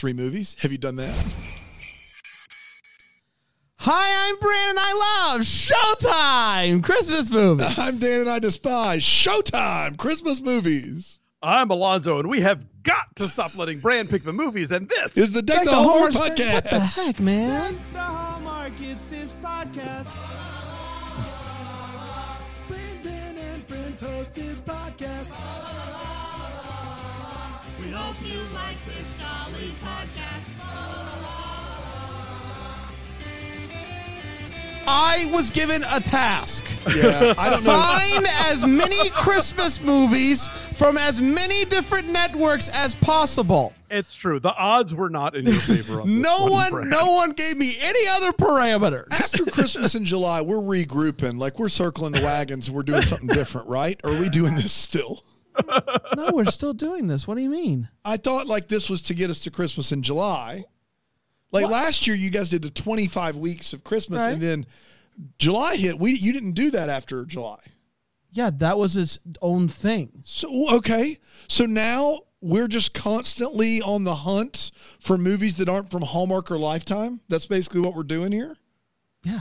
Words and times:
three 0.00 0.12
movies. 0.14 0.56
Have 0.60 0.72
you 0.72 0.78
done 0.78 0.96
that? 0.96 1.14
Hi, 3.80 4.28
I'm 4.30 4.38
Brandon. 4.38 4.78
I 4.78 5.32
love 5.34 5.40
Showtime 5.42 6.82
Christmas 6.82 7.30
movies. 7.30 7.78
I'm 7.78 7.98
Dan 7.98 8.22
and 8.22 8.30
I 8.30 8.38
despise 8.38 9.02
Showtime 9.02 9.98
Christmas 9.98 10.40
movies. 10.40 11.18
I'm 11.42 11.68
Alonzo, 11.70 12.18
and 12.18 12.28
we 12.30 12.40
have 12.40 12.64
got 12.82 13.14
to 13.16 13.28
stop 13.28 13.56
letting 13.58 13.80
Brand 13.80 14.08
pick 14.10 14.24
the 14.24 14.32
movies. 14.32 14.72
And 14.72 14.88
this 14.88 15.16
Is 15.18 15.32
the 15.32 15.42
Deck 15.42 15.58
Like 15.58 15.64
the 15.66 15.70
the 15.72 15.76
Hallmark 15.76 16.12
Hallmark- 16.14 16.36
podcast. 16.38 16.54
What 16.54 16.70
the 16.70 16.80
heck, 16.80 17.20
man? 17.20 17.78
The 17.92 17.98
Hallmark, 17.98 18.72
it's 18.80 19.10
his 19.10 19.34
podcast. 19.42 20.08
Brandon 22.68 23.36
and 23.38 23.64
friends 23.66 24.00
host 24.00 24.34
his 24.36 24.60
podcast. 24.62 25.28
We 27.90 27.96
hope 27.96 28.16
you 28.24 28.38
like 28.54 28.76
this 28.86 29.14
jolly 29.14 29.74
podcast. 29.82 30.46
I 34.86 35.28
was 35.32 35.50
given 35.50 35.82
a 35.90 35.98
task. 36.00 36.62
Yeah, 36.94 37.34
I 37.36 37.50
don't 37.50 37.64
know. 37.64 37.70
Find 37.72 38.28
as 38.28 38.64
many 38.64 39.10
Christmas 39.10 39.80
movies 39.80 40.46
from 40.74 40.96
as 40.98 41.20
many 41.20 41.64
different 41.64 42.08
networks 42.08 42.68
as 42.68 42.94
possible. 42.94 43.72
it's 43.90 44.14
true. 44.14 44.38
The 44.38 44.54
odds 44.54 44.94
were 44.94 45.10
not 45.10 45.34
in 45.34 45.46
your 45.46 45.58
favor. 45.60 46.00
On 46.00 46.06
this 46.14 46.22
No 46.22 46.46
one, 46.46 46.70
Brand. 46.70 46.90
no 46.90 47.10
one 47.10 47.32
gave 47.32 47.56
me 47.56 47.76
any 47.80 48.06
other 48.06 48.30
parameters. 48.30 49.10
After 49.10 49.46
Christmas 49.46 49.96
in 49.96 50.04
July, 50.04 50.42
we're 50.42 50.58
regrouping. 50.58 51.38
Like 51.38 51.58
we're 51.58 51.68
circling 51.68 52.12
the 52.12 52.22
wagons. 52.22 52.70
We're 52.70 52.84
doing 52.84 53.02
something 53.04 53.26
different, 53.26 53.66
right? 53.66 54.00
Or 54.04 54.12
are 54.12 54.20
we 54.20 54.28
doing 54.28 54.54
this 54.54 54.72
still? 54.72 55.24
No, 56.16 56.30
we're 56.32 56.44
still 56.46 56.72
doing 56.74 57.06
this. 57.06 57.26
What 57.28 57.36
do 57.36 57.42
you 57.42 57.50
mean? 57.50 57.88
I 58.04 58.16
thought 58.16 58.46
like 58.46 58.68
this 58.68 58.88
was 58.90 59.02
to 59.02 59.14
get 59.14 59.30
us 59.30 59.40
to 59.40 59.50
Christmas 59.50 59.92
in 59.92 60.02
July. 60.02 60.64
Like 61.52 61.68
last 61.68 62.06
year, 62.06 62.14
you 62.16 62.30
guys 62.30 62.48
did 62.50 62.62
the 62.62 62.70
25 62.70 63.36
weeks 63.36 63.72
of 63.72 63.82
Christmas, 63.82 64.20
Right. 64.22 64.32
and 64.34 64.42
then 64.42 64.66
July 65.38 65.76
hit. 65.76 65.98
We 65.98 66.12
you 66.12 66.32
didn't 66.32 66.52
do 66.52 66.70
that 66.70 66.88
after 66.88 67.24
July. 67.24 67.58
Yeah, 68.32 68.50
that 68.58 68.78
was 68.78 68.96
its 68.96 69.18
own 69.42 69.66
thing. 69.66 70.22
So 70.24 70.76
okay, 70.76 71.18
so 71.48 71.66
now 71.66 72.20
we're 72.40 72.68
just 72.68 72.94
constantly 72.94 73.82
on 73.82 74.04
the 74.04 74.14
hunt 74.14 74.70
for 75.00 75.18
movies 75.18 75.56
that 75.56 75.68
aren't 75.68 75.90
from 75.90 76.02
Hallmark 76.02 76.50
or 76.50 76.58
Lifetime. 76.58 77.20
That's 77.28 77.46
basically 77.46 77.80
what 77.80 77.94
we're 77.96 78.02
doing 78.04 78.30
here. 78.32 78.56
Yeah. 79.24 79.40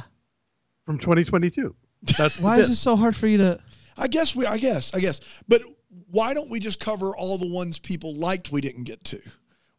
from 0.86 0.98
2022. 0.98 1.76
That's 2.18 2.42
Why 2.42 2.58
the 2.58 2.64
is 2.64 2.70
it 2.72 2.76
so 2.78 2.96
hard 2.96 3.16
for 3.16 3.28
you 3.28 3.38
to? 3.38 3.60
I 3.98 4.08
guess 4.08 4.36
we. 4.36 4.46
I 4.46 4.58
guess. 4.58 4.94
I 4.94 5.00
guess. 5.00 5.20
But 5.48 5.62
why 6.12 6.34
don't 6.34 6.50
we 6.50 6.60
just 6.60 6.80
cover 6.80 7.16
all 7.16 7.38
the 7.38 7.48
ones 7.48 7.80
people 7.80 8.14
liked 8.16 8.52
we 8.52 8.62
didn't 8.62 8.84
get 8.84 9.04
to? 9.06 9.22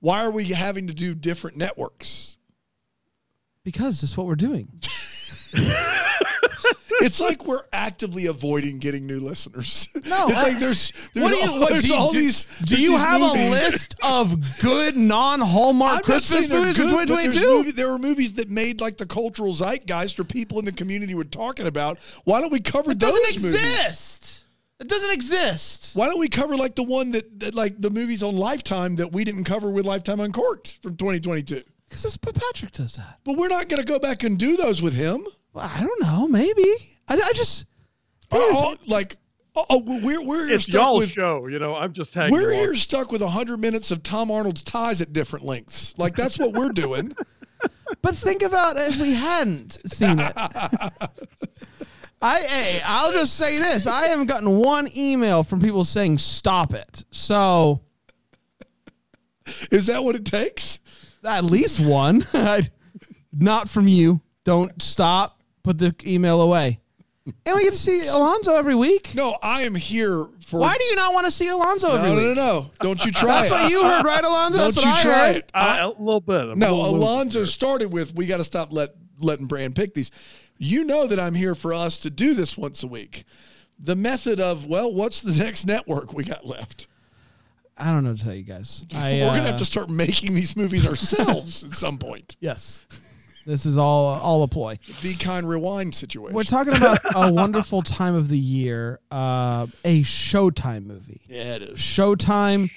Why 0.00 0.25
are 0.25 0.30
we 0.30 0.47
having 0.47 0.86
to 0.89 0.94
do 0.94 1.14
different 1.14 1.56
networks? 1.56 2.36
Because 3.64 4.00
that's 4.00 4.16
what 4.16 4.27
we're 4.27 4.34
doing. 4.36 4.69
It's 7.03 7.19
like 7.19 7.47
we're 7.47 7.62
actively 7.72 8.27
avoiding 8.27 8.78
getting 8.78 9.06
new 9.06 9.20
listeners. 9.20 9.88
No, 10.06 10.28
it's 10.28 10.41
I- 10.44 10.48
like 10.50 10.58
there's 10.58 10.92
there's 11.14 11.22
What 11.25 11.31
do 11.33 11.36
you? 11.38 11.50
all, 11.50 11.61
What, 11.61 11.83
do 11.83 11.94
all 11.94 12.12
do, 12.12 12.19
these. 12.19 12.47
do 12.62 12.77
you 12.78 12.91
these 12.91 13.00
have 13.00 13.22
movies. 13.22 13.47
a 13.47 13.50
list 13.50 13.94
of 14.03 14.61
good 14.61 14.97
non-Hallmark 14.98 16.03
Christmas 16.03 16.50
movies 16.50 16.77
good, 16.77 16.84
in 16.84 16.91
2022? 17.06 17.41
movie- 17.41 17.70
there 17.72 17.88
were 17.91 17.98
movies 17.98 18.34
that 18.34 18.50
made 18.50 18.83
like 18.83 18.98
the 18.98 19.06
cultural 19.06 19.55
zeitgeist 19.55 20.20
or 20.20 20.25
people 20.25 20.58
in 20.58 20.66
the 20.66 20.72
community 20.72 21.14
were 21.14 21.25
talking 21.25 21.66
about. 21.66 21.97
Why 22.25 22.42
don't 22.42 22.53
we 22.53 22.61
cover 22.61 22.91
It 22.91 22.98
those 22.98 23.12
doesn't 23.19 23.42
movies? 23.44 23.61
exist. 23.62 24.39
It 24.81 24.89
doesn't 24.89 25.12
exist. 25.12 25.91
Why 25.95 26.09
don't 26.09 26.19
we 26.19 26.28
cover 26.28 26.56
like 26.56 26.75
the 26.75 26.83
one 26.83 27.11
that, 27.12 27.41
that 27.41 27.55
like 27.55 27.81
the 27.81 27.91
movies 27.91 28.23
on 28.23 28.34
Lifetime 28.36 28.97
that 28.97 29.12
we 29.12 29.25
didn't 29.25 29.45
cover 29.45 29.70
with 29.70 29.84
Lifetime 29.84 30.20
Uncorked 30.20 30.78
from 30.83 30.97
2022? 30.97 31.62
Because 31.89 32.17
Patrick 32.17 32.72
does 32.72 32.95
that. 32.95 33.19
But 33.25 33.37
we're 33.37 33.48
not 33.48 33.69
going 33.69 33.81
to 33.81 33.87
go 33.87 33.98
back 33.98 34.22
and 34.22 34.39
do 34.39 34.56
those 34.56 34.81
with 34.81 34.95
him. 34.95 35.27
Well, 35.53 35.70
I 35.70 35.81
don't 35.81 36.03
know. 36.03 36.27
Maybe. 36.28 36.64
I, 37.09 37.14
I 37.14 37.33
just. 37.34 37.67
Oh, 38.33 38.75
like, 38.87 39.16
oh, 39.56 39.66
oh, 39.69 40.00
we're 40.03 40.22
we're 40.22 40.47
here 40.47 40.54
It's 40.54 40.65
stuck 40.65 40.75
y'all's 40.75 41.00
with 41.00 41.10
show. 41.10 41.49
You 41.49 41.59
know, 41.59 41.75
I'm 41.75 41.93
just 41.93 42.15
tagging. 42.15 42.33
we're 42.33 42.53
here 42.53 42.77
stuck 42.77 43.10
with 43.10 43.21
hundred 43.21 43.59
minutes 43.59 43.91
of 43.91 44.04
Tom 44.04 44.31
Arnold's 44.31 44.62
ties 44.62 45.03
at 45.03 45.12
different 45.12 45.44
lengths. 45.44 45.99
Like 45.99 46.15
that's 46.15 46.38
what 46.38 46.54
we're 46.54 46.71
doing. 46.71 47.15
But 48.03 48.16
think 48.16 48.43
about 48.43 48.77
if 48.78 48.99
we 48.99 49.12
hadn't 49.12 49.78
seen 49.93 50.19
it. 50.21 50.33
I, 52.22 52.41
hey, 52.41 52.81
I'll 52.84 53.12
just 53.12 53.34
say 53.34 53.58
this: 53.58 53.86
I 53.86 54.08
haven't 54.08 54.26
gotten 54.26 54.58
one 54.58 54.88
email 54.97 55.42
from 55.42 55.60
people 55.60 55.84
saying 55.84 56.19
stop 56.19 56.75
it. 56.75 57.04
So 57.10 57.81
Is 59.70 59.86
that 59.86 60.04
what 60.04 60.16
it 60.16 60.25
takes? 60.25 60.78
at 61.25 61.44
least 61.44 61.80
one, 61.80 62.25
not 63.32 63.69
from 63.69 63.88
you. 63.88 64.20
Don't 64.44 64.80
stop. 64.82 65.41
Put 65.62 65.76
the 65.78 65.94
email 66.06 66.41
away. 66.41 66.80
And 67.26 67.54
we 67.54 67.62
get 67.64 67.75
to 67.75 67.78
see 67.78 68.06
Alonzo 68.06 68.54
every 68.56 68.75
week. 68.75 69.14
No, 69.14 69.36
I 69.42 69.62
am 69.62 69.75
here 69.75 70.26
for. 70.42 70.59
Why 70.60 70.76
do 70.78 70.84
you 70.84 70.97
not 70.97 71.12
want 71.12 71.26
to 71.26 71.30
see 71.30 71.48
Alonzo 71.48 71.88
No, 71.88 71.94
every 71.97 72.09
no, 72.10 72.16
no, 72.16 72.28
week? 72.28 72.36
no! 72.36 72.70
Don't 72.80 73.04
you 73.04 73.12
try 73.12 73.42
That's 73.42 73.48
it. 73.48 73.53
what 73.53 73.70
you 73.70 73.82
heard, 73.84 74.04
right, 74.04 74.25
Alonzo? 74.25 74.59
Don't 74.59 74.75
That's 74.75 74.84
you 74.84 74.91
what 74.91 74.98
I 74.98 75.03
try 75.03 75.26
heard. 75.28 75.36
it. 75.36 75.50
Uh, 75.54 75.78
a 75.82 76.03
little 76.03 76.20
bit. 76.22 76.41
I'm 76.41 76.53
a 76.53 76.56
No, 76.56 76.76
little 76.78 76.97
Alonzo 76.97 77.41
here. 77.41 77.47
started 77.47 77.92
with 77.92 78.14
we 78.14 78.25
got 78.26 78.38
to 78.38 78.44
stop 78.44 78.72
let 78.72 78.91
letting 79.20 79.47
Brand 79.47 79.76
pick 79.76 79.92
these. 79.94 80.10
You 80.62 80.84
know 80.84 81.06
that 81.06 81.19
I'm 81.19 81.34
here 81.34 81.54
for 81.54 81.72
us 81.72 81.98
to 82.00 82.10
do 82.10 82.34
this 82.34 82.54
once 82.59 82.82
a 82.82 82.87
week. 82.87 83.25
The 83.78 83.97
method 83.97 84.41
of 84.41 84.66
well, 84.66 84.93
what's 84.93 85.22
the 85.22 85.32
next 85.43 85.65
network 85.66 86.12
we 86.12 86.22
got 86.22 86.44
left? 86.47 86.87
I 87.78 87.91
don't 87.91 88.04
know 88.04 88.15
to 88.15 88.22
tell 88.22 88.34
you 88.34 88.43
guys. 88.43 88.84
I, 88.94 89.12
We're 89.22 89.28
gonna 89.28 89.41
uh, 89.43 89.47
have 89.47 89.56
to 89.56 89.65
start 89.65 89.88
making 89.88 90.34
these 90.34 90.54
movies 90.54 90.87
ourselves 90.87 91.65
at 91.65 91.72
some 91.72 91.97
point. 91.97 92.37
Yes. 92.41 92.81
This 93.47 93.65
is 93.65 93.78
all 93.78 94.04
all 94.21 94.43
a 94.43 94.48
ploy. 94.48 94.78
Be 95.03 95.15
kind, 95.15 95.48
rewind 95.48 95.94
situation. 95.94 96.34
We're 96.34 96.44
talking 96.44 96.75
about 96.77 96.98
a 97.15 97.32
wonderful 97.32 97.81
time 97.82 98.15
of 98.15 98.28
the 98.28 98.38
year, 98.38 99.00
uh, 99.10 99.66
a 99.82 100.03
Showtime 100.03 100.84
movie. 100.84 101.22
yeah, 101.27 101.54
it 101.54 101.62
is. 101.62 101.78
Showtime, 101.78 102.71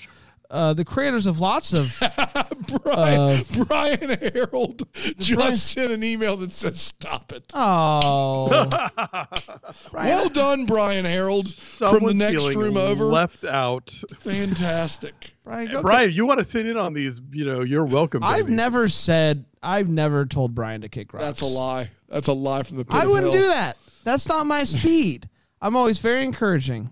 uh, 0.53 0.73
the 0.73 0.85
creators 0.85 1.25
of 1.25 1.39
lots 1.39 1.73
of 1.73 1.97
Brian, 2.83 3.19
Uh, 3.19 3.65
Brian 3.65 4.17
Harold 4.33 4.83
just 5.17 5.33
Brian- 5.33 5.55
sent 5.57 5.91
an 5.91 6.03
email 6.03 6.37
that 6.37 6.51
says 6.53 6.79
"Stop 6.79 7.33
it." 7.33 7.51
oh, 7.55 8.69
well 9.93 10.29
done, 10.29 10.65
Brian 10.65 11.05
Harold, 11.05 11.47
from 11.51 12.05
the 12.05 12.13
next 12.13 12.53
room 12.55 12.77
over. 12.77 13.05
left 13.05 13.43
out. 13.43 13.91
Fantastic. 14.19 15.33
Brian, 15.43 15.69
go 15.71 15.81
Brian, 15.81 16.11
you 16.13 16.25
want 16.25 16.39
to 16.39 16.45
sit 16.45 16.65
in 16.67 16.77
on 16.77 16.93
these? 16.93 17.19
You 17.31 17.45
know, 17.45 17.61
you're 17.61 17.83
welcome. 17.85 18.23
I've 18.23 18.45
baby. 18.45 18.55
never 18.55 18.87
said 18.87 19.43
I've 19.61 19.89
never 19.89 20.25
told 20.25 20.55
Brian 20.55 20.81
to 20.81 20.89
kick 20.89 21.13
rocks. 21.13 21.25
That's 21.25 21.41
a 21.41 21.45
lie. 21.45 21.89
That's 22.07 22.27
a 22.27 22.33
lie 22.33 22.63
from 22.63 22.77
the 22.77 22.85
pit 22.85 22.93
I 22.95 23.03
of 23.03 23.09
wouldn't 23.09 23.33
hell. 23.33 23.41
do 23.41 23.47
that. 23.49 23.77
That's 24.03 24.27
not 24.27 24.45
my 24.45 24.63
speed. 24.63 25.27
I'm 25.61 25.75
always 25.75 25.99
very 25.99 26.23
encouraging. 26.23 26.91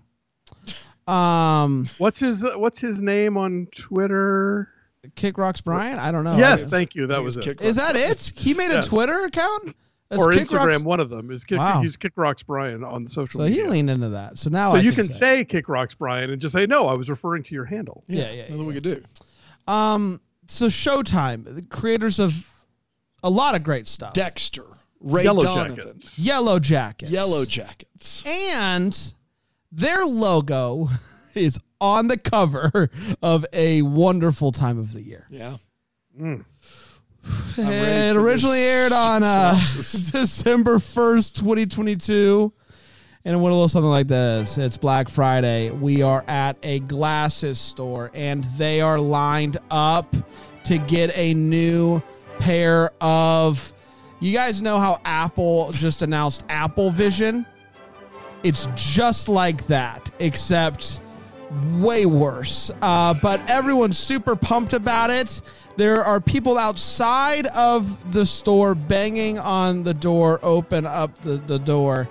Um, 1.08 1.88
What's 1.98 2.20
his 2.20 2.44
What's 2.56 2.80
his 2.80 3.00
name 3.02 3.36
on 3.36 3.66
Twitter? 3.74 4.68
kick 5.16 5.36
rocks, 5.36 5.60
Brian. 5.60 5.98
I 5.98 6.12
don't 6.12 6.22
know. 6.22 6.36
yes, 6.36 6.60
Is- 6.62 6.66
thank 6.70 6.94
you. 6.94 7.08
That 7.08 7.22
was 7.22 7.36
it. 7.36 7.42
Kick 7.42 7.60
Is 7.60 7.74
that 7.76 7.96
it? 7.96 8.32
He 8.36 8.54
made 8.54 8.70
a 8.70 8.74
Yeah. 8.76 8.80
Twitter 8.82 9.24
account 9.24 9.74
That's 10.08 10.22
or 10.22 10.30
Kick 10.32 10.48
Instagram. 10.48 10.66
Rocks- 10.66 10.82
One 10.84 11.00
of 11.00 11.10
them 11.10 11.30
is 11.32 11.42
kick, 11.42 11.58
Wow. 11.58 11.82
he's 11.82 11.96
Kick 11.96 12.12
Rocks 12.14 12.44
Brian 12.44 12.84
on 12.84 13.02
the 13.02 13.10
social 13.10 13.40
So 13.40 13.46
he 13.46 13.64
leaned 13.64 13.90
into 13.90 14.10
that. 14.10 14.38
So 14.38 14.48
now 14.50 14.70
so 14.70 14.76
I 14.76 14.80
you 14.80 14.92
can 14.92 15.06
can 15.06 15.10
say 15.12 15.44
Kick 15.44 15.68
Rocks 15.68 15.94
Brian 15.94 16.30
and 16.30 16.40
just 16.40 16.52
say 16.54 16.66
no. 16.66 16.86
I 16.86 16.94
was 16.94 17.10
referring 17.10 17.42
to 17.44 17.54
your 17.54 17.64
handle. 17.64 18.04
Yeah, 18.06 18.30
yeah, 18.30 18.42
Nothing 18.48 18.66
we 18.66 18.74
could 18.74 18.84
do. 18.84 19.02
Um, 19.66 20.20
so 20.46 20.66
Showtime, 20.66 21.52
the 21.52 21.62
creators 21.62 22.20
of 22.20 22.48
a 23.24 23.30
lot 23.30 23.56
of 23.56 23.64
great 23.64 23.88
stuff. 23.88 24.12
Dexter, 24.14 24.64
Ray 25.00 25.24
Yellow 25.24 25.40
Donovan, 25.40 25.76
Jackets. 25.76 26.18
Yellow 26.20 26.58
Jackets. 26.60 27.10
Yellow 27.10 27.44
Jackets. 27.44 28.24
And 28.24 29.14
their 29.72 30.04
logo 30.04 30.88
is 31.34 31.58
on 31.80 32.06
the 32.08 32.18
cover 32.18 32.90
of 33.22 33.44
a 33.52 33.82
wonderful 33.82 34.52
time 34.52 34.78
of 34.78 34.92
the 34.92 35.02
year. 35.02 35.26
Yeah. 35.30 35.56
Mm. 36.20 36.44
It 37.56 38.16
originally 38.16 38.60
this 38.60 38.70
aired 38.70 38.92
on 38.92 39.22
uh. 39.22 39.54
December 40.12 40.76
1st, 40.76 41.34
2022. 41.34 42.52
And 43.24 43.34
it 43.34 43.36
went 43.36 43.52
a 43.52 43.54
little 43.54 43.68
something 43.68 43.90
like 43.90 44.08
this. 44.08 44.58
It's 44.58 44.76
Black 44.76 45.08
Friday. 45.08 45.70
We 45.70 46.02
are 46.02 46.24
at 46.26 46.56
a 46.64 46.80
glasses 46.80 47.60
store 47.60 48.10
and 48.14 48.42
they 48.56 48.80
are 48.80 48.98
lined 48.98 49.58
up 49.70 50.14
to 50.64 50.78
get 50.78 51.16
a 51.16 51.32
new 51.34 52.02
pair 52.38 52.90
of. 53.00 53.72
You 54.18 54.32
guys 54.32 54.60
know 54.60 54.78
how 54.78 55.00
Apple 55.04 55.72
just 55.72 56.02
announced 56.02 56.44
Apple 56.48 56.90
Vision? 56.90 57.46
It's 58.42 58.68
just 58.74 59.28
like 59.28 59.66
that, 59.68 60.10
except 60.18 61.00
way 61.76 62.06
worse. 62.06 62.70
Uh, 62.80 63.14
but 63.14 63.48
everyone's 63.48 63.98
super 63.98 64.36
pumped 64.36 64.72
about 64.72 65.10
it. 65.10 65.42
There 65.76 66.04
are 66.04 66.20
people 66.20 66.58
outside 66.58 67.46
of 67.48 68.12
the 68.12 68.26
store 68.26 68.74
banging 68.74 69.38
on 69.38 69.84
the 69.84 69.94
door, 69.94 70.40
open 70.42 70.86
up 70.86 71.16
the, 71.22 71.36
the 71.36 71.58
door. 71.58 72.08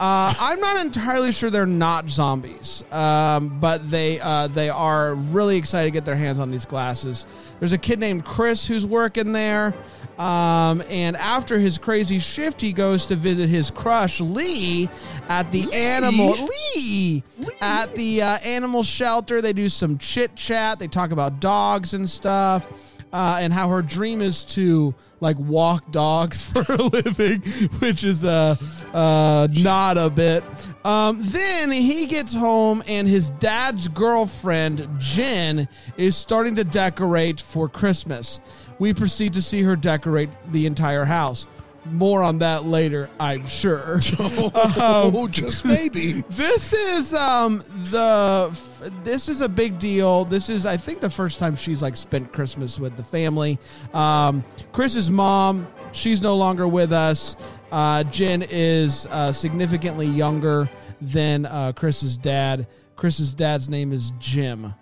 Uh, 0.00 0.34
I'm 0.38 0.58
not 0.58 0.84
entirely 0.84 1.30
sure 1.30 1.50
they're 1.50 1.66
not 1.66 2.10
zombies, 2.10 2.82
um, 2.90 3.60
but 3.60 3.88
they 3.88 4.18
uh, 4.20 4.48
they 4.48 4.68
are 4.68 5.14
really 5.14 5.56
excited 5.56 5.86
to 5.86 5.92
get 5.92 6.04
their 6.04 6.16
hands 6.16 6.40
on 6.40 6.50
these 6.50 6.64
glasses. 6.64 7.26
There's 7.60 7.72
a 7.72 7.78
kid 7.78 8.00
named 8.00 8.24
Chris 8.24 8.66
who's 8.66 8.84
working 8.84 9.32
there, 9.32 9.72
um, 10.18 10.82
and 10.88 11.16
after 11.16 11.58
his 11.58 11.78
crazy 11.78 12.18
shift, 12.18 12.60
he 12.60 12.72
goes 12.72 13.06
to 13.06 13.16
visit 13.16 13.48
his 13.48 13.70
crush 13.70 14.20
Lee 14.20 14.88
at 15.28 15.50
the 15.50 15.72
animal 15.72 16.48
Lee 16.76 17.22
at 17.60 17.94
the 17.94 18.22
uh, 18.22 18.38
animal 18.38 18.82
shelter. 18.82 19.40
They 19.40 19.52
do 19.52 19.68
some 19.68 19.98
chit 19.98 20.36
chat. 20.36 20.78
They 20.78 20.88
talk 20.88 21.10
about 21.10 21.40
dogs 21.40 21.94
and 21.94 22.08
stuff 22.08 22.66
uh, 23.14 23.38
and 23.40 23.52
how 23.52 23.68
her 23.68 23.80
dream 23.80 24.20
is 24.20 24.44
to 24.44 24.92
like 25.20 25.38
walk 25.38 25.92
dogs 25.92 26.42
for 26.50 26.64
a 26.74 26.82
living, 26.82 27.40
which 27.78 28.02
is 28.02 28.24
uh, 28.24 28.56
uh, 28.92 29.46
not 29.52 29.96
a 29.96 30.10
bit. 30.10 30.42
Um, 30.84 31.20
then 31.22 31.70
he 31.70 32.06
gets 32.06 32.34
home 32.34 32.82
and 32.88 33.08
his 33.08 33.30
dad's 33.30 33.86
girlfriend 33.88 34.86
Jen 34.98 35.68
is 35.96 36.16
starting 36.16 36.56
to 36.56 36.64
decorate 36.64 37.40
for 37.40 37.68
Christmas. 37.68 38.40
We 38.78 38.92
proceed 38.94 39.34
to 39.34 39.42
see 39.42 39.62
her 39.62 39.76
decorate 39.76 40.28
the 40.50 40.66
entire 40.66 41.04
house. 41.04 41.46
More 41.86 42.22
on 42.22 42.38
that 42.38 42.64
later, 42.64 43.10
I'm 43.20 43.46
sure. 43.46 44.00
Oh, 44.76 45.28
just 45.28 45.64
maybe. 45.64 46.22
This 46.30 46.72
is 46.72 47.12
um 47.12 47.62
the 47.90 48.48
f- 48.50 48.90
this 49.04 49.28
is 49.28 49.40
a 49.42 49.48
big 49.48 49.78
deal. 49.78 50.24
This 50.24 50.48
is 50.48 50.64
I 50.66 50.76
think 50.78 51.00
the 51.00 51.10
first 51.10 51.38
time 51.38 51.56
she's 51.56 51.82
like 51.82 51.94
spent 51.96 52.32
Christmas 52.32 52.78
with 52.78 52.96
the 52.96 53.02
family. 53.04 53.58
Um, 53.92 54.44
Chris's 54.72 55.10
mom, 55.10 55.66
she's 55.92 56.22
no 56.22 56.36
longer 56.36 56.66
with 56.66 56.92
us. 56.92 57.36
Uh, 57.70 58.04
Jen 58.04 58.42
is 58.48 59.06
uh, 59.10 59.32
significantly 59.32 60.06
younger 60.06 60.70
than 61.00 61.44
uh, 61.44 61.72
Chris's 61.72 62.16
dad. 62.16 62.66
Chris's 62.96 63.34
dad's 63.34 63.68
name 63.68 63.92
is 63.92 64.12
Jim. 64.18 64.72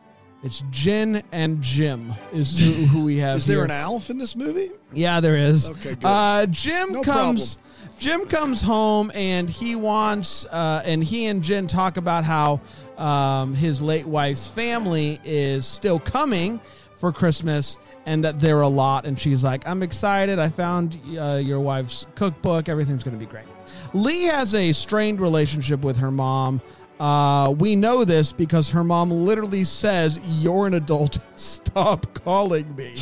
It's 0.42 0.64
Jen 0.70 1.22
and 1.30 1.62
Jim 1.62 2.14
is 2.32 2.58
who, 2.58 2.72
who 2.86 3.04
we 3.04 3.18
have. 3.18 3.38
Is 3.38 3.46
there 3.46 3.58
here. 3.58 3.64
an 3.66 3.70
Alf 3.70 4.10
in 4.10 4.18
this 4.18 4.34
movie? 4.34 4.70
Yeah, 4.92 5.20
there 5.20 5.36
is. 5.36 5.70
Okay, 5.70 5.94
good. 5.94 6.04
Uh, 6.04 6.46
Jim 6.46 6.92
No 6.92 7.02
comes. 7.02 7.58
Jim 7.98 8.26
comes 8.26 8.60
home 8.60 9.12
and 9.14 9.48
he 9.48 9.76
wants, 9.76 10.44
uh, 10.46 10.82
and 10.84 11.04
he 11.04 11.26
and 11.26 11.44
Jen 11.44 11.68
talk 11.68 11.96
about 11.96 12.24
how 12.24 12.60
um, 12.98 13.54
his 13.54 13.80
late 13.80 14.06
wife's 14.06 14.48
family 14.48 15.20
is 15.22 15.64
still 15.64 16.00
coming 16.00 16.60
for 16.96 17.12
Christmas 17.12 17.76
and 18.04 18.24
that 18.24 18.40
they're 18.40 18.62
a 18.62 18.68
lot. 18.68 19.06
And 19.06 19.16
she's 19.18 19.44
like, 19.44 19.64
I'm 19.68 19.84
excited. 19.84 20.40
I 20.40 20.48
found 20.48 20.98
uh, 21.16 21.40
your 21.42 21.60
wife's 21.60 22.06
cookbook. 22.16 22.68
Everything's 22.68 23.04
going 23.04 23.16
to 23.16 23.24
be 23.24 23.30
great. 23.30 23.46
Lee 23.94 24.24
has 24.24 24.56
a 24.56 24.72
strained 24.72 25.20
relationship 25.20 25.82
with 25.82 25.98
her 25.98 26.10
mom. 26.10 26.60
Uh, 27.02 27.50
we 27.50 27.74
know 27.74 28.04
this 28.04 28.32
because 28.32 28.70
her 28.70 28.84
mom 28.84 29.10
literally 29.10 29.64
says, 29.64 30.20
You're 30.24 30.68
an 30.68 30.74
adult. 30.74 31.18
Stop 31.36 32.14
calling 32.14 32.76
me. 32.76 32.94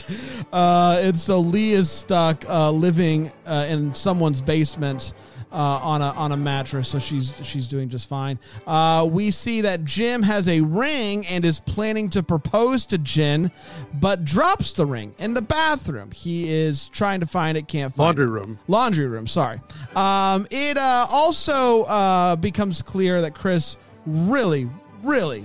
Uh, 0.51 1.01
and 1.03 1.19
so 1.19 1.39
Lee 1.39 1.73
is 1.73 1.91
stuck 1.91 2.49
uh, 2.49 2.71
living 2.71 3.31
uh, 3.45 3.67
in 3.69 3.95
someone's 3.95 4.41
basement. 4.41 5.13
Uh, 5.53 5.81
on 5.83 6.01
a 6.01 6.11
on 6.13 6.31
a 6.31 6.37
mattress, 6.37 6.89
so 6.89 7.01
she's 7.01 7.35
she's 7.43 7.67
doing 7.67 7.89
just 7.89 8.09
fine. 8.09 8.39
Uh, 8.69 9.05
we 9.11 9.33
see 9.33 9.63
that 9.63 9.85
Jim 9.85 10.23
has 10.23 10.47
a 10.47 10.61
ring 10.61 11.27
and 11.27 11.45
is 11.45 11.59
planning 11.59 12.09
to 12.11 12.23
propose 12.23 12.87
to 12.87 12.99
Jen, 12.99 13.51
but 13.95 14.25
drops 14.25 14.71
the 14.71 14.87
ring 14.87 15.13
in 15.19 15.35
the 15.35 15.43
bathroom. 15.43 16.13
He 16.13 16.49
is 16.49 16.89
trying 16.91 17.19
to 17.19 17.27
find 17.27 17.59
it, 17.59 17.67
can't 17.67 17.93
find 17.93 18.17
Laundry 18.17 18.27
it. 18.27 18.29
room. 18.29 18.59
Laundry 18.69 19.09
room, 19.09 19.27
sorry. 19.27 19.61
Um, 19.97 20.47
it 20.53 20.79
uh, 20.79 21.09
also 21.11 21.83
uh, 21.83 22.37
becomes 22.37 22.81
clear 22.81 23.21
that 23.23 23.35
Chris 23.35 23.77
really, 24.07 24.69
really 25.03 25.45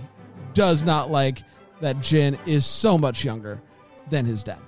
does 0.54 0.84
not 0.84 1.12
like 1.12 1.40
that 1.82 2.02
Jen 2.02 2.38
is 2.46 2.66
so 2.66 2.98
much 2.98 3.24
younger 3.24 3.62
than 4.10 4.26
his 4.26 4.44
dad. 4.44 4.60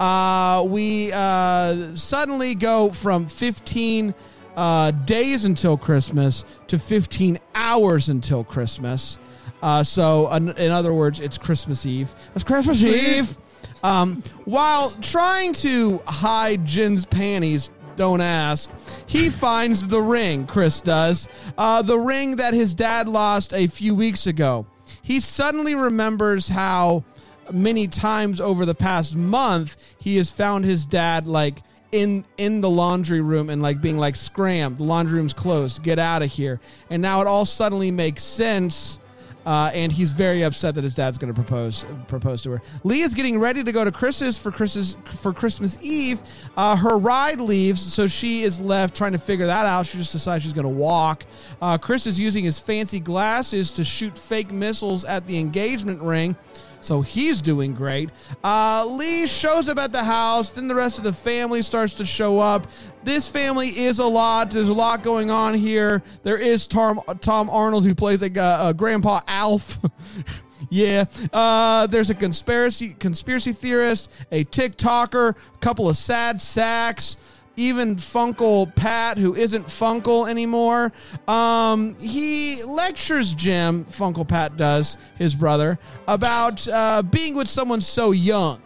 Uh, 0.00 0.64
we 0.68 1.10
uh, 1.12 1.94
suddenly 1.94 2.54
go 2.54 2.90
from 2.90 3.26
15 3.26 4.14
uh, 4.56 4.90
days 4.90 5.44
until 5.44 5.76
Christmas 5.76 6.44
to 6.66 6.78
15 6.78 7.38
hours 7.54 8.08
until 8.08 8.42
Christmas. 8.44 9.18
Uh, 9.62 9.82
so, 9.82 10.30
in, 10.32 10.50
in 10.50 10.70
other 10.70 10.92
words, 10.92 11.20
it's 11.20 11.38
Christmas 11.38 11.86
Eve. 11.86 12.14
It's 12.34 12.44
Christmas 12.44 12.82
Eve. 12.82 13.36
Um, 13.82 14.22
while 14.44 14.90
trying 15.00 15.52
to 15.54 15.98
hide 16.06 16.64
Jen's 16.64 17.04
panties, 17.06 17.70
don't 17.96 18.20
ask, 18.20 18.70
he 19.06 19.30
finds 19.30 19.86
the 19.86 20.00
ring, 20.00 20.46
Chris 20.46 20.80
does. 20.80 21.28
Uh, 21.56 21.82
the 21.82 21.98
ring 21.98 22.36
that 22.36 22.54
his 22.54 22.74
dad 22.74 23.08
lost 23.08 23.52
a 23.52 23.66
few 23.66 23.94
weeks 23.94 24.26
ago. 24.26 24.66
He 25.02 25.20
suddenly 25.20 25.74
remembers 25.74 26.48
how 26.48 27.04
many 27.52 27.86
times 27.88 28.40
over 28.40 28.64
the 28.64 28.74
past 28.74 29.14
month 29.14 29.76
he 29.98 30.16
has 30.16 30.30
found 30.30 30.64
his 30.64 30.84
dad 30.84 31.26
like 31.26 31.62
in 31.92 32.24
in 32.36 32.60
the 32.60 32.68
laundry 32.68 33.20
room 33.20 33.48
and 33.48 33.62
like 33.62 33.80
being 33.80 33.96
like 33.96 34.16
scram 34.16 34.74
the 34.74 34.82
laundry 34.82 35.14
room's 35.14 35.32
closed 35.32 35.80
get 35.84 35.98
out 35.98 36.22
of 36.22 36.30
here 36.30 36.60
and 36.90 37.00
now 37.00 37.20
it 37.20 37.26
all 37.28 37.44
suddenly 37.44 37.92
makes 37.92 38.24
sense 38.24 38.98
uh, 39.46 39.70
and 39.72 39.92
he's 39.92 40.10
very 40.10 40.42
upset 40.42 40.74
that 40.74 40.84
his 40.84 40.94
dad's 40.94 41.16
going 41.16 41.32
to 41.32 41.40
propose 41.40 41.86
propose 42.08 42.42
to 42.42 42.50
her. 42.50 42.62
Lee 42.84 43.02
is 43.02 43.14
getting 43.14 43.38
ready 43.38 43.62
to 43.62 43.72
go 43.72 43.84
to 43.84 43.92
Chris's 43.92 44.36
for 44.36 44.50
Chris's 44.50 44.96
for 45.06 45.32
Christmas 45.32 45.78
Eve. 45.80 46.20
Uh, 46.56 46.76
her 46.76 46.98
ride 46.98 47.40
leaves, 47.40 47.80
so 47.80 48.08
she 48.08 48.42
is 48.42 48.60
left 48.60 48.96
trying 48.96 49.12
to 49.12 49.18
figure 49.18 49.46
that 49.46 49.64
out. 49.64 49.86
She 49.86 49.98
just 49.98 50.12
decides 50.12 50.42
she's 50.42 50.52
going 50.52 50.64
to 50.64 50.68
walk. 50.68 51.24
Uh, 51.62 51.78
Chris 51.78 52.06
is 52.06 52.18
using 52.18 52.44
his 52.44 52.58
fancy 52.58 52.98
glasses 52.98 53.72
to 53.72 53.84
shoot 53.84 54.18
fake 54.18 54.50
missiles 54.50 55.04
at 55.04 55.26
the 55.26 55.38
engagement 55.38 56.02
ring. 56.02 56.36
So 56.80 57.00
he's 57.00 57.40
doing 57.40 57.74
great. 57.74 58.10
Uh, 58.44 58.84
Lee 58.86 59.26
shows 59.26 59.68
up 59.68 59.78
at 59.78 59.90
the 59.90 60.04
house. 60.04 60.50
Then 60.50 60.68
the 60.68 60.74
rest 60.74 60.98
of 60.98 61.04
the 61.04 61.12
family 61.12 61.60
starts 61.62 61.94
to 61.94 62.04
show 62.04 62.38
up. 62.38 62.68
This 63.06 63.28
family 63.28 63.68
is 63.68 64.00
a 64.00 64.04
lot. 64.04 64.50
There's 64.50 64.68
a 64.68 64.74
lot 64.74 65.04
going 65.04 65.30
on 65.30 65.54
here. 65.54 66.02
There 66.24 66.38
is 66.38 66.66
Tom, 66.66 67.00
Tom 67.20 67.48
Arnold 67.48 67.84
who 67.84 67.94
plays 67.94 68.20
like 68.20 68.36
uh, 68.36 68.40
uh, 68.40 68.72
Grandpa 68.72 69.20
Alf. 69.28 69.78
yeah. 70.70 71.04
Uh, 71.32 71.86
there's 71.86 72.10
a 72.10 72.16
conspiracy 72.16 72.94
conspiracy 72.98 73.52
theorist, 73.52 74.10
a 74.32 74.44
TikToker, 74.46 75.36
a 75.36 75.58
couple 75.58 75.88
of 75.88 75.96
sad 75.96 76.42
sacks 76.42 77.16
even 77.56 77.94
Funkle 77.94 78.74
Pat, 78.74 79.18
who 79.18 79.34
isn't 79.34 79.66
Funkle 79.66 80.28
anymore, 80.28 80.92
um, 81.26 81.94
he 81.98 82.62
lectures 82.64 83.32
Jim, 83.32 83.86
Funkle 83.86 84.28
Pat 84.28 84.58
does, 84.58 84.98
his 85.16 85.34
brother, 85.34 85.78
about 86.06 86.68
uh, 86.68 87.02
being 87.02 87.34
with 87.34 87.48
someone 87.48 87.80
so 87.80 88.10
young. 88.10 88.60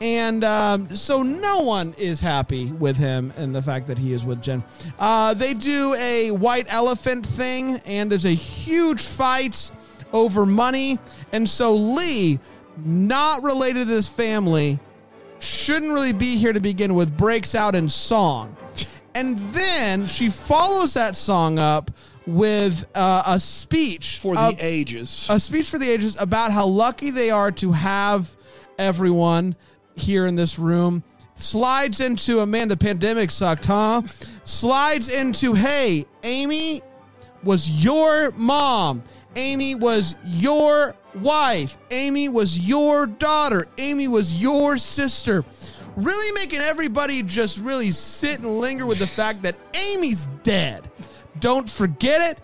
And 0.00 0.44
um, 0.44 0.94
so 0.94 1.22
no 1.22 1.60
one 1.60 1.94
is 1.96 2.20
happy 2.20 2.70
with 2.72 2.96
him 2.96 3.32
and 3.36 3.54
the 3.54 3.62
fact 3.62 3.86
that 3.86 3.98
he 3.98 4.12
is 4.12 4.24
with 4.24 4.42
Jen. 4.42 4.62
Uh, 4.98 5.32
they 5.34 5.54
do 5.54 5.94
a 5.94 6.30
white 6.32 6.66
elephant 6.68 7.24
thing, 7.24 7.76
and 7.86 8.10
there's 8.10 8.26
a 8.26 8.34
huge 8.34 9.02
fight 9.06 9.70
over 10.12 10.44
money. 10.44 10.98
And 11.32 11.48
so 11.48 11.74
Lee, 11.74 12.38
not 12.84 13.42
related 13.42 13.80
to 13.80 13.84
this 13.86 14.06
family, 14.06 14.78
shouldn't 15.38 15.92
really 15.92 16.12
be 16.12 16.36
here 16.36 16.52
to 16.52 16.60
begin 16.60 16.94
with, 16.94 17.16
breaks 17.16 17.54
out 17.54 17.74
in 17.74 17.88
song. 17.88 18.54
And 19.14 19.38
then 19.38 20.08
she 20.08 20.28
follows 20.28 20.92
that 20.94 21.16
song 21.16 21.58
up 21.58 21.90
with 22.26 22.86
uh, 22.94 23.22
a 23.26 23.40
speech 23.40 24.18
For 24.20 24.34
the 24.34 24.40
of- 24.40 24.60
ages. 24.60 25.26
a 25.30 25.40
speech 25.40 25.70
for 25.70 25.78
the 25.78 25.88
ages 25.88 26.16
about 26.20 26.52
how 26.52 26.66
lucky 26.66 27.10
they 27.10 27.30
are 27.30 27.50
to 27.52 27.72
have 27.72 28.36
everyone 28.78 29.56
here 29.96 30.26
in 30.26 30.36
this 30.36 30.58
room. 30.58 31.02
Slides 31.34 32.00
into 32.00 32.40
a 32.40 32.46
man, 32.46 32.68
the 32.68 32.76
pandemic 32.76 33.30
sucked, 33.30 33.66
huh? 33.66 34.02
Slides 34.44 35.08
into, 35.08 35.52
hey, 35.52 36.06
Amy 36.22 36.82
was 37.42 37.68
your 37.68 38.30
mom. 38.32 39.02
Amy 39.34 39.74
was 39.74 40.14
your 40.24 40.94
wife. 41.14 41.76
Amy 41.90 42.28
was 42.28 42.58
your 42.58 43.06
daughter. 43.06 43.66
Amy 43.76 44.08
was 44.08 44.40
your 44.40 44.78
sister. 44.78 45.44
Really 45.94 46.32
making 46.32 46.60
everybody 46.60 47.22
just 47.22 47.58
really 47.58 47.90
sit 47.90 48.38
and 48.38 48.60
linger 48.60 48.86
with 48.86 48.98
the 48.98 49.06
fact 49.06 49.42
that 49.42 49.56
Amy's 49.74 50.26
dead. 50.42 50.90
Don't 51.40 51.68
forget 51.68 52.20
it. 52.32 52.38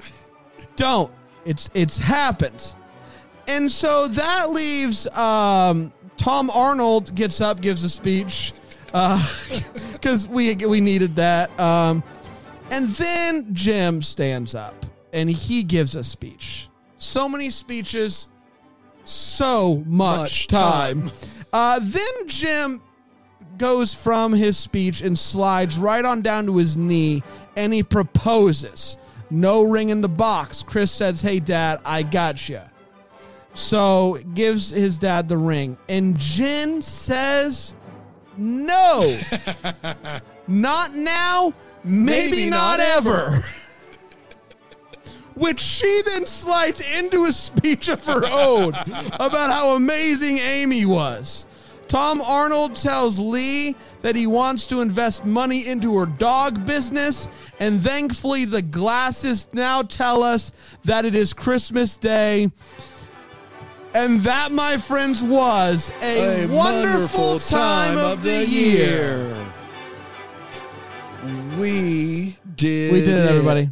Don't. 0.76 1.12
It's 1.44 1.70
it's 1.74 1.98
happened. 1.98 2.74
And 3.48 3.70
so 3.70 4.06
that 4.08 4.50
leaves 4.50 5.06
um, 5.08 5.92
Tom 6.22 6.50
Arnold 6.50 7.12
gets 7.16 7.40
up, 7.40 7.60
gives 7.60 7.82
a 7.82 7.88
speech 7.88 8.52
because 9.92 10.28
we 10.28 10.54
we 10.54 10.80
needed 10.80 11.16
that. 11.16 11.58
Um, 11.58 12.04
and 12.70 12.88
then 12.90 13.52
Jim 13.52 14.02
stands 14.02 14.54
up 14.54 14.86
and 15.12 15.28
he 15.28 15.64
gives 15.64 15.96
a 15.96 16.04
speech. 16.04 16.68
So 16.96 17.28
many 17.28 17.50
speeches, 17.50 18.28
so 19.02 19.82
much, 19.84 20.18
Much 20.18 20.46
time. 20.46 21.08
time. 21.08 21.12
Uh, 21.52 21.80
then 21.82 22.28
Jim 22.28 22.80
goes 23.58 23.92
from 23.92 24.32
his 24.32 24.56
speech 24.56 25.00
and 25.02 25.18
slides 25.18 25.76
right 25.76 26.04
on 26.04 26.22
down 26.22 26.46
to 26.46 26.56
his 26.56 26.76
knee 26.76 27.24
and 27.56 27.72
he 27.72 27.82
proposes. 27.82 28.96
No 29.28 29.62
ring 29.64 29.88
in 29.88 30.02
the 30.02 30.08
box. 30.08 30.62
Chris 30.62 30.92
says, 30.92 31.20
"Hey, 31.20 31.40
Dad, 31.40 31.80
I 31.84 32.04
got 32.04 32.48
you." 32.48 32.60
So 33.54 34.18
gives 34.34 34.70
his 34.70 34.98
dad 34.98 35.28
the 35.28 35.36
ring, 35.36 35.76
and 35.88 36.18
Jen 36.18 36.80
says, 36.80 37.74
"No, 38.36 39.18
not 40.48 40.94
now. 40.94 41.52
Maybe, 41.84 42.30
Maybe 42.30 42.50
not, 42.50 42.78
not 42.78 42.80
ever." 42.80 43.44
Which 45.34 45.60
she 45.60 46.02
then 46.04 46.26
slides 46.26 46.80
into 46.80 47.24
a 47.24 47.32
speech 47.32 47.88
of 47.88 48.04
her 48.06 48.22
own 48.26 48.74
about 49.14 49.50
how 49.50 49.70
amazing 49.70 50.38
Amy 50.38 50.84
was. 50.84 51.46
Tom 51.88 52.22
Arnold 52.22 52.76
tells 52.76 53.18
Lee 53.18 53.76
that 54.00 54.16
he 54.16 54.26
wants 54.26 54.66
to 54.68 54.80
invest 54.80 55.26
money 55.26 55.66
into 55.66 55.98
her 55.98 56.06
dog 56.06 56.64
business, 56.64 57.28
and 57.60 57.82
thankfully, 57.82 58.46
the 58.46 58.62
glasses 58.62 59.46
now 59.52 59.82
tell 59.82 60.22
us 60.22 60.52
that 60.84 61.04
it 61.04 61.14
is 61.14 61.34
Christmas 61.34 61.98
Day. 61.98 62.50
And 63.94 64.20
that, 64.22 64.52
my 64.52 64.78
friends, 64.78 65.22
was 65.22 65.90
a, 66.00 66.46
wonderful, 66.46 67.38
time, 67.38 67.98
of 67.98 68.22
the 68.22 68.46
year. 68.46 69.36
We 71.58 72.36
did. 72.56 72.92
We 72.92 73.00
did 73.00 73.08
it, 73.08 73.28
everybody. 73.28 73.68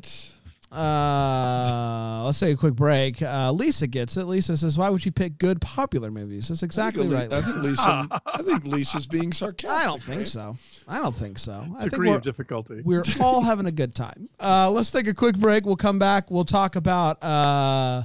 Uh, 0.70 2.22
let's 2.24 2.38
take 2.38 2.54
a 2.54 2.56
quick 2.56 2.74
break. 2.74 3.20
Uh, 3.22 3.50
Lisa 3.50 3.88
gets 3.88 4.16
it. 4.16 4.26
Lisa 4.26 4.56
says, 4.56 4.78
"Why 4.78 4.88
would 4.88 5.04
you 5.04 5.10
pick 5.10 5.38
good 5.38 5.60
popular 5.60 6.12
movies?" 6.12 6.48
That's 6.48 6.62
exactly 6.62 7.08
I 7.08 7.26
right. 7.26 7.30
think 7.30 7.46
Lisa. 7.56 7.60
Lisa. 7.62 8.22
I 8.26 8.42
think 8.42 8.64
Lisa's 8.66 9.06
being 9.06 9.32
sarcastic. 9.32 9.70
I 9.70 9.84
don't 9.84 10.02
think 10.02 10.18
right? 10.18 10.28
so. 10.28 10.56
I 10.86 10.98
don't 10.98 11.16
think 11.16 11.38
so. 11.38 11.66
I 11.76 11.80
think 11.80 11.92
Degree 11.92 12.10
we're, 12.10 12.16
of 12.16 12.22
difficulty. 12.22 12.82
we're 12.84 13.02
all 13.20 13.42
having 13.42 13.66
a 13.66 13.72
good 13.72 13.96
time. 13.96 14.28
Uh, 14.38 14.70
let's 14.70 14.92
take 14.92 15.08
a 15.08 15.14
quick 15.14 15.36
break. 15.38 15.64
We'll 15.64 15.74
come 15.76 15.98
back. 15.98 16.30
We'll 16.30 16.44
talk 16.44 16.76
about 16.76 17.20
uh, 17.20 18.04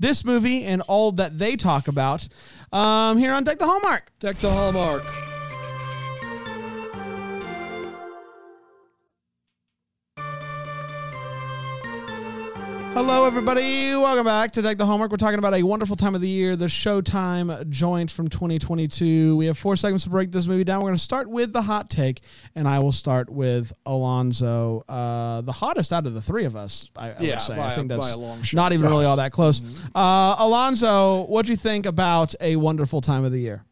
this 0.00 0.24
movie 0.24 0.64
and 0.64 0.82
all 0.82 1.12
that 1.12 1.38
they 1.38 1.54
talk 1.54 1.86
about 1.86 2.28
um, 2.72 3.18
here 3.18 3.32
on 3.32 3.44
Deck 3.44 3.58
the 3.58 3.66
Hallmark. 3.66 4.10
Deck 4.18 4.38
the 4.38 4.50
Hallmark. 4.50 5.02
Hello, 12.92 13.24
everybody. 13.24 13.94
Welcome 13.94 14.24
back 14.24 14.50
to 14.52 14.62
Deck 14.62 14.76
the 14.76 14.84
Hallmark. 14.84 15.10
We're 15.12 15.16
talking 15.16 15.38
about 15.38 15.54
a 15.54 15.62
wonderful 15.62 15.94
time 15.94 16.14
of 16.16 16.20
the 16.20 16.28
year, 16.28 16.56
the 16.56 16.66
Showtime 16.66 17.68
joint 17.70 18.10
from 18.10 18.26
2022. 18.28 19.36
We 19.36 19.46
have 19.46 19.56
four 19.56 19.76
segments 19.76 20.04
to 20.04 20.10
break 20.10 20.32
this 20.32 20.46
movie 20.46 20.64
down. 20.64 20.80
We're 20.80 20.88
going 20.88 20.94
to 20.96 21.02
start 21.02 21.30
with 21.30 21.52
the 21.52 21.62
hot 21.62 21.88
take, 21.88 22.20
and 22.56 22.66
I 22.66 22.80
will 22.80 22.90
start 22.92 23.30
with 23.30 23.72
Alonzo, 23.86 24.84
uh, 24.88 25.40
the 25.42 25.52
hottest 25.52 25.92
out 25.92 26.06
of 26.06 26.14
the 26.14 26.20
three 26.20 26.44
of 26.44 26.56
us. 26.56 26.90
I, 26.96 27.10
I 27.10 27.16
Yeah, 27.20 27.34
would 27.36 27.42
say. 27.42 27.56
by 27.56 27.62
I 27.68 27.72
a- 27.72 27.76
think 27.76 27.88
by 27.90 27.96
that's 27.96 28.12
a 28.14 28.18
long 28.18 28.42
shot. 28.42 28.56
not 28.56 28.72
even 28.72 28.90
really 28.90 29.04
all 29.04 29.16
that 29.16 29.30
close. 29.32 29.62
Uh, 29.94 30.34
Alonzo, 30.38 31.26
what 31.26 31.46
do 31.46 31.52
you 31.52 31.56
think 31.56 31.86
about 31.86 32.34
a 32.40 32.56
wonderful 32.56 33.00
time 33.00 33.24
of 33.24 33.30
the 33.30 33.40
year? 33.40 33.64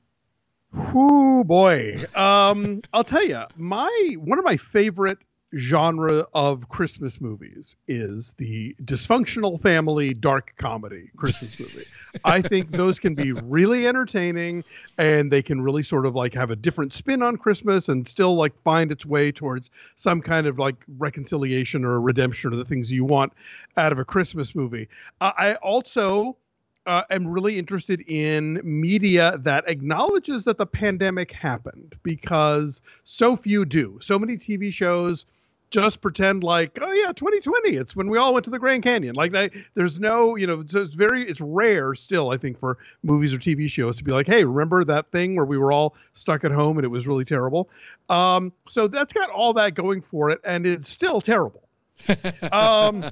Whoo 0.73 1.43
boy. 1.45 1.97
Um, 2.15 2.83
I'll 2.93 3.05
tell 3.05 3.25
you, 3.25 3.43
my 3.57 4.15
one 4.19 4.39
of 4.39 4.45
my 4.45 4.57
favorite 4.57 5.19
genre 5.57 6.27
of 6.35 6.69
Christmas 6.69 7.21
movies 7.21 7.75
is 7.87 8.35
the 8.35 8.77
dysfunctional 8.85 9.59
family 9.59 10.13
dark 10.13 10.53
comedy 10.59 11.11
Christmas 11.17 11.59
movie. 11.59 11.87
I 12.25 12.43
think 12.43 12.73
those 12.73 12.99
can 12.99 13.15
be 13.15 13.33
really 13.33 13.87
entertaining 13.87 14.63
and 14.99 15.31
they 15.31 15.43
can 15.43 15.63
really 15.63 15.83
sort 15.83 16.05
of 16.05 16.15
like 16.15 16.35
have 16.35 16.51
a 16.51 16.57
different 16.57 16.93
spin 16.93 17.23
on 17.23 17.37
Christmas 17.37 17.89
and 17.89 18.07
still 18.07 18.35
like 18.35 18.53
find 18.63 18.93
its 18.93 19.07
way 19.07 19.33
towards 19.33 19.71
some 19.97 20.21
kind 20.21 20.47
of 20.47 20.59
like 20.59 20.77
reconciliation 20.99 21.85
or 21.85 22.01
redemption 22.01 22.53
or 22.53 22.57
the 22.57 22.65
things 22.65 22.93
you 22.93 23.05
want 23.05 23.33
out 23.79 23.93
of 23.93 23.99
a 23.99 24.05
Christmas 24.05 24.55
movie. 24.55 24.87
Uh, 25.23 25.33
I 25.39 25.55
also 25.57 26.37
uh, 26.85 27.05
am 27.11 27.27
really 27.27 27.59
interested 27.59 28.03
in 28.07 28.61
media 28.63 29.39
that 29.39 29.65
acknowledges 29.69 30.45
that 30.45 30.59
the 30.59 30.67
pandemic 30.67 31.33
happened 31.33 31.95
because 32.03 32.81
so 33.05 33.37
few 33.37 33.65
do. 33.65 33.99
So 34.01 34.19
many 34.19 34.37
TV 34.37 34.73
shows 34.73 35.27
just 35.71 36.01
pretend 36.01 36.43
like, 36.45 36.79
oh 36.81 36.93
yeah, 36.93 37.13
2020, 37.13 37.77
it's 37.77 37.95
when 37.95 38.09
we 38.09 38.19
all 38.19 38.33
went 38.33 38.45
to 38.45 38.51
the 38.51 38.59
Grand 38.59 38.83
Canyon. 38.83 39.15
Like 39.15 39.33
they, 39.33 39.51
there's 39.75 40.01
no, 40.01 40.37
you 40.37 40.47
know, 40.47 40.65
so 40.67 40.83
it's 40.83 40.95
very, 40.95 41.29
it's 41.29 41.41
rare 41.41 41.95
still, 41.95 42.31
I 42.31 42.37
think, 42.37 42.59
for 42.59 42.79
movies 43.03 43.33
or 43.33 43.39
TV 43.39 43.69
shows 43.69 43.97
to 43.99 44.05
be 44.05 44.13
like, 44.13 44.27
hey, 44.27 44.45
remember 44.45 44.85
that 44.85 45.11
thing 45.11 45.37
where 45.37 45.45
we 45.45 45.59
were 45.59 45.73
all 45.73 45.95
stuck 46.15 46.45
at 46.45 46.53
home 46.53 46.79
and 46.79 46.85
it 46.85 46.89
was 46.89 47.07
really 47.07 47.25
terrible. 47.25 47.69
Um, 48.09 48.53
so 48.69 48.89
that's 48.89 49.13
got 49.13 49.31
all 49.31 49.53
that 49.55 49.75
going 49.75 50.01
for 50.01 50.31
it, 50.31 50.41
and 50.45 50.67
it's 50.67 50.89
still 50.89 51.21
terrible 51.21 51.69
um, 52.53 53.05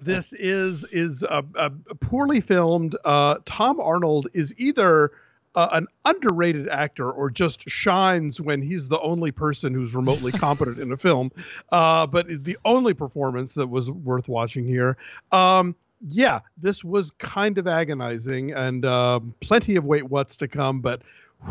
this 0.00 0.32
is 0.32 0.84
is 0.90 1.22
a, 1.22 1.44
a 1.56 1.70
poorly 1.94 2.40
filmed. 2.40 2.96
Uh, 3.04 3.36
Tom 3.44 3.80
Arnold 3.80 4.28
is 4.34 4.54
either 4.58 5.12
uh, 5.58 5.68
an 5.72 5.88
underrated 6.04 6.68
actor 6.68 7.10
or 7.10 7.28
just 7.28 7.68
shines 7.68 8.40
when 8.40 8.62
he's 8.62 8.86
the 8.86 9.00
only 9.00 9.32
person 9.32 9.74
who's 9.74 9.92
remotely 9.92 10.30
competent 10.46 10.78
in 10.78 10.92
a 10.92 10.96
film. 10.96 11.32
Uh, 11.72 12.06
but 12.06 12.26
the 12.44 12.56
only 12.64 12.94
performance 12.94 13.54
that 13.54 13.66
was 13.66 13.90
worth 13.90 14.28
watching 14.28 14.64
here. 14.64 14.96
Um, 15.32 15.74
yeah, 16.10 16.38
this 16.56 16.84
was 16.84 17.10
kind 17.18 17.58
of 17.58 17.66
agonizing 17.66 18.52
and 18.52 18.84
um 18.84 19.34
plenty 19.40 19.74
of 19.74 19.84
wait 19.84 20.04
what's 20.04 20.36
to 20.36 20.46
come, 20.46 20.80
but 20.80 21.02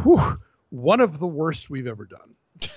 whew, 0.04 0.40
one 0.70 1.02
of 1.02 1.20
the 1.20 1.28
worst 1.28 1.70
we've 1.70 1.88
ever 1.88 2.06
done. 2.06 2.34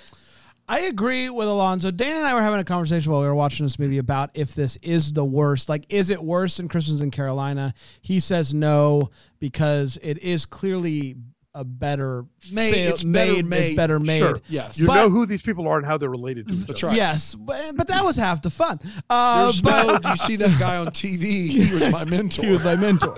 I 0.71 0.81
agree 0.83 1.29
with 1.29 1.49
Alonzo. 1.49 1.91
Dan 1.91 2.19
and 2.19 2.27
I 2.27 2.33
were 2.35 2.43
having 2.43 2.61
a 2.61 2.65
conversation 2.65 3.11
while 3.11 3.21
we 3.23 3.27
were 3.27 3.35
watching 3.35 3.67
this 3.67 3.79
movie 3.79 3.99
about 3.99 4.31
if 4.35 4.55
this 4.55 4.77
is 4.83 5.13
the 5.13 5.25
worst. 5.25 5.69
Like, 5.69 5.85
is 5.89 6.11
it 6.11 6.23
worse 6.23 6.59
than 6.59 6.69
Christmas 6.69 7.01
in 7.01 7.11
Carolina? 7.11 7.75
He 8.01 8.21
says 8.21 8.55
no 8.55 9.11
because 9.41 9.99
it 10.03 10.19
is 10.19 10.47
clearly 10.47 11.17
a 11.53 11.65
better 11.65 12.25
Made- 12.53 12.73
fil- 12.75 12.93
it's 12.95 13.03
better 13.03 13.33
It's 13.33 13.43
made. 13.49 13.75
better 13.77 13.99
made. 13.99 14.21
Sure. 14.21 14.41
Yes. 14.49 14.79
You 14.79 14.87
But- 14.87 14.95
know 14.95 15.11
who 15.11 15.27
these 15.27 15.43
people 15.43 15.67
are 15.67 15.77
and 15.79 15.85
how 15.85 15.99
they're 15.99 16.09
related 16.09 16.47
to 16.47 16.53
each 16.55 16.67
That's 16.69 16.85
other. 16.85 16.91
right. 16.91 16.97
Yes, 16.97 17.35
but, 17.35 17.73
but 17.75 17.89
that 17.89 18.05
was 18.05 18.15
half 18.15 18.41
the 18.41 18.51
fun. 18.51 18.79
Uh, 19.11 19.43
There's 19.47 19.61
but 19.61 20.05
no. 20.05 20.11
You 20.11 20.17
see 20.17 20.37
that 20.37 20.57
guy 20.61 20.77
on 20.77 20.87
TV? 20.93 21.49
He 21.49 21.75
was 21.75 21.91
my 21.91 22.05
mentor. 22.15 22.45
he 22.45 22.53
was 22.53 22.63
my 22.63 22.77
mentor. 22.77 23.17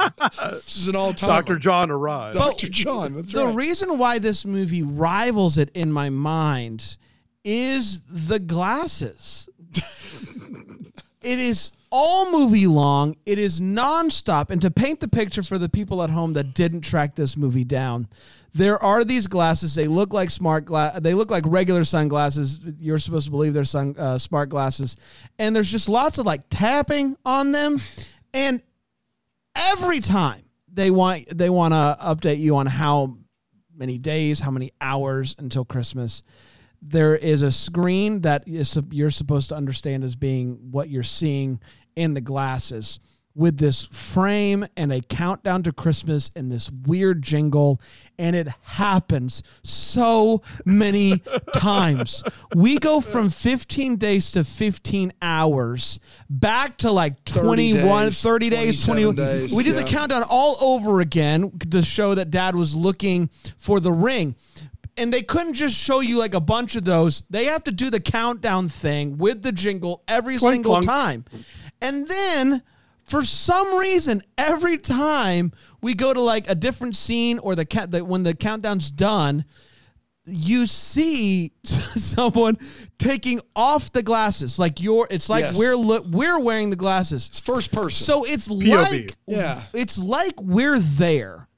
This 0.53 0.77
is 0.79 0.89
an 0.89 0.97
all-time. 0.97 1.29
Dr. 1.29 1.57
John 1.59 1.91
arrived. 1.91 2.39
Dr. 2.39 2.71
John. 2.71 3.13
That's 3.17 3.31
the 3.35 3.45
right. 3.45 3.55
reason 3.55 3.99
why 3.99 4.19
this 4.19 4.47
movie 4.47 4.83
rivals 4.83 5.59
it 5.59 5.69
in 5.75 5.93
my 5.93 6.09
mind 6.09 6.97
is 7.45 8.03
the 8.09 8.39
glasses. 8.39 9.49
it 11.23 11.39
is 11.39 11.73
all 11.91 12.31
movie 12.33 12.67
long. 12.67 13.17
It 13.27 13.39
is 13.39 13.61
nonstop. 13.61 14.51
And 14.51 14.63
to 14.63 14.71
paint 14.71 15.01
the 15.01 15.09
picture 15.09 15.43
for 15.43 15.59
the 15.59 15.69
people 15.69 16.03
at 16.03 16.11
home 16.11 16.33
that 16.35 16.55
didn't 16.55 16.83
track 16.83 17.15
this 17.15 17.37
movie 17.37 17.65
down, 17.65 18.09
there 18.55 18.83
are 18.83 19.05
these 19.05 19.27
glasses. 19.27 19.75
They 19.75 19.89
look 19.89 20.13
like 20.13 20.31
smart 20.31 20.65
glass. 20.65 21.01
They 21.01 21.15
look 21.15 21.31
like 21.31 21.45
regular 21.47 21.85
sunglasses. 21.85 22.61
You're 22.79 22.99
supposed 22.99 23.27
to 23.27 23.31
believe 23.31 23.55
they're 23.55 23.65
sun 23.65 23.95
uh, 23.99 24.19
smart 24.19 24.51
glasses, 24.51 24.97
and 25.39 25.57
there's 25.57 25.71
just 25.71 25.89
lots 25.89 26.19
of 26.19 26.27
like 26.27 26.43
tapping 26.51 27.17
on 27.25 27.53
them, 27.53 27.81
and 28.35 28.61
every 29.57 30.01
time 30.01 30.43
they 30.71 30.91
want 30.91 31.27
they 31.37 31.49
want 31.49 31.73
to 31.73 31.97
update 32.03 32.41
you 32.41 32.57
on 32.57 32.67
how 32.67 33.17
many 33.75 33.97
days, 33.97 34.39
how 34.41 34.51
many 34.51 34.71
hours 34.81 35.35
until 35.39 35.65
Christmas. 35.65 36.23
There 36.83 37.15
is 37.15 37.43
a 37.43 37.53
screen 37.53 38.23
that 38.23 38.43
is 38.47 38.77
you're 38.91 39.11
supposed 39.11 39.49
to 39.51 39.55
understand 39.55 40.03
as 40.03 40.17
being 40.17 40.59
what 40.73 40.91
you're 40.91 41.05
seeing 41.05 41.61
in 41.95 42.15
the 42.15 42.21
glasses. 42.21 42.99
With 43.35 43.57
this 43.57 43.87
frame 43.87 44.67
and 44.77 44.93
a 44.93 45.01
countdown 45.01 45.63
to 45.63 45.73
Christmas 45.73 46.31
and 46.37 46.53
this 46.53 46.71
weird 46.71 47.23
jingle 47.23 47.81
and 48.19 48.37
it 48.37 48.47
happens 48.63 49.43
so 49.65 50.43
many 50.67 51.23
times. 51.55 52.23
We 52.55 52.77
go 52.77 53.01
from 53.01 53.31
15 53.31 53.97
days 53.97 54.33
to 54.33 54.45
15 54.45 55.15
hours 55.23 55.99
back 56.29 56.77
to 56.79 56.91
like 56.91 57.25
30 57.25 57.73
21 57.73 58.05
days, 58.05 58.23
30 58.23 58.51
days 58.51 58.85
27 58.85 59.15
20 59.15 59.17
days, 59.17 59.55
we 59.55 59.65
did 59.65 59.77
the 59.77 59.85
countdown 59.85 60.25
all 60.29 60.59
over 60.61 61.01
again 61.01 61.59
to 61.71 61.81
show 61.81 62.15
that 62.15 62.31
dad 62.31 62.55
was 62.55 62.75
looking 62.75 63.31
for 63.57 63.81
the 63.81 63.93
ring 63.93 64.37
and 64.97 65.13
they 65.13 65.23
couldn't 65.23 65.55
just 65.55 65.77
show 65.77 66.01
you 66.01 66.17
like 66.19 66.35
a 66.35 66.41
bunch 66.41 66.77
of 66.77 66.85
those 66.85 67.23
they 67.31 67.45
have 67.47 67.65
to 67.65 67.73
do 67.73 67.91
the 67.91 68.01
countdown 68.01 68.69
thing 68.69 69.17
with 69.19 69.43
the 69.43 69.53
jingle 69.53 70.03
every 70.09 70.37
Clunk, 70.37 70.55
single 70.55 70.81
time 70.83 71.25
and 71.81 72.07
then 72.07 72.63
for 73.07 73.23
some 73.23 73.75
reason 73.77 74.23
every 74.39 74.79
time 74.79 75.53
we 75.81 75.95
go 75.95 76.13
to 76.15 76.21
like 76.21 76.49
a 76.49 76.55
different 76.55 76.95
scene 76.97 77.39
or 77.39 77.55
the 77.55 77.65
cat 77.65 77.91
that 77.93 78.07
when 78.07 78.23
the 78.23 78.35
countdown's 78.35 78.91
done 78.91 79.45
you 80.25 80.67
see 80.67 81.51
someone 81.65 82.57
taking 82.99 83.41
off 83.57 83.91
the 83.93 84.03
glasses 84.05 84.57
like 84.59 84.81
you're 84.81 85.09
it's 85.11 85.29
like 85.29 85.43
Yes. 85.43 85.57
we're 85.59 85.77
lo- 85.77 86.05
we're 86.09 86.39
wearing 86.39 86.71
the 86.71 86.77
glasses 86.77 87.27
It's 87.27 87.41
first 87.41 87.73
person. 87.73 88.05
so 88.05 88.25
it's 88.25 88.47
POV. 88.49 88.69
like 88.71 89.17
Yeah. 89.27 89.63
it's 89.73 89.99
like 89.99 90.41
we're 90.41 90.79
there. 90.79 91.49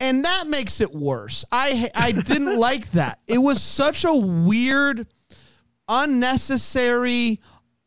And 0.00 0.24
that 0.24 0.46
makes 0.48 0.80
it 0.80 0.94
worse. 0.94 1.44
I 1.52 1.90
I 1.94 2.12
didn't 2.12 2.56
like 2.58 2.90
that. 2.92 3.20
It 3.26 3.38
was 3.38 3.62
such 3.62 4.04
a 4.04 4.14
weird 4.14 5.06
unnecessary 5.88 7.40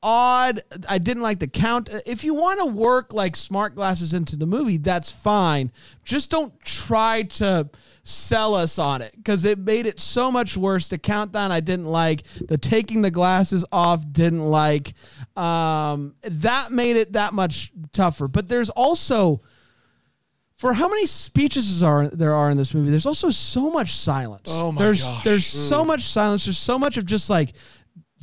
odd. 0.04 0.62
I 0.88 0.98
didn't 1.00 1.24
like 1.24 1.40
the 1.40 1.48
count. 1.48 1.90
If 2.06 2.24
you 2.24 2.36
want 2.36 2.60
to 2.60 2.66
work 2.66 3.14
like 3.14 3.36
smart 3.36 3.74
glasses 3.74 4.14
into 4.14 4.36
the 4.36 4.46
movie, 4.46 4.78
that's 4.78 5.10
fine. 5.10 5.72
Just 6.04 6.30
don't 6.30 6.54
try 6.64 7.24
to 7.24 7.70
sell 8.04 8.54
us 8.54 8.78
on 8.78 9.02
it 9.02 9.16
because 9.16 9.46
it 9.46 9.58
made 9.58 9.86
it 9.86 10.00
so 10.00 10.30
much 10.32 10.58
worse. 10.58 10.90
The 10.90 10.98
countdown 10.98 11.52
I 11.52 11.62
didn't 11.62 11.86
like. 11.86 12.24
The 12.24 12.58
taking 12.58 13.02
the 13.02 13.12
glasses 13.12 13.66
off 13.72 14.04
didn't 14.12 14.46
like. 14.46 14.94
Um, 15.38 16.16
that 16.22 16.72
made 16.72 16.98
it 16.98 17.14
that 17.14 17.34
much 17.34 17.72
tougher. 17.94 18.28
But 18.28 18.50
there's 18.50 18.70
also 18.70 19.42
for 20.64 20.72
how 20.72 20.88
many 20.88 21.06
speeches 21.06 21.84
are 21.84 22.08
there 22.08 22.34
are 22.34 22.50
in 22.50 22.56
this 22.56 22.74
movie, 22.74 22.90
there's 22.90 23.06
also 23.06 23.30
so 23.30 23.70
much 23.70 23.92
silence. 23.92 24.48
Oh 24.50 24.72
my 24.72 24.82
there's, 24.82 25.04
gosh. 25.04 25.24
There's 25.26 25.46
so 25.46 25.84
much 25.84 26.04
silence. 26.04 26.46
There's 26.46 26.58
so 26.58 26.80
much 26.80 26.96
of 26.96 27.06
just 27.06 27.30
like 27.30 27.52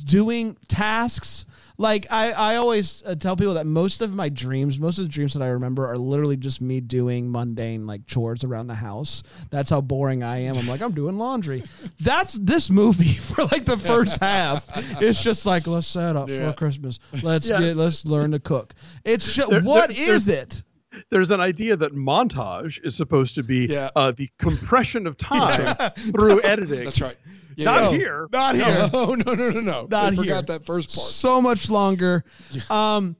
doing 0.03 0.57
tasks. 0.67 1.45
Like 1.77 2.07
I, 2.11 2.31
I 2.31 2.55
always 2.55 3.03
uh, 3.05 3.13
tell 3.13 3.35
people 3.35 3.53
that 3.53 3.67
most 3.67 4.01
of 4.01 4.15
my 4.15 4.27
dreams, 4.29 4.79
most 4.79 4.97
of 4.97 5.05
the 5.05 5.09
dreams 5.09 5.35
that 5.35 5.43
I 5.43 5.49
remember, 5.49 5.85
are 5.87 5.97
literally 5.99 6.35
just 6.35 6.61
me 6.61 6.79
doing 6.81 7.31
mundane 7.31 7.85
like 7.85 8.07
chores 8.07 8.43
around 8.43 8.65
the 8.67 8.73
house. 8.75 9.21
That's 9.51 9.69
how 9.69 9.81
boring 9.81 10.23
I 10.23 10.37
am. 10.45 10.57
I'm 10.57 10.67
like 10.67 10.81
I'm 10.81 10.93
doing 10.93 11.19
laundry. 11.19 11.63
That's 11.99 12.33
this 12.33 12.71
movie 12.71 13.13
for 13.13 13.43
like 13.45 13.65
the 13.65 13.77
first 13.77 14.17
half. 14.19 14.67
It's 14.99 15.21
just 15.21 15.45
like 15.45 15.67
let's 15.67 15.85
set 15.85 16.15
up 16.15 16.27
Yeah. 16.27 16.49
for 16.49 16.57
Christmas. 16.57 16.97
Let's 17.21 17.47
Yeah. 17.49 17.59
get 17.59 17.77
let's 17.77 18.03
learn 18.03 18.31
to 18.31 18.39
cook. 18.39 18.73
It's 19.05 19.31
just, 19.31 19.49
There- 19.51 19.61
what 19.61 19.89
there- 19.95 20.09
is 20.15 20.27
it? 20.27 20.63
There's 21.11 21.29
an 21.29 21.41
idea 21.41 21.75
that 21.75 21.93
montage 21.93 22.83
is 22.85 22.95
supposed 22.95 23.35
to 23.35 23.43
be 23.43 23.65
Yeah. 23.65 23.89
uh, 23.95 24.11
the 24.11 24.29
compression 24.39 25.05
of 25.05 25.17
time 25.17 25.75
through 25.97 26.41
editing. 26.43 26.85
That's 26.85 27.01
right. 27.01 27.17
Yeah, 27.57 27.65
Not 27.65 27.91
yeah. 27.91 27.97
here. 27.97 28.27
Not 28.31 28.55
here. 28.55 28.89
No, 28.93 29.05
no, 29.15 29.33
no, 29.33 29.49
no, 29.49 29.59
no. 29.59 29.87
Not 29.91 29.93
I 29.93 30.05
here. 30.11 30.15
forgot 30.23 30.47
that 30.47 30.65
first 30.65 30.95
part. 30.95 31.07
so 31.07 31.41
much 31.41 31.69
longer. 31.69 32.23
Um, 32.69 33.17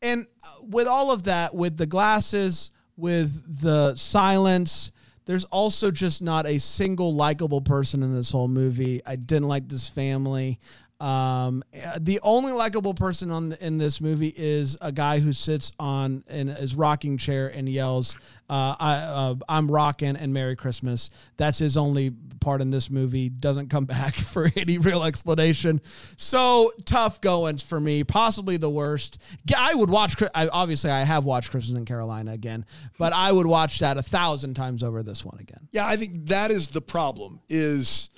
and 0.00 0.26
with 0.62 0.86
all 0.86 1.10
of 1.10 1.24
that, 1.24 1.54
with 1.54 1.76
the 1.76 1.86
glasses, 1.86 2.70
with 2.96 3.42
the 3.60 3.96
silence, 3.96 4.92
there's 5.26 5.44
also 5.46 5.90
just 5.90 6.22
not 6.22 6.46
a 6.46 6.58
single 6.58 7.14
likable 7.14 7.62
person 7.62 8.02
in 8.04 8.14
this 8.14 8.30
whole 8.30 8.46
movie. 8.46 9.00
I 9.04 9.16
didn't 9.16 9.48
like 9.48 9.68
this 9.68 9.88
family. 9.88 10.60
Um, 11.00 11.64
the 11.98 12.20
only 12.22 12.52
likable 12.52 12.94
person 12.94 13.30
on 13.30 13.52
in 13.60 13.78
this 13.78 14.00
movie 14.00 14.32
is 14.36 14.78
a 14.80 14.92
guy 14.92 15.18
who 15.18 15.32
sits 15.32 15.72
on 15.78 16.22
in 16.28 16.48
his 16.48 16.74
rocking 16.74 17.18
chair 17.18 17.48
and 17.48 17.68
yells, 17.68 18.16
uh, 18.48 18.76
I, 18.78 18.94
uh, 18.94 19.34
"I'm 19.48 19.70
rocking" 19.70 20.16
and 20.16 20.32
"Merry 20.32 20.54
Christmas." 20.54 21.10
That's 21.36 21.58
his 21.58 21.76
only 21.76 22.12
part 22.40 22.60
in 22.60 22.70
this 22.70 22.90
movie. 22.90 23.28
Doesn't 23.28 23.70
come 23.70 23.84
back 23.86 24.14
for 24.14 24.48
any 24.56 24.78
real 24.78 25.02
explanation. 25.02 25.80
So 26.16 26.70
tough 26.84 27.20
goings 27.20 27.62
for 27.62 27.80
me. 27.80 28.04
Possibly 28.04 28.56
the 28.56 28.70
worst. 28.70 29.20
I 29.56 29.74
would 29.74 29.90
watch. 29.90 30.14
I, 30.34 30.46
obviously, 30.48 30.90
I 30.90 31.02
have 31.02 31.24
watched 31.24 31.50
Christmas 31.50 31.76
in 31.76 31.84
Carolina 31.86 32.32
again, 32.32 32.66
but 32.98 33.12
I 33.12 33.32
would 33.32 33.46
watch 33.48 33.80
that 33.80 33.98
a 33.98 34.02
thousand 34.02 34.54
times 34.54 34.84
over 34.84 35.02
this 35.02 35.24
one 35.24 35.38
again. 35.40 35.68
Yeah, 35.72 35.86
I 35.86 35.96
think 35.96 36.26
that 36.28 36.52
is 36.52 36.68
the 36.68 36.80
problem. 36.80 37.40
Is 37.48 38.10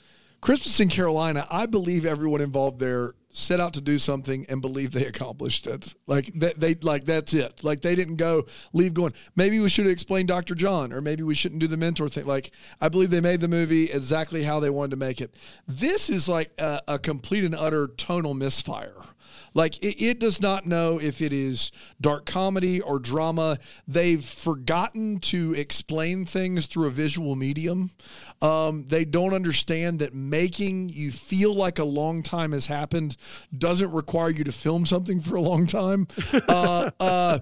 Christmas 0.47 0.79
in 0.79 0.87
Carolina? 0.87 1.45
I 1.51 1.67
believe 1.67 2.07
everyone 2.07 2.41
involved 2.41 2.79
there 2.79 3.15
set 3.31 3.59
out 3.59 3.75
to 3.75 3.81
do 3.81 3.99
something 3.99 4.47
and 4.49 4.63
believe 4.63 4.93
they 4.93 5.05
accomplished 5.05 5.67
it. 5.67 5.93
Like 6.07 6.33
that, 6.39 6.61
they 6.61 6.77
like 6.77 7.05
that's 7.05 7.35
it. 7.35 7.65
Like 7.65 7.83
they 7.83 7.97
didn't 7.97 8.15
go 8.15 8.47
leave 8.73 8.95
going. 8.95 9.13
Maybe 9.35 9.59
we 9.59 9.69
should 9.69 9.87
have 9.87 9.93
explained 9.93 10.29
Dr. 10.29 10.55
John, 10.55 10.93
or 10.93 11.01
maybe 11.01 11.25
we 11.25 11.35
shouldn't 11.35 11.59
do 11.59 11.67
the 11.67 11.77
mentor 11.77 12.09
thing. 12.09 12.27
Like 12.27 12.53
I 12.81 12.89
believe 12.89 13.11
they 13.11 13.21
made 13.21 13.41
the 13.41 13.49
movie 13.49 13.91
exactly 13.91 14.45
how 14.45 14.61
they 14.61 14.71
wanted 14.71 14.93
to 14.93 14.99
make 14.99 15.21
it. 15.21 15.35
This 15.67 16.09
is 16.09 16.29
like 16.29 16.53
a, 16.59 16.81
a 16.87 16.99
complete 17.01 17.43
and 17.43 17.57
utter 17.57 17.89
tonal 17.89 18.35
misfire. 18.35 18.95
Like 19.57 19.79
it, 19.79 20.05
it 20.05 20.21
does 20.21 20.43
not 20.43 20.67
know 20.67 21.01
if 21.01 21.23
it 21.23 21.33
is 21.33 21.73
dark 21.99 22.27
comedy 22.27 22.83
or 22.83 22.99
drama. 22.99 23.59
They've 23.89 24.23
forgotten 24.23 25.19
to 25.21 25.55
explain 25.55 26.27
things 26.27 26.67
through 26.67 26.89
a 26.89 26.91
visual 26.91 27.37
medium. 27.37 27.91
Um, 28.43 28.85
they 28.85 29.07
don't 29.07 29.33
understand 29.33 30.01
that 30.01 30.15
making 30.15 30.91
you 30.91 31.11
feel 31.11 31.55
like 31.55 31.79
a 31.79 31.85
long 31.85 32.23
time 32.23 32.53
has 32.53 32.67
happened 32.67 33.17
doesn't 33.57 33.91
require 33.93 34.29
you 34.29 34.45
to 34.45 34.53
film 34.53 34.85
something 34.85 35.23
for 35.23 35.37
a 35.37 35.41
long 35.41 35.67
time. 35.67 36.07
Uh, 36.49 36.91
uh, 37.01 37.39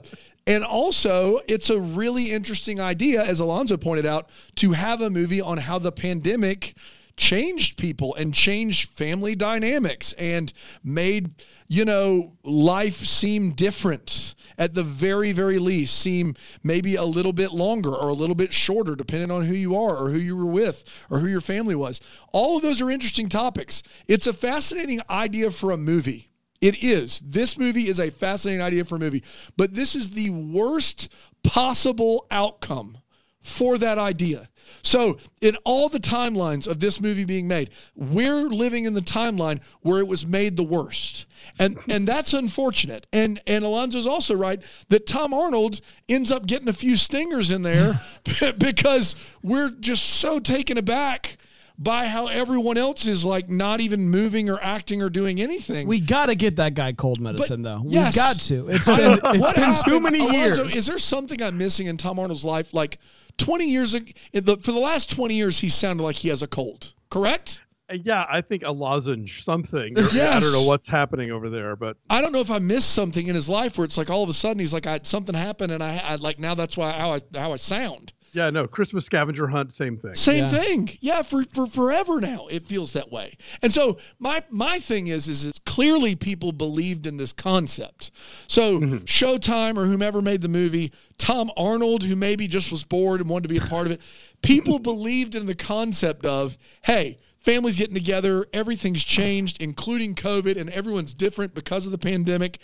and 0.47 0.63
also, 0.63 1.41
it's 1.49 1.69
a 1.69 1.81
really 1.81 2.31
interesting 2.31 2.81
idea, 2.81 3.23
as 3.23 3.41
Alonzo 3.41 3.77
pointed 3.77 4.07
out, 4.07 4.31
to 4.57 4.73
have 4.73 5.01
a 5.01 5.11
movie 5.11 5.41
on 5.41 5.59
how 5.59 5.79
the 5.79 5.93
pandemic 5.93 6.75
changed 7.17 7.77
people 7.77 8.15
and 8.17 8.35
changed 8.35 8.91
family 8.91 9.35
dynamics 9.35 10.13
and 10.15 10.53
made 10.83 11.31
you 11.69 11.85
know 11.85 12.37
life 12.43 12.97
seem 12.97 13.53
different. 13.53 14.35
At 14.57 14.75
the 14.75 14.85
very 14.85 15.33
very 15.33 15.59
least 15.59 15.99
seem 15.99 16.35
maybe 16.63 16.97
a 16.97 17.05
little 17.05 17.33
bit 17.33 17.53
longer 17.53 17.95
or 17.95 18.09
a 18.09 18.15
little 18.15 18.35
bit 18.35 18.53
shorter 18.53 18.95
depending 18.95 19.31
on 19.31 19.45
who 19.45 19.55
you 19.55 19.75
are 19.75 19.97
or 19.97 20.11
who 20.11 20.19
you 20.19 20.37
were 20.37 20.47
with 20.47 20.85
or 21.11 21.19
who 21.19 21.27
your 21.27 21.41
family 21.41 21.75
was. 21.75 22.01
All 22.33 22.57
of 22.57 22.63
those 22.63 22.81
are 22.81 22.91
interesting 22.91 23.29
topics. 23.29 23.83
It's 24.07 24.27
a 24.27 24.33
fascinating 24.33 25.01
idea 25.11 25.51
for 25.51 25.71
a 25.71 25.77
movie. 25.77 26.31
It 26.61 26.83
is. 26.83 27.21
This 27.21 27.59
movie 27.59 27.89
is 27.89 28.01
a 28.01 28.11
fascinating 28.11 28.63
idea 28.63 28.85
for 28.85 28.97
a 28.97 29.01
movie, 29.01 29.23
but 29.57 29.75
this 29.75 29.95
is 29.95 30.11
the 30.11 30.31
worst 30.31 31.09
possible 31.43 32.27
outcome 32.31 32.99
for 33.45 33.79
that 33.79 33.99
idea. 33.99 34.49
So, 34.83 35.19
in 35.41 35.57
all 35.65 35.89
the 35.89 35.99
timelines 35.99 36.67
of 36.67 36.81
this 36.81 37.01
movie 37.01 37.25
being 37.25 37.47
made, 37.47 37.71
we're 37.95 38.49
living 38.49 38.87
in 38.87 38.95
the 38.95 39.01
timeline 39.03 39.61
where 39.83 40.01
it 40.01 40.09
was 40.09 40.27
made 40.27 40.57
the 40.57 40.63
worst. 40.65 41.27
And 41.59 41.79
and 41.89 42.09
that's 42.09 42.33
unfortunate. 42.33 43.07
And 43.13 43.41
and 43.47 43.65
Alonzo's 43.65 44.07
also 44.07 44.35
right 44.35 44.63
that 44.89 45.07
Tom 45.07 45.35
Arnold 45.35 45.81
ends 46.09 46.33
up 46.33 46.47
getting 46.47 46.69
a 46.69 46.73
few 46.73 46.97
stingers 46.97 47.51
in 47.51 47.63
there 47.63 48.01
because 48.59 49.15
we're 49.43 49.71
just 49.71 50.05
so 50.05 50.39
taken 50.39 50.79
aback 50.79 51.37
by 51.79 52.07
how 52.07 52.29
everyone 52.29 52.79
else 52.79 53.05
is 53.07 53.25
like 53.25 53.49
not 53.51 53.81
even 53.81 54.09
moving 54.09 54.49
or 54.49 54.59
acting 54.63 55.03
or 55.03 55.11
doing 55.11 55.41
anything. 55.41 55.87
We 55.87 56.01
got 56.01 56.27
to 56.27 56.35
get 56.35 56.57
that 56.57 56.75
guy 56.75 56.93
cold 56.93 57.21
medicine 57.21 57.63
though. 57.63 57.83
yes. 57.85 58.15
We 58.15 58.21
got 58.21 58.41
to. 58.41 58.69
It's 58.69 58.87
been, 58.87 59.13
it's 59.23 59.23
been 59.23 59.41
happened? 59.43 59.87
too 59.87 60.01
many 60.01 60.19
years. 60.33 60.57
Alonzo, 60.57 60.77
is 60.79 60.87
there 60.87 60.99
something 60.99 61.43
I'm 61.43 61.59
missing 61.59 61.89
in 61.89 61.97
Tom 61.97 62.19
Arnold's 62.19 62.45
life? 62.45 62.73
Like 62.73 62.99
20 63.39 63.67
years 63.69 63.95
ago, 63.95 64.13
the, 64.33 64.57
for 64.59 64.73
the 64.73 64.79
last 64.79 65.11
20 65.11 65.35
years, 65.35 65.59
he 65.61 65.69
sounded 65.69 66.03
like 66.03 66.17
he 66.17 66.29
has 66.29 66.43
a 66.43 66.47
cold. 66.47 66.95
Correct? 67.11 67.63
Uh, 67.91 67.95
Yeah, 68.03 68.25
I 68.31 68.41
think 68.41 68.63
a 68.65 68.71
lozenge 68.71 69.45
something. 69.45 69.99
Or- 69.99 70.03
I 70.03 70.41
don't 70.41 70.53
know 70.53 70.67
what's 70.67 70.89
happening 70.89 71.31
over 71.31 71.51
there, 71.51 71.77
but 71.77 71.97
I 72.09 72.21
don't 72.21 72.33
know 72.33 72.41
if 72.41 72.51
I 72.51 72.59
missed 72.59 72.91
something 72.91 73.27
in 73.27 73.35
his 73.35 73.49
life 73.49 73.77
where 73.79 73.85
it's 73.85 73.99
like 73.99 74.11
all 74.11 74.23
of 74.23 74.29
a 74.29 74.33
sudden 74.33 74.59
he's 74.59 74.73
like, 74.73 74.87
I, 74.87 75.01
something 75.03 75.35
happened, 75.35 75.73
and 75.73 75.83
I, 75.83 75.99
I 76.05 76.15
like 76.17 76.39
now 76.39 76.55
that's 76.55 76.77
why 76.77 76.93
how 76.93 77.13
I 77.13 77.21
how 77.35 77.53
I 77.53 77.57
sound. 77.57 78.13
Yeah, 78.35 78.51
no, 78.51 78.67
Christmas 78.67 79.07
scavenger 79.07 79.47
hunt, 79.47 79.75
same 79.75 79.97
thing. 79.97 80.15
Same 80.15 80.45
Yeah. 80.45 80.49
thing. 80.51 80.99
Yeah, 81.01 81.23
for, 81.23 81.45
for 81.45 81.67
forever 81.67 82.21
now. 82.21 82.47
It 82.51 82.67
feels 82.67 82.93
that 82.93 83.11
way. 83.11 83.37
And 83.63 83.73
so 83.73 83.97
my 84.19 84.43
my 84.51 84.79
thing 84.81 85.07
is 85.07 85.29
is 85.29 85.45
it's 85.45 85.61
clearly 85.61 86.15
people 86.17 86.53
believed 86.53 87.07
in 87.07 87.17
this 87.17 87.33
concept. 87.33 88.11
So 88.47 88.81
mm-hmm. 88.81 88.97
Showtime 89.05 89.77
or 89.79 89.87
whomever 89.87 90.21
made 90.21 90.43
the 90.43 90.49
movie, 90.49 90.93
Tom 91.17 91.51
Arnold, 91.57 92.03
who 92.03 92.17
maybe 92.17 92.49
just 92.49 92.71
was 92.73 92.85
bored 92.85 93.21
and 93.21 93.31
wanted 93.31 93.45
to 93.45 93.49
be 93.49 93.59
a 93.59 93.61
part 93.69 93.87
of 93.87 93.93
it, 93.93 94.01
people 94.43 94.79
believed 94.81 95.35
in 95.35 95.47
the 95.47 95.55
concept 95.55 96.27
of, 96.27 96.59
hey, 96.83 97.19
families 97.41 97.79
getting 97.79 97.95
together, 97.95 98.47
everything's 98.53 99.05
changed, 99.05 99.63
including 99.63 100.15
COVID, 100.15 100.61
and 100.61 100.71
everyone's 100.71 101.15
different 101.15 101.55
because 101.55 101.87
of 101.87 101.93
the 101.93 101.99
pandemic. 101.99 102.59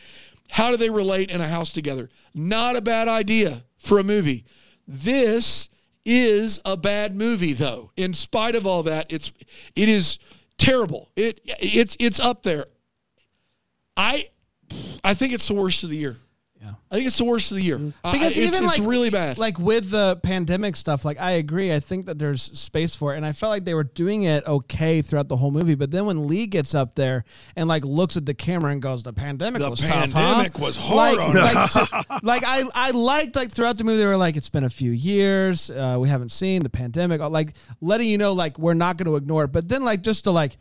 How 0.50 0.70
do 0.70 0.76
they 0.76 0.90
relate 0.90 1.30
in 1.30 1.40
a 1.40 1.48
house 1.48 1.72
together? 1.72 2.08
Not 2.34 2.74
a 2.74 2.80
bad 2.80 3.06
idea 3.06 3.64
for 3.78 3.98
a 3.98 4.02
movie. 4.04 4.44
This 4.92 5.68
is 6.04 6.60
a 6.64 6.76
bad 6.76 7.14
movie 7.14 7.52
though. 7.52 7.92
In 7.96 8.12
spite 8.12 8.56
of 8.56 8.66
all 8.66 8.82
that, 8.82 9.06
it's 9.08 9.30
it 9.76 9.88
is 9.88 10.18
terrible. 10.58 11.10
It 11.14 11.40
it's 11.44 11.96
it's 12.00 12.18
up 12.18 12.42
there. 12.42 12.66
I 13.96 14.30
I 15.04 15.14
think 15.14 15.32
it's 15.32 15.46
the 15.46 15.54
worst 15.54 15.84
of 15.84 15.90
the 15.90 15.96
year. 15.96 16.16
Yeah. 16.62 16.72
I 16.90 16.96
think 16.96 17.06
it's 17.06 17.16
the 17.16 17.24
worst 17.24 17.50
of 17.52 17.56
the 17.56 17.62
year. 17.62 17.80
I- 18.04 18.12
because 18.12 18.36
it's, 18.36 18.54
even 18.54 18.64
it's 18.64 18.78
like 18.78 18.86
really 18.86 19.08
bad. 19.08 19.38
like 19.38 19.58
with 19.58 19.90
the 19.90 20.20
pandemic 20.22 20.76
stuff 20.76 21.04
like 21.06 21.18
i 21.18 21.32
agree 21.32 21.72
i 21.72 21.80
think 21.80 22.04
that 22.06 22.18
there's 22.18 22.42
space 22.58 22.94
for 22.94 23.14
it 23.14 23.16
and 23.16 23.24
i 23.24 23.32
felt 23.32 23.48
like 23.50 23.64
they 23.64 23.72
were 23.72 23.84
doing 23.84 24.24
it 24.24 24.46
okay 24.46 25.00
throughout 25.00 25.28
the 25.28 25.36
whole 25.36 25.50
movie 25.50 25.74
but 25.74 25.90
then 25.90 26.04
when 26.04 26.26
lee 26.28 26.46
gets 26.46 26.74
up 26.74 26.94
there 26.96 27.24
and 27.56 27.66
like 27.66 27.82
looks 27.84 28.16
at 28.18 28.26
the 28.26 28.34
camera 28.34 28.72
and 28.72 28.82
goes 28.82 29.02
the 29.02 29.12
pandemic 29.12 29.62
The 29.62 29.70
was 29.70 29.80
pandemic 29.80 30.52
tough, 30.52 30.60
huh? 30.60 30.66
was 30.66 30.76
hard 30.76 31.16
like, 31.16 31.56
on 31.56 32.02
like, 32.14 32.22
like 32.22 32.44
i 32.46 32.62
i 32.74 32.90
liked 32.90 33.36
like 33.36 33.50
throughout 33.50 33.78
the 33.78 33.84
movie 33.84 33.98
they 33.98 34.06
were 34.06 34.16
like 34.18 34.36
it's 34.36 34.50
been 34.50 34.64
a 34.64 34.70
few 34.70 34.90
years 34.90 35.70
uh, 35.70 35.96
we 35.98 36.08
haven't 36.10 36.30
seen 36.32 36.62
the 36.62 36.68
pandemic 36.70 37.20
like 37.22 37.54
letting 37.80 38.08
you 38.08 38.18
know 38.18 38.34
like 38.34 38.58
we're 38.58 38.74
not 38.74 38.98
going 38.98 39.06
to 39.06 39.16
ignore 39.16 39.44
it 39.44 39.52
but 39.52 39.66
then 39.68 39.82
like 39.82 40.02
just 40.02 40.24
to 40.24 40.30
like 40.30 40.58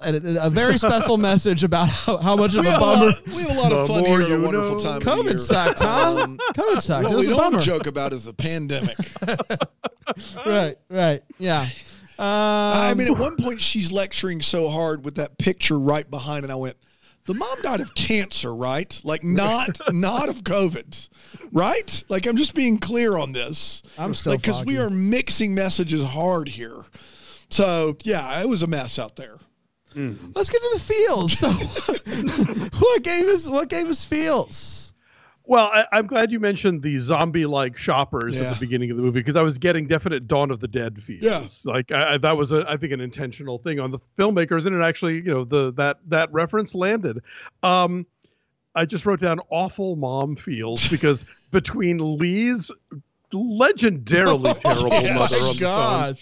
a, 0.00 0.46
a 0.46 0.50
very 0.50 0.78
special 0.78 1.16
message 1.30 1.62
about 1.62 1.88
how, 1.88 2.16
how 2.18 2.36
much 2.36 2.54
of 2.54 2.62
we 2.62 2.68
a 2.68 2.72
have, 2.72 2.80
a 2.80 2.84
bummer 2.84 3.06
lot, 3.06 3.26
we 3.26 3.42
have 3.42 3.50
a 3.56 3.60
lot 3.60 3.72
of 3.72 3.88
fun 3.88 4.04
more 4.04 4.18
here 4.18 4.26
at 4.26 4.32
a 4.32 4.40
wonderful 4.40 4.76
know. 4.76 4.78
time. 4.78 4.96
of 4.96 5.06
year. 5.06 5.34
COVID 5.34 5.40
sucked, 5.40 5.80
huh? 5.80 6.16
Um, 6.22 6.38
COVID 6.54 6.80
sucked. 6.80 7.04
what 7.04 7.12
it 7.12 7.16
was 7.16 7.26
we 7.26 7.32
a 7.32 7.36
don't 7.36 7.52
bummer. 7.52 7.62
joke 7.62 7.86
about 7.86 8.12
is 8.12 8.24
the 8.24 8.34
pandemic. 8.34 8.96
right, 10.46 10.76
right, 10.88 11.22
yeah. 11.38 11.68
Um, 12.18 12.26
I 12.26 12.94
mean, 12.94 13.08
at 13.08 13.18
one 13.18 13.36
point 13.36 13.60
she's 13.60 13.90
lecturing 13.90 14.42
so 14.42 14.68
hard 14.68 15.04
with 15.04 15.14
that 15.14 15.38
picture 15.38 15.78
right 15.78 16.08
behind, 16.10 16.44
and 16.44 16.52
I 16.52 16.56
went, 16.56 16.76
the 17.24 17.34
mom 17.34 17.62
died 17.62 17.80
of 17.80 17.94
cancer, 17.94 18.54
right? 18.54 19.00
Like 19.04 19.24
not 19.24 19.80
not 19.92 20.28
of 20.28 20.42
COVID, 20.44 21.08
right? 21.52 22.04
Like 22.08 22.26
I'm 22.26 22.36
just 22.36 22.54
being 22.54 22.78
clear 22.78 23.16
on 23.16 23.32
this. 23.32 23.82
I'm 23.98 24.14
still 24.14 24.32
like 24.32 24.42
because 24.42 24.64
we 24.64 24.78
are 24.78 24.90
mixing 24.90 25.54
messages 25.54 26.02
hard 26.02 26.48
here. 26.48 26.84
So 27.50 27.96
yeah, 28.02 28.40
it 28.40 28.48
was 28.48 28.62
a 28.62 28.66
mess 28.66 28.98
out 28.98 29.16
there. 29.16 29.38
Let's 29.94 30.50
get 30.50 30.62
to 30.62 30.70
the 30.74 30.80
feels. 30.80 31.38
So, 31.38 31.48
what 32.78 33.02
gave 33.02 33.24
us 33.26 33.48
what 33.48 33.68
gave 33.68 33.86
us 33.86 34.04
feels? 34.04 34.86
Well, 35.44 35.66
I, 35.72 35.84
I'm 35.90 36.06
glad 36.06 36.30
you 36.30 36.38
mentioned 36.38 36.80
the 36.82 36.96
zombie-like 36.98 37.76
shoppers 37.76 38.38
Yeah. 38.38 38.44
at 38.44 38.54
the 38.54 38.60
beginning 38.60 38.92
of 38.92 38.96
the 38.96 39.02
movie 39.02 39.18
because 39.18 39.34
I 39.34 39.42
was 39.42 39.58
getting 39.58 39.88
definite 39.88 40.28
Dawn 40.28 40.52
of 40.52 40.60
the 40.60 40.68
Dead 40.68 41.02
feels. 41.02 41.22
Yeah. 41.24 41.72
like 41.72 41.90
I, 41.90 42.14
I, 42.14 42.18
that 42.18 42.36
was 42.36 42.52
a, 42.52 42.64
I 42.68 42.76
think 42.76 42.92
an 42.92 43.00
intentional 43.00 43.58
thing 43.58 43.80
on 43.80 43.90
the 43.90 43.98
filmmakers, 44.16 44.66
and 44.66 44.76
it 44.76 44.80
actually, 44.80 45.14
you 45.16 45.24
know, 45.24 45.44
the 45.44 45.72
that 45.72 45.98
that 46.06 46.32
reference 46.32 46.74
landed. 46.74 47.20
Um, 47.64 48.06
I 48.76 48.84
just 48.84 49.04
wrote 49.06 49.18
down 49.18 49.40
awful 49.50 49.96
mom 49.96 50.36
feels 50.36 50.86
because 50.88 51.24
between 51.50 52.16
Lee's 52.18 52.70
legendarily 53.32 54.56
terrible 54.60 54.88
yes. 54.90 55.18
mother 55.18 55.36
Oh, 55.40 55.48
on 55.50 55.56
the 55.56 56.14
phone 56.14 56.16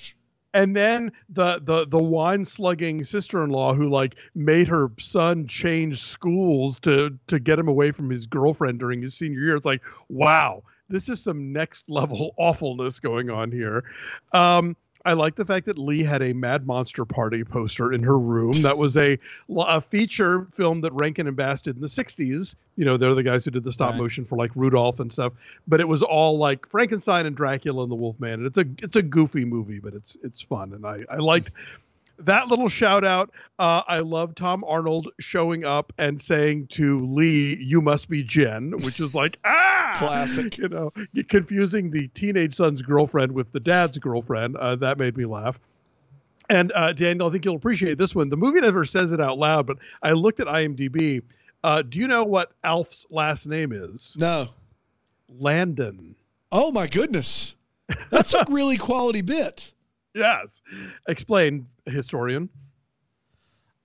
and 0.59 0.75
then 0.75 1.13
the 1.29 1.61
the 1.63 1.87
the 1.87 2.03
wine 2.03 2.45
slugging 2.45 3.05
sister-in-law 3.05 3.75
who 3.75 3.89
like 3.89 4.17
made 4.35 4.67
her 4.67 4.91
son 4.99 5.47
change 5.47 6.03
schools 6.03 6.81
to 6.81 7.17
to 7.29 7.39
get 7.39 7.61
him 7.61 7.69
away 7.69 7.93
from 7.93 8.11
his 8.11 8.27
girlfriend 8.27 8.81
during 8.81 9.01
his 9.01 9.15
senior 9.15 9.41
year. 9.41 9.57
It's 9.57 9.65
like 9.65 9.83
wow 10.09 10.65
this 10.89 11.09
is 11.09 11.23
some 11.23 11.53
next 11.53 11.89
level 11.89 12.35
awfulness 12.39 12.99
going 12.99 13.31
on 13.31 13.53
here. 13.53 13.85
Um 14.33 14.77
I 15.05 15.13
like 15.13 15.37
the 15.37 15.45
fact 15.45 15.67
that 15.67 15.79
Lee 15.79 16.03
had 16.03 16.23
a 16.23 16.33
Mad 16.33 16.67
Monster 16.67 17.05
Party 17.05 17.45
poster 17.45 17.93
in 17.93 18.03
her 18.03 18.19
room. 18.19 18.53
That 18.63 18.77
was 18.79 18.97
a, 18.97 19.19
a 19.57 19.81
feature 19.81 20.45
film 20.47 20.81
that 20.83 20.93
Rankin 20.93 21.27
and 21.27 21.37
Bass 21.37 21.63
did 21.63 21.77
in 21.77 21.81
the 21.83 21.87
60s. 21.89 22.55
You 22.77 22.85
know, 22.85 22.97
they're 22.97 23.15
the 23.15 23.23
guys 23.23 23.45
who 23.45 23.51
did 23.51 23.65
the 23.65 23.73
stop 23.73 23.93
Right. 23.93 23.99
motion 24.01 24.25
for 24.25 24.37
like 24.37 24.51
Rudolph 24.55 25.01
and 25.01 25.11
stuff. 25.13 25.33
But 25.67 25.81
it 25.81 25.89
was 25.89 26.03
all 26.03 26.37
like 26.39 26.69
Frankenstein 26.69 27.27
and 27.27 27.37
Dracula 27.37 27.83
and 27.85 27.91
the 27.91 27.97
Wolfman. 27.97 28.35
And 28.35 28.47
it's 28.47 28.59
a 28.59 28.65
it's 28.83 28.97
a 28.97 29.03
goofy 29.03 29.45
movie, 29.45 29.79
but 29.79 29.95
it's 29.95 30.17
it's 30.23 30.41
fun. 30.41 30.73
And 30.75 30.85
I, 30.85 31.05
I 31.11 31.17
liked 31.17 31.53
that 32.19 32.49
little 32.49 32.69
shout 32.69 33.05
out. 33.05 33.31
Uh, 33.59 33.83
I 33.87 34.01
love 34.01 34.35
Tom 34.35 34.65
Arnold 34.65 35.09
showing 35.21 35.65
up 35.65 35.93
and 35.99 36.21
saying 36.21 36.69
to 36.69 37.05
Lee, 37.07 37.57
"You 37.57 37.81
must 37.81 38.09
be 38.09 38.23
Jen," 38.23 38.73
which 38.83 39.01
is 39.01 39.15
like 39.15 39.39
ah, 39.45 39.95
Classic. 39.97 40.57
You 40.59 40.69
know, 40.69 40.93
confusing 41.29 41.91
the 41.91 42.09
teenage 42.09 42.55
son's 42.55 42.83
girlfriend 42.83 43.33
with 43.33 43.51
the 43.53 43.61
dad's 43.61 43.99
girlfriend. 43.99 44.57
Uh, 44.57 44.77
that 44.77 44.99
made 44.99 45.17
me 45.17 45.25
laugh. 45.25 45.59
And 46.51 46.73
uh, 46.75 46.93
Daniel, 46.93 47.29
I 47.29 47.33
think 47.33 47.45
you'll 47.45 47.57
appreciate 47.57 47.99
this 47.99 48.15
one. 48.15 48.31
The 48.31 48.37
movie 48.37 48.61
never 48.61 48.85
says 48.85 49.13
it 49.13 49.21
out 49.21 49.39
loud, 49.39 49.67
but 49.67 49.79
I 50.03 50.13
looked 50.13 50.41
at 50.41 50.47
IMDb. 50.47 51.23
Uh, 51.63 51.83
do 51.83 51.99
you 51.99 52.09
know 52.09 52.25
what 52.25 52.53
Alf's 52.65 53.07
last 53.11 53.47
name 53.47 53.73
is? 53.73 54.15
No. 54.19 54.49
Landon. 55.29 56.15
Oh 56.51 56.71
my 56.73 56.87
goodness. 56.87 57.55
That's 58.11 58.33
a 58.33 58.45
really 58.51 58.79
quality 58.79 59.21
bit. 59.21 59.73
Yes. 60.15 60.61
Explain, 61.09 61.67
historian. 61.87 62.49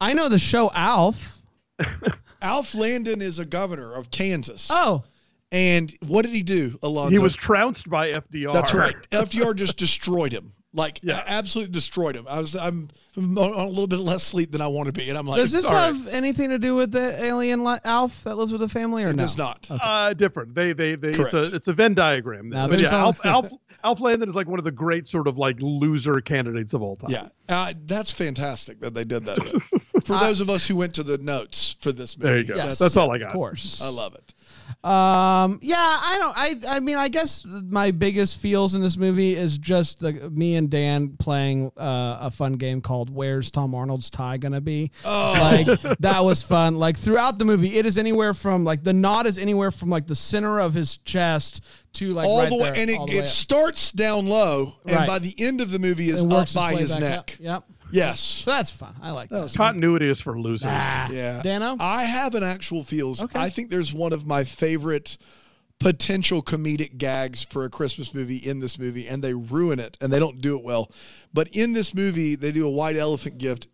I 0.01 0.13
know 0.13 0.29
the 0.29 0.39
show 0.39 0.71
Alf. 0.73 1.41
Alf 2.41 2.75
Landon 2.75 3.21
is 3.21 3.39
a 3.39 3.45
governor 3.45 3.93
of 3.93 4.11
Kansas. 4.11 4.67
Oh, 4.71 5.03
And 5.51 5.93
what 6.05 6.23
did 6.23 6.33
he 6.33 6.43
do, 6.43 6.77
Alonzo? 6.83 7.11
He 7.11 7.19
was 7.19 7.35
trounced 7.35 7.89
by 7.89 8.11
FDR. 8.11 8.51
That's 8.53 8.73
right. 8.73 8.95
FDR 9.11 9.55
just 9.55 9.77
destroyed 9.77 10.33
him. 10.33 10.51
Like 10.75 10.99
Yeah. 11.03 11.23
absolutely 11.27 11.71
destroyed 11.71 12.15
him. 12.15 12.25
I 12.27 12.39
was 12.39 12.55
I'm, 12.55 12.89
I'm 13.15 13.37
on 13.37 13.51
a 13.53 13.67
little 13.67 13.85
bit 13.85 13.99
less 13.99 14.23
sleep 14.23 14.51
than 14.51 14.59
I 14.59 14.67
want 14.67 14.87
to 14.87 14.91
be, 14.91 15.07
and 15.07 15.15
I'm 15.17 15.27
like, 15.27 15.37
does 15.39 15.51
this 15.51 15.65
all 15.65 15.71
right. 15.71 15.85
have 15.93 16.07
anything 16.07 16.49
to 16.49 16.57
do 16.57 16.73
with 16.73 16.91
the 16.91 17.23
alien 17.23 17.63
li- 17.63 17.77
Alf 17.83 18.23
that 18.23 18.35
lives 18.37 18.51
with 18.51 18.61
the 18.61 18.67
family, 18.69 19.03
or 19.03 19.09
It 19.09 19.15
no? 19.15 19.21
does 19.21 19.37
not. 19.37 19.67
Uh, 19.69 20.15
different. 20.15 20.55
They 20.55 20.73
they 20.73 20.95
they. 20.95 21.09
It's 21.11 21.33
a 21.35 21.55
it's 21.55 21.67
a 21.67 21.73
Venn 21.73 21.93
diagram. 21.93 22.49
Now, 22.49 22.67
But 22.67 22.79
yeah, 22.79 22.89
Alf, 22.91 23.23
Alf 23.23 23.51
Alf 23.83 23.99
Landon 24.01 24.29
is 24.29 24.35
like 24.35 24.47
one 24.47 24.59
of 24.59 24.65
the 24.65 24.71
great 24.71 25.07
sort 25.07 25.27
of 25.27 25.37
like 25.37 25.57
loser 25.59 26.21
candidates 26.21 26.73
of 26.73 26.81
all 26.81 26.95
time. 26.95 27.11
Yeah, 27.11 27.27
uh, 27.49 27.73
that's 27.85 28.11
fantastic 28.13 28.79
that 28.79 28.93
they 28.93 29.03
did 29.03 29.25
that. 29.25 29.39
for 30.05 30.17
those 30.19 30.39
of 30.41 30.49
us 30.49 30.67
who 30.67 30.75
went 30.75 30.95
to 30.95 31.03
the 31.03 31.17
notes 31.17 31.75
for 31.79 31.91
this 31.91 32.17
movie, 32.17 32.27
There 32.29 32.37
you 32.37 32.45
go. 32.45 32.55
Yes. 32.55 32.79
That's 32.79 32.95
all 32.95 33.11
I 33.11 33.17
got. 33.17 33.27
Of 33.27 33.33
course. 33.33 33.81
I 33.81 33.89
love 33.89 34.15
it. 34.15 34.33
Um, 34.83 35.59
yeah, 35.61 35.77
I 35.77 36.17
don't. 36.19 36.67
I 36.69 36.75
I 36.75 36.79
mean, 36.81 36.97
I 36.97 37.07
guess 37.07 37.45
my 37.45 37.91
biggest 37.91 38.39
feels 38.41 38.75
in 38.75 38.81
this 38.81 38.97
movie 38.97 39.33
is 39.33 39.57
just 39.57 39.99
the, 40.01 40.11
me 40.29 40.55
and 40.57 40.69
Dan 40.69 41.15
playing 41.17 41.71
uh, 41.77 42.17
a 42.21 42.31
fun 42.31 42.53
game 42.53 42.81
called 42.81 43.09
"Where's 43.09 43.49
Tom 43.49 43.73
Arnold's 43.73 44.09
Tie 44.09 44.37
Gonna 44.37 44.59
Be?" 44.59 44.91
Oh, 45.05 45.31
like 45.33 45.81
that 45.99 46.23
was 46.25 46.43
fun. 46.43 46.75
Like 46.77 46.97
throughout 46.97 47.37
the 47.37 47.45
movie, 47.45 47.77
it 47.77 47.85
is 47.85 47.97
anywhere 47.97 48.33
from 48.33 48.65
like 48.65 48.83
the 48.83 48.91
knot 48.93 49.25
is 49.25 49.37
anywhere 49.37 49.71
from 49.71 49.89
like 49.89 50.05
the 50.05 50.15
center 50.15 50.59
of 50.59 50.73
his 50.73 50.97
chest 50.97 51.63
to 51.93 52.11
like 52.11 52.27
all 52.27 52.39
right 52.39 52.49
the 52.49 52.55
way, 52.55 52.63
there, 52.63 52.75
and 52.75 52.89
it, 52.89 52.97
all 52.99 53.05
the 53.05 53.13
way 53.13 53.19
it 53.19 53.21
up. 53.21 53.95
down 53.95 54.27
low, 54.27 54.73
and 54.85 54.95
Right. 54.95 55.07
by 55.07 55.19
the 55.19 55.33
end 55.37 55.61
of 55.61 55.71
the 55.71 55.79
movie 55.79 56.09
is 56.09 56.23
up 56.25 56.53
by 56.53 56.75
his 56.75 56.97
neck. 56.97 57.19
up. 57.19 57.31
Yep. 57.39 57.63
Yes. 57.93 58.19
So 58.19 58.51
that's 58.51 58.71
fun. 58.71 58.95
I 59.01 59.11
like 59.11 59.29
that. 59.29 59.53
Continuity 59.55 60.09
is 60.09 60.19
for 60.19 60.39
losers. 60.39 60.69
Ah, 60.73 61.09
Yeah. 61.11 61.41
Dano. 61.41 61.77
I 61.79 62.03
have 62.03 62.35
an 62.35 62.43
actual 62.43 62.83
feels. 62.83 63.21
Okay. 63.21 63.39
I 63.39 63.49
think 63.49 63.69
there's 63.69 63.93
one 63.93 64.13
of 64.13 64.25
my 64.25 64.43
favorite 64.43 65.17
potential 65.79 66.41
comedic 66.41 66.97
gags 66.97 67.43
for 67.43 67.65
a 67.65 67.69
Christmas 67.69 68.13
movie 68.13 68.37
in 68.37 68.59
this 68.61 68.79
movie, 68.79 69.07
and 69.07 69.23
they 69.23 69.33
ruin 69.33 69.79
it 69.79 69.97
and 70.01 70.11
they 70.11 70.19
don't 70.19 70.41
do 70.41 70.57
it 70.57 70.63
well. 70.63 70.91
But 71.33 71.49
in 71.49 71.73
this 71.73 71.93
movie, 71.93 72.35
they 72.35 72.51
do 72.51 72.65
a 72.65 72.71
white 72.71 72.95
elephant 72.95 73.37
gift. 73.37 73.67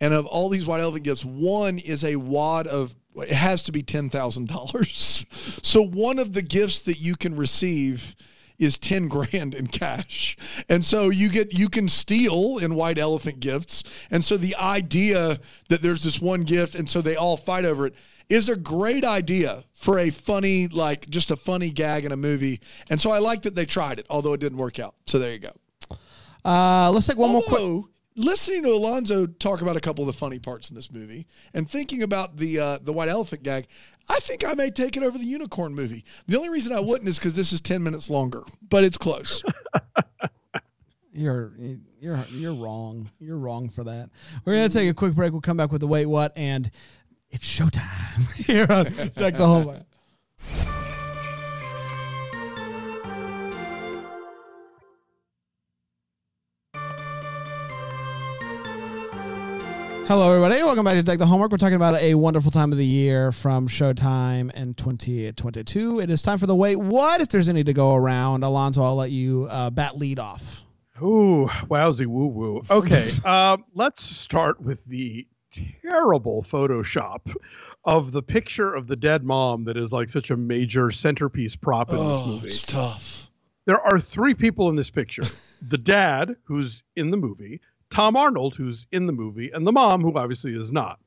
And 0.00 0.12
of 0.12 0.26
all 0.26 0.48
these 0.48 0.66
white 0.66 0.80
elephant 0.80 1.04
gifts, 1.04 1.24
one 1.24 1.78
is 1.78 2.04
a 2.04 2.16
wad 2.16 2.66
of 2.66 2.96
it 3.14 3.30
has 3.30 3.62
to 3.64 3.72
be 3.72 3.82
ten 3.82 4.10
thousand 4.10 4.48
dollars. 4.48 5.24
So 5.64 5.82
one 5.82 6.18
of 6.18 6.32
the 6.34 6.42
gifts 6.42 6.82
that 6.82 7.00
you 7.00 7.14
can 7.16 7.36
receive 7.36 8.14
is 8.62 8.78
10 8.78 9.08
grand 9.08 9.54
in 9.54 9.66
cash. 9.66 10.36
And 10.68 10.84
so 10.84 11.10
you 11.10 11.28
get 11.28 11.52
you 11.52 11.68
can 11.68 11.88
steal 11.88 12.58
in 12.58 12.74
white 12.74 12.98
elephant 12.98 13.40
gifts. 13.40 13.82
And 14.10 14.24
so 14.24 14.36
the 14.36 14.54
idea 14.56 15.38
that 15.68 15.82
there's 15.82 16.04
this 16.04 16.20
one 16.20 16.42
gift 16.42 16.74
and 16.74 16.88
so 16.88 17.00
they 17.00 17.16
all 17.16 17.36
fight 17.36 17.64
over 17.64 17.86
it 17.86 17.94
is 18.28 18.48
a 18.48 18.56
great 18.56 19.04
idea 19.04 19.64
for 19.74 19.98
a 19.98 20.10
funny 20.10 20.68
like 20.68 21.08
just 21.10 21.30
a 21.30 21.36
funny 21.36 21.70
gag 21.70 22.04
in 22.04 22.12
a 22.12 22.16
movie. 22.16 22.60
And 22.88 23.00
so 23.00 23.10
I 23.10 23.18
like 23.18 23.42
that 23.42 23.54
they 23.54 23.66
tried 23.66 23.98
it, 23.98 24.06
although 24.08 24.32
it 24.32 24.40
didn't 24.40 24.58
work 24.58 24.78
out. 24.78 24.94
So 25.06 25.18
there 25.18 25.32
you 25.32 25.38
go. 25.38 25.52
Uh, 26.44 26.90
let's 26.92 27.06
take 27.06 27.18
one 27.18 27.32
more 27.32 27.42
quick. 27.42 27.84
Listening 28.14 28.62
to 28.64 28.68
Alonzo 28.68 29.26
talk 29.26 29.62
about 29.62 29.76
a 29.76 29.80
couple 29.80 30.02
of 30.02 30.06
the 30.06 30.12
funny 30.12 30.38
parts 30.38 30.68
in 30.68 30.76
this 30.76 30.92
movie 30.92 31.26
and 31.54 31.70
thinking 31.70 32.02
about 32.02 32.36
the 32.36 32.58
uh, 32.58 32.78
the 32.82 32.92
white 32.92 33.08
elephant 33.08 33.42
gag, 33.42 33.68
I 34.08 34.18
think 34.20 34.46
I 34.46 34.54
may 34.54 34.70
take 34.70 34.96
it 34.96 35.02
over 35.02 35.16
the 35.16 35.24
unicorn 35.24 35.74
movie. 35.74 36.04
The 36.26 36.36
only 36.36 36.48
reason 36.48 36.72
I 36.72 36.80
wouldn't 36.80 37.08
is 37.08 37.18
because 37.18 37.34
this 37.34 37.52
is 37.52 37.60
ten 37.60 37.82
minutes 37.82 38.10
longer, 38.10 38.42
but 38.68 38.84
it's 38.84 38.98
close. 38.98 39.42
You're 41.14 41.52
you're 42.00 42.24
you're 42.30 42.54
wrong. 42.54 43.10
You're 43.20 43.36
wrong 43.36 43.68
for 43.68 43.84
that. 43.84 44.08
We're 44.46 44.54
gonna 44.54 44.70
take 44.70 44.88
a 44.88 44.94
quick 44.94 45.14
break. 45.14 45.32
We'll 45.32 45.42
come 45.42 45.58
back 45.58 45.70
with 45.70 45.82
the 45.82 45.86
wait 45.86 46.06
what 46.06 46.32
and 46.36 46.70
it's 47.30 47.46
showtime 47.46 48.32
here 48.46 48.66
on 48.70 48.86
Check 48.86 49.36
the 49.36 49.46
Home. 49.46 49.84
Hello, 60.12 60.28
everybody. 60.28 60.62
Welcome 60.62 60.84
back 60.84 60.96
to 60.96 61.02
Deck 61.02 61.18
the 61.18 61.24
Hallmark. 61.24 61.50
We're 61.50 61.56
talking 61.56 61.76
about 61.76 61.98
a 61.98 62.14
wonderful 62.16 62.50
time 62.50 62.70
of 62.70 62.76
the 62.76 62.84
year 62.84 63.32
from 63.32 63.66
Showtime 63.66 64.52
in 64.52 64.74
2022. 64.74 66.00
It 66.00 66.10
is 66.10 66.20
time 66.20 66.36
for 66.36 66.44
the 66.44 66.54
wait. 66.54 66.76
What 66.76 67.22
if 67.22 67.28
there's 67.28 67.48
any 67.48 67.64
to 67.64 67.72
go 67.72 67.94
around? 67.94 68.44
Alonzo, 68.44 68.82
I'll 68.82 68.94
let 68.94 69.10
you 69.10 69.46
uh, 69.48 69.70
bat 69.70 69.96
lead 69.96 70.18
off. 70.18 70.64
Ooh, 71.00 71.48
wowsy 71.64 72.04
woo 72.04 72.26
woo. 72.26 72.60
Okay, 72.70 73.08
um, 73.24 73.64
let's 73.74 74.02
start 74.04 74.60
with 74.60 74.84
the 74.84 75.26
terrible 75.80 76.42
Photoshop 76.42 77.34
of 77.86 78.12
the 78.12 78.22
picture 78.22 78.74
of 78.74 78.88
the 78.88 78.96
dead 78.96 79.24
mom 79.24 79.64
that 79.64 79.78
is 79.78 79.92
like 79.92 80.10
such 80.10 80.30
a 80.30 80.36
major 80.36 80.90
centerpiece 80.90 81.56
prop 81.56 81.88
in 81.88 81.96
this 81.96 82.04
oh, 82.06 82.26
movie. 82.26 82.48
it's 82.48 82.60
tough. 82.64 83.30
There 83.64 83.80
are 83.80 83.98
three 83.98 84.34
people 84.34 84.68
in 84.68 84.76
this 84.76 84.90
picture 84.90 85.24
the 85.62 85.78
dad, 85.78 86.36
who's 86.44 86.82
in 86.96 87.10
the 87.10 87.16
movie, 87.16 87.62
Tom 87.92 88.16
Arnold, 88.16 88.54
who's 88.54 88.86
in 88.90 89.06
the 89.06 89.12
movie, 89.12 89.50
and 89.52 89.66
the 89.66 89.70
mom, 89.72 90.00
who 90.00 90.16
obviously 90.16 90.56
is 90.56 90.72
not. 90.72 90.98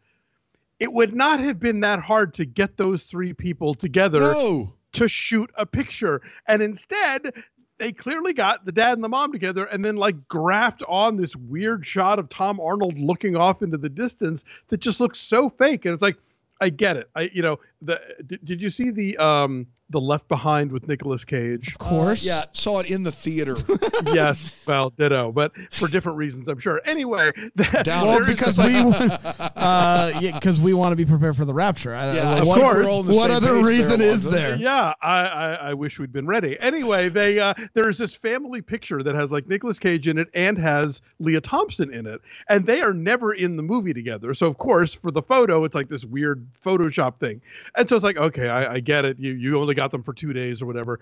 It 0.79 0.93
would 0.93 1.15
not 1.15 1.39
have 1.39 1.59
been 1.59 1.79
that 1.79 1.99
hard 1.99 2.33
to 2.35 2.45
get 2.45 2.77
those 2.77 3.03
three 3.03 3.33
people 3.33 3.73
together 3.73 4.19
No. 4.19 4.73
to 4.93 5.07
shoot 5.07 5.49
a 5.55 5.65
picture. 5.65 6.21
And 6.47 6.61
instead, 6.61 7.33
they 7.79 7.91
clearly 7.91 8.33
got 8.33 8.65
the 8.65 8.71
dad 8.71 8.93
and 8.93 9.03
the 9.03 9.09
mom 9.09 9.31
together 9.31 9.65
and 9.65 9.83
then 9.83 9.95
like 9.95 10.15
graphed 10.27 10.83
on 10.87 11.17
this 11.17 11.35
weird 11.35 11.85
shot 11.85 12.19
of 12.19 12.29
Tom 12.29 12.59
Arnold 12.59 12.99
looking 12.99 13.35
off 13.35 13.63
into 13.63 13.77
the 13.77 13.89
distance 13.89 14.45
that 14.67 14.77
just 14.79 14.99
looks 14.99 15.19
so 15.19 15.49
fake. 15.49 15.85
And 15.85 15.93
it's 15.93 16.03
like, 16.03 16.17
I 16.61 16.69
get 16.69 16.97
it. 16.97 17.09
I, 17.15 17.31
you 17.33 17.41
know, 17.41 17.59
the 17.85 17.99
did, 18.25 18.43
did 18.45 18.61
you 18.61 18.69
see 18.69 18.91
the 18.91 19.17
um 19.17 19.67
the 19.91 20.01
Left 20.01 20.27
Behind 20.27 20.71
with 20.71 20.87
Nicolas 20.87 21.23
Cage. 21.23 21.67
Of 21.67 21.77
course. 21.77 22.25
Uh, 22.25 22.27
yeah, 22.27 22.45
saw 22.53 22.79
it 22.79 22.87
in 22.87 23.03
the 23.03 23.11
theater. 23.11 23.55
yes, 24.13 24.59
well, 24.65 24.89
ditto, 24.89 25.31
but 25.31 25.51
for 25.71 25.87
different 25.87 26.17
reasons, 26.17 26.47
I'm 26.47 26.57
sure. 26.59 26.81
Anyway, 26.85 27.31
that, 27.55 27.85
Down 27.85 28.07
Well, 28.07 28.25
because 28.25 28.57
we, 28.57 28.75
uh, 28.75 30.19
yeah, 30.19 30.31
because 30.33 30.59
we 30.59 30.73
want 30.73 30.91
to 30.93 30.95
be 30.95 31.05
prepared 31.05 31.37
for 31.37 31.45
the 31.45 31.53
rapture. 31.53 31.93
I, 31.93 32.15
Yeah, 32.15 32.31
I- 32.31 32.39
of 32.39 32.47
what, 32.47 32.59
course. 32.61 32.75
We're 32.77 32.89
all 32.89 32.99
on 33.01 33.07
the 33.07 33.13
what 33.13 33.29
other 33.29 33.63
reason 33.63 34.01
is 34.01 34.23
there? 34.23 34.55
Yeah, 34.55 34.93
I, 35.01 35.19
I, 35.27 35.53
I 35.53 35.73
wish 35.75 35.99
we'd 35.99 36.11
been 36.11 36.27
ready. 36.27 36.59
Anyway, 36.59 37.09
they 37.09 37.39
uh, 37.39 37.53
there's 37.73 37.97
this 37.99 38.15
family 38.15 38.61
picture 38.61 39.03
that 39.03 39.13
has 39.13 39.31
like 39.31 39.47
Nicolas 39.47 39.77
Cage 39.77 40.07
in 40.07 40.17
it 40.17 40.29
and 40.33 40.57
has 40.57 41.01
Lea 41.19 41.39
Thompson 41.39 41.93
in 41.93 42.07
it, 42.07 42.21
and 42.49 42.65
they 42.65 42.81
are 42.81 42.93
never 42.93 43.33
in 43.33 43.55
the 43.55 43.63
movie 43.63 43.93
together. 43.93 44.33
So 44.33 44.47
of 44.47 44.57
course, 44.57 44.93
for 44.95 45.11
the 45.11 45.21
photo, 45.21 45.63
it's 45.63 45.75
like 45.75 45.89
this 45.89 46.05
weird 46.05 46.45
Photoshop 46.53 47.19
thing, 47.19 47.39
and 47.77 47.87
so 47.89 47.95
it's 47.95 48.03
like, 48.03 48.17
okay, 48.17 48.47
I, 48.49 48.75
I 48.75 48.79
get 48.79 49.05
it. 49.05 49.19
You 49.19 49.33
you 49.33 49.59
only 49.59 49.75
got 49.75 49.91
them 49.91 50.03
for 50.03 50.13
two 50.13 50.33
days 50.33 50.61
or 50.61 50.65
whatever. 50.65 50.99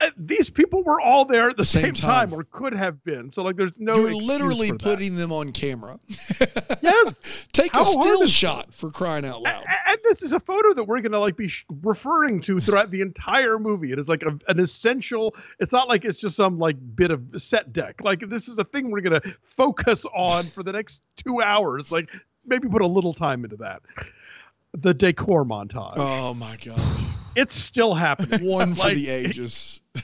Uh, 0.00 0.08
These 0.16 0.50
people 0.50 0.84
were 0.84 1.00
all 1.00 1.24
there 1.24 1.50
at 1.50 1.56
the 1.56 1.64
Same 1.64 1.82
same, 1.86 1.94
time. 1.94 2.30
time. 2.30 2.38
or 2.38 2.44
could 2.44 2.72
have 2.72 3.02
been. 3.02 3.32
So 3.32 3.42
like, 3.42 3.56
there's 3.56 3.72
no. 3.76 3.96
You're 3.96 4.14
literally 4.14 4.70
putting 4.72 5.16
them 5.16 5.32
on 5.32 5.50
camera. 5.52 5.98
yes. 6.80 7.44
Take 7.52 7.72
How 7.72 7.82
a 7.82 7.84
still 7.84 8.26
shot 8.26 8.72
for 8.72 8.90
crying 8.90 9.24
out 9.24 9.42
loud. 9.42 9.64
A- 9.64 9.90
And 9.90 9.98
this 10.04 10.22
is 10.22 10.32
a 10.32 10.38
photo 10.40 10.72
that 10.74 10.84
we're 10.84 11.00
going 11.00 11.10
to 11.12 11.18
like 11.18 11.36
be 11.36 11.48
sh- 11.48 11.64
referring 11.82 12.40
to 12.42 12.60
throughout 12.60 12.90
the 12.92 13.00
entire 13.00 13.58
movie. 13.58 13.90
It 13.92 13.98
is 13.98 14.08
like 14.08 14.22
a, 14.22 14.38
an 14.48 14.60
essential. 14.60 15.34
It's 15.58 15.72
not 15.72 15.88
like 15.88 16.04
it's 16.04 16.18
just 16.20 16.36
some 16.36 16.58
like 16.58 16.76
bit 16.94 17.10
of 17.10 17.22
set 17.36 17.72
deck. 17.72 17.96
Like 18.02 18.20
this 18.28 18.46
is 18.48 18.58
a 18.58 18.64
thing 18.64 18.90
we're 18.92 19.00
going 19.00 19.20
to 19.20 19.34
focus 19.42 20.04
on 20.14 20.44
for 20.46 20.62
the 20.62 20.72
next 20.72 21.02
two 21.16 21.42
hours. 21.42 21.90
Like 21.90 22.08
maybe 22.46 22.68
put 22.68 22.82
a 22.82 22.86
little 22.86 23.12
time 23.12 23.42
into 23.44 23.56
that. 23.56 23.82
The 24.74 24.94
decor 24.94 25.44
montage. 25.44 25.94
Oh 25.96 26.34
my 26.34 26.56
god! 26.64 26.80
it's 27.36 27.54
still 27.54 27.94
happening. 27.94 28.44
One 28.48 28.74
for 28.74 28.82
Like, 28.84 28.94
the 28.94 29.08
ages. 29.08 29.80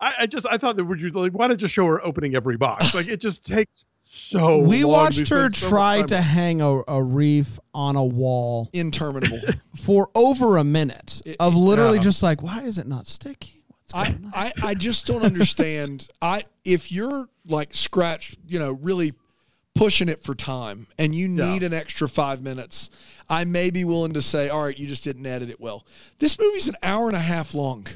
I, 0.00 0.14
I 0.20 0.26
just 0.26 0.46
I 0.50 0.58
thought 0.58 0.76
that 0.76 0.84
would 0.84 1.00
you 1.00 1.10
like 1.10 1.32
why 1.32 1.46
not 1.46 1.58
just 1.58 1.74
show 1.74 1.86
her 1.86 2.04
opening 2.04 2.34
every 2.34 2.56
box? 2.56 2.94
Like 2.94 3.08
it 3.08 3.20
just 3.20 3.44
takes 3.44 3.84
so. 4.04 4.58
We 4.58 4.82
long. 4.84 4.92
watched 4.92 5.28
They 5.28 5.36
her 5.36 5.42
spend 5.50 5.56
so 5.56 5.68
try 5.68 6.02
to 6.02 6.20
hang 6.20 6.60
a, 6.60 6.82
a 6.88 7.02
reef 7.02 7.58
on 7.74 7.96
a 7.96 8.04
wall 8.04 8.68
Interminable. 8.72 9.40
for 9.76 10.10
over 10.14 10.56
a 10.56 10.64
minute 10.64 11.22
It- 11.24 11.36
of 11.38 11.54
literally 11.54 11.98
yeah. 11.98 12.02
just 12.04 12.22
like, 12.22 12.42
why 12.42 12.62
is 12.62 12.78
it 12.78 12.86
not 12.86 13.06
sticky? 13.06 13.64
I. 13.94 14.16
I, 14.32 14.52
I 14.62 14.74
just 14.74 15.06
don't 15.06 15.22
understand. 15.22 16.08
I 16.22 16.44
if 16.64 16.90
you're 16.90 17.28
like 17.46 17.74
scratch, 17.74 18.36
you 18.46 18.58
know, 18.58 18.72
really 18.72 19.12
pushing 19.74 20.08
it 20.08 20.22
for 20.22 20.34
time 20.34 20.86
and 20.98 21.14
you 21.14 21.26
Yeah. 21.28 21.52
need 21.52 21.62
an 21.62 21.72
extra 21.72 22.08
five 22.08 22.42
minutes, 22.42 22.90
I 23.28 23.44
may 23.44 23.70
be 23.70 23.84
willing 23.84 24.12
to 24.12 24.22
say, 24.22 24.48
all 24.48 24.64
right, 24.64 24.78
you 24.78 24.86
just 24.86 25.04
didn't 25.04 25.26
edit 25.26 25.50
it 25.50 25.60
well. 25.60 25.86
This 26.18 26.38
movie's 26.38 26.68
an 26.68 26.76
hour 26.82 27.08
and 27.08 27.16
a 27.16 27.20
half 27.20 27.54
long. 27.54 27.86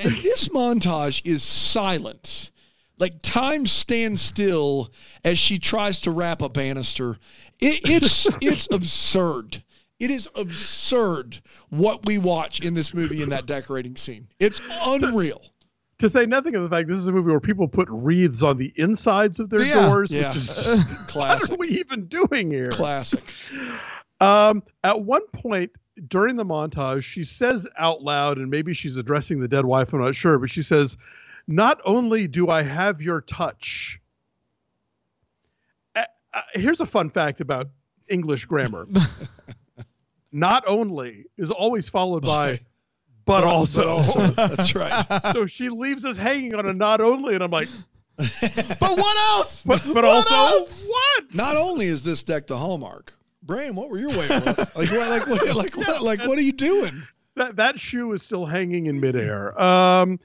And 0.00 0.16
this 0.22 0.48
montage 0.48 1.20
is 1.24 1.42
silent. 1.42 2.50
Like 2.98 3.20
time 3.22 3.66
stands 3.66 4.22
still 4.22 4.92
as 5.24 5.38
she 5.38 5.58
tries 5.58 6.00
to 6.00 6.10
wrap 6.10 6.40
a 6.40 6.48
banister. 6.48 7.18
It, 7.60 7.80
it's 7.84 8.26
it's 8.40 8.68
absurd. 8.70 9.62
It 9.98 10.10
is 10.10 10.28
absurd 10.34 11.40
what 11.68 12.06
we 12.06 12.18
watch 12.18 12.60
in 12.60 12.74
this 12.74 12.92
movie 12.92 13.22
in 13.22 13.28
that 13.28 13.46
decorating 13.46 13.96
scene. 13.96 14.28
It's 14.40 14.60
unreal. 14.68 15.51
To 16.02 16.08
say 16.08 16.26
nothing 16.26 16.54
of 16.56 16.62
the 16.62 16.68
fact 16.68 16.88
this 16.88 16.98
is 16.98 17.06
a 17.06 17.12
movie 17.12 17.30
where 17.30 17.40
people 17.40 17.66
put 17.68 17.88
wreaths 17.90 18.42
on 18.42 18.56
the 18.58 18.72
insides 18.76 19.38
of 19.40 19.48
their 19.50 19.62
Yeah. 19.62 19.86
doors, 19.86 20.10
Yeah. 20.10 20.28
which 20.28 20.36
is 20.36 20.48
what 20.88 21.08
Classic. 21.08 21.50
are 21.52 21.56
we 21.56 21.68
even 21.68 22.06
doing 22.06 22.50
here? 22.50 22.68
Classic. 22.70 23.22
Um, 24.20 24.62
at 24.84 25.00
one 25.02 25.26
point 25.28 25.70
during 26.08 26.36
the 26.36 26.44
montage, 26.44 27.02
she 27.02 27.22
says 27.24 27.66
out 27.78 28.02
loud, 28.02 28.38
and 28.38 28.50
maybe 28.50 28.74
she's 28.74 28.96
addressing 28.96 29.40
the 29.40 29.48
dead 29.48 29.64
wife, 29.64 29.92
I'm 29.92 30.00
not 30.00 30.14
sure, 30.16 30.38
but 30.38 30.50
she 30.50 30.62
says, 30.62 30.96
Not 31.46 31.80
only 31.84 32.26
do 32.26 32.48
I 32.48 32.62
have 32.62 33.00
your 33.02 33.20
touch. 33.20 33.98
Uh, 35.94 36.02
uh, 36.34 36.40
here's 36.54 36.80
a 36.80 36.86
fun 36.86 37.10
fact 37.10 37.40
about 37.40 37.68
English 38.08 38.44
grammar. 38.46 38.88
not 40.32 40.64
only 40.66 41.26
is 41.36 41.50
always 41.50 41.88
followed 41.88 42.22
by 42.24 42.60
but 43.24 43.44
also. 43.44 43.80
But 43.82 43.88
also, 43.88 44.26
that's 44.28 44.74
right. 44.74 45.04
so 45.32 45.46
she 45.46 45.68
leaves 45.68 46.04
us 46.04 46.16
hanging 46.16 46.54
on 46.54 46.66
a 46.66 46.72
not 46.72 47.00
only, 47.00 47.34
and 47.34 47.42
I'm 47.42 47.50
like, 47.50 47.68
but 48.16 48.80
what 48.80 49.16
else? 49.38 49.62
but, 49.64 49.82
but 49.86 49.94
What 49.96 50.04
also 50.04 50.34
else? 50.34 50.86
what? 50.88 51.34
Not 51.34 51.56
only 51.56 51.86
is 51.86 52.02
this 52.02 52.22
deck 52.22 52.46
the 52.46 52.56
hallmark, 52.56 53.12
Brian, 53.42 53.74
what 53.74 53.90
were 53.90 53.98
your 53.98 54.10
wavelengths? 54.10 54.74
Like 54.76 54.90
what? 54.90 55.08
Like 55.10 55.26
what? 55.26 55.56
Like 55.56 55.76
what? 55.76 56.02
Like 56.02 56.20
what 56.20 56.38
are 56.38 56.42
you 56.42 56.52
doing? 56.52 57.02
that 57.36 57.56
that 57.56 57.80
shoe 57.80 58.12
is 58.12 58.22
still 58.22 58.44
hanging 58.44 58.86
in 58.86 59.00
midair. 59.00 59.58
Um, 59.60 60.20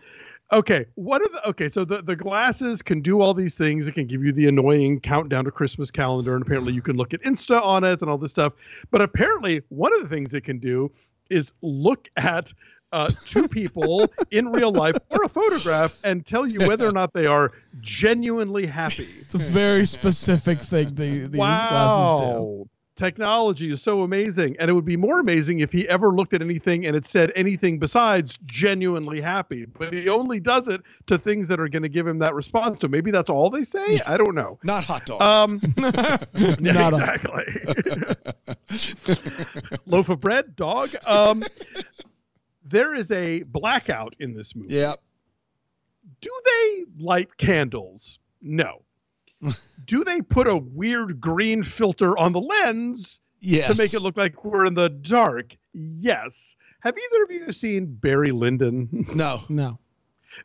okay, 0.52 0.86
what 0.96 1.22
are 1.22 1.30
the 1.30 1.48
okay? 1.50 1.70
So 1.70 1.86
the 1.86 2.02
the 2.04 2.16
glasses 2.16 2.82
can 2.82 3.02
do 3.02 3.22
all 3.22 3.34
these 3.34 3.56
things. 3.56 3.88
It 3.88 3.94
can 3.94 4.06
give 4.08 4.24
you 4.24 4.32
the 4.32 4.48
annoying 4.48 5.00
countdown 5.00 5.46
to 5.46 5.52
Christmas 5.52 5.90
calendar, 5.90 6.36
and 6.36 6.42
apparently 6.44 6.74
you 6.74 6.82
can 6.82 6.98
look 6.98 7.14
at 7.14 7.22
Insta 7.24 7.62
on 7.64 7.84
it 7.84 8.02
and 8.02 8.10
all 8.10 8.18
this 8.18 8.32
stuff. 8.32 8.54
But 8.92 9.02
apparently, 9.02 9.62
one 9.70 9.94
of 9.94 10.02
the 10.02 10.10
things 10.10 10.34
it 10.34 10.44
can 10.44 10.60
do 10.60 10.92
is 11.30 11.54
look 11.62 12.10
at. 12.18 12.52
Uh, 12.94 13.10
two 13.26 13.48
people 13.50 14.10
in 14.32 14.50
real 14.52 14.72
life 14.72 14.96
or 15.10 15.22
a 15.24 15.30
photograph 15.30 15.98
and 16.06 16.26
tell 16.26 16.48
you 16.48 16.66
whether 16.68 16.88
or 16.88 16.92
not 16.94 17.12
they 17.14 17.26
are 17.26 17.52
genuinely 17.82 18.66
happy. 18.66 19.10
It's 19.20 19.36
a 19.36 19.40
very 19.40 19.86
specific 19.86 20.62
thing 20.62 20.96
the, 20.96 21.28
these 21.28 21.30
glasses 21.32 22.22
do. 22.22 22.26
wow. 22.42 22.68
Technology 22.96 23.72
is 23.72 23.82
so 23.84 24.02
amazing. 24.04 24.56
And 24.60 24.72
it 24.72 24.74
would 24.74 24.86
be 24.86 24.98
more 24.98 25.20
amazing 25.20 25.60
if 25.60 25.72
he 25.72 25.88
ever 25.88 26.12
looked 26.16 26.34
at 26.34 26.42
anything 26.42 26.88
and 26.88 26.96
it 26.96 27.06
said 27.06 27.32
anything 27.36 27.78
besides 27.78 28.40
genuinely 28.46 29.22
happy. 29.22 29.66
But 29.66 29.94
he 29.94 30.10
only 30.10 30.40
does 30.40 30.68
it 30.68 30.82
to 31.06 31.18
things 31.20 31.48
that 31.50 31.60
are 31.60 31.68
going 31.68 31.84
to 31.84 31.90
give 31.90 32.08
him 32.08 32.18
that 32.20 32.34
response. 32.34 32.82
So 32.82 32.88
maybe 32.88 33.12
that's 33.12 33.30
all 33.30 33.50
they 33.52 33.64
say? 33.66 34.00
I 34.08 34.18
don't 34.18 34.34
know. 34.34 34.58
Not 34.64 34.84
hot 34.86 35.06
dog. 35.06 35.22
Um, 35.22 35.60
yeah, 36.34 36.56
Not 36.60 36.94
a- 36.94 38.16
exactly. 38.72 39.76
Loaf 39.86 40.10
of 40.10 40.20
bread, 40.20 40.56
dog. 40.56 40.90
Um, 41.06 41.44
there 42.70 42.94
is 42.96 43.12
a 43.12 43.44
blackout 43.44 44.16
in 44.20 44.34
this 44.34 44.56
movie. 44.56 44.74
yeah. 44.76 44.94
Do 46.22 46.30
they 46.46 46.86
light 47.00 47.36
candles? 47.38 48.20
No. 48.42 48.82
Do 49.86 50.04
they 50.04 50.22
put 50.22 50.48
a 50.48 50.56
weird 50.58 51.20
green 51.22 51.64
filter 51.64 52.18
on 52.18 52.32
the 52.34 52.42
lens 52.42 53.20
Yes. 53.40 53.68
to 53.76 53.82
make 53.82 53.94
it 53.94 54.02
look 54.02 54.18
like 54.18 54.44
we're 54.44 54.66
in 54.66 54.74
the 54.74 54.90
dark? 54.90 55.56
Yes. 55.74 56.56
Have 56.80 56.96
either 56.98 57.24
of 57.24 57.32
you 57.32 57.52
seen 57.52 57.86
Barry 57.86 58.32
Lyndon? 58.32 59.06
No. 59.14 59.42
No. 59.50 59.80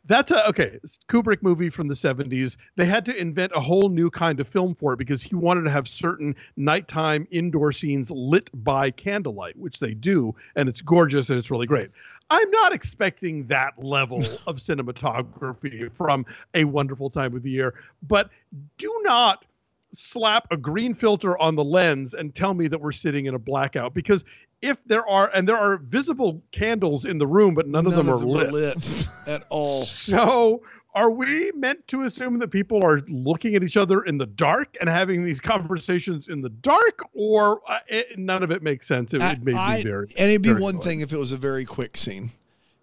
That's 0.05 0.31
a 0.31 0.47
okay. 0.49 0.79
Kubrick 1.07 1.43
movie 1.43 1.69
from 1.69 1.87
the 1.87 1.93
70s. 1.93 2.57
They 2.77 2.85
had 2.85 3.05
to 3.05 3.15
invent 3.15 3.51
a 3.55 3.59
whole 3.59 3.89
new 3.89 4.09
kind 4.09 4.39
of 4.39 4.47
film 4.47 4.73
for 4.73 4.93
it 4.93 4.97
because 4.97 5.21
he 5.21 5.35
wanted 5.35 5.63
to 5.63 5.69
have 5.69 5.87
certain 5.87 6.35
nighttime 6.55 7.27
indoor 7.29 7.71
scenes 7.71 8.09
lit 8.09 8.49
by 8.63 8.89
candlelight, 8.89 9.55
which 9.57 9.79
they 9.79 9.93
do, 9.93 10.33
and 10.55 10.67
it's 10.67 10.81
gorgeous 10.81 11.29
and 11.29 11.37
it's 11.37 11.51
really 11.51 11.67
great. 11.67 11.91
I'm 12.33 12.49
not 12.49 12.73
expecting 12.73 13.45
that 13.47 13.73
level 13.77 14.17
of 14.47 14.57
cinematography 14.57 15.91
from 15.93 16.25
A 16.55 16.63
Wonderful 16.63 17.11
Time 17.11 17.35
of 17.35 17.43
the 17.43 17.51
Year, 17.51 17.75
but 18.07 18.31
do 18.79 18.91
not 19.03 19.45
slap 19.91 20.47
a 20.49 20.57
green 20.57 20.95
filter 20.95 21.37
on 21.37 21.55
the 21.55 21.63
lens 21.63 22.15
and 22.15 22.33
tell 22.33 22.55
me 22.55 22.67
that 22.67 22.81
we're 22.81 22.91
sitting 22.91 23.27
in 23.27 23.35
a 23.35 23.39
blackout 23.39 23.93
because 23.93 24.23
if 24.63 24.83
there 24.87 25.07
are 25.07 25.29
and 25.35 25.47
there 25.47 25.57
are 25.57 25.77
visible 25.77 26.41
candles 26.51 27.05
in 27.05 27.19
the 27.19 27.27
room 27.27 27.53
but 27.53 27.67
none, 27.67 27.85
of 27.85 27.95
them, 27.95 28.09
are, 28.09 28.15
lit. 28.15 28.51
lit 28.51 29.07
at 29.27 29.43
all. 29.49 29.83
So, 29.93 30.63
are 30.95 31.09
we 31.09 31.51
meant 31.55 31.87
to 31.87 32.03
assume 32.03 32.37
that 32.39 32.49
people 32.49 32.83
are 32.85 33.01
looking 33.07 33.55
at 33.55 33.63
each 33.63 33.77
other 33.77 34.03
in 34.03 34.17
the 34.17 34.27
dark 34.27 34.75
and 34.79 34.87
having 34.89 35.23
these 35.23 35.39
conversations 35.39 36.27
in 36.27 36.41
the 36.41 36.49
dark, 36.49 36.99
or 37.13 37.61
uh, 37.67 37.79
it, 37.87 38.19
none 38.19 38.43
of 38.43 38.51
it 38.51 38.61
makes 38.61 38.87
sense? 38.87 39.13
It, 39.13 39.21
I- 39.21 39.31
it 39.31 39.43
made 39.43 39.55
I- 39.55 39.77
me 39.77 39.83
very. 39.83 40.13
and 40.17 40.29
it'd 40.29 40.41
be 40.41 40.51
one 40.53 40.75
annoyed. 40.75 40.83
thing 40.83 40.99
if 41.01 41.11
it 41.11 41.17
was 41.17 41.31
a 41.31 41.37
very 41.37 41.65
quick 41.65 41.97
scene, 41.97 42.31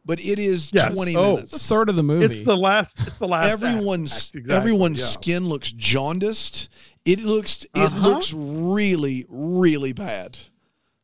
but 0.05 0.19
it 0.19 0.39
is 0.39 0.71
Yes. 0.73 0.93
20 0.93 1.17
Oh. 1.17 1.35
minutes. 1.37 1.53
It's 1.55 1.65
a 1.65 1.69
third 1.69 1.89
of 1.89 1.97
the 1.97 2.03
movie. 2.03 2.25
It's 2.25 2.41
the 2.43 2.57
last. 2.57 2.99
It's 3.01 3.19
the 3.19 3.29
last. 3.29 3.49
everyone's 3.51 4.13
Act, 4.13 4.35
exactly, 4.37 4.57
everyone's 4.57 4.99
yeah. 5.01 5.07
skin 5.07 5.49
looks 5.49 5.71
jaundiced. 5.73 6.69
It 7.05 7.21
looks 7.21 7.63
it 7.65 7.71
Uh-huh. 7.75 8.09
looks 8.09 8.33
really 8.35 9.25
really 9.29 9.93
bad. 9.93 10.37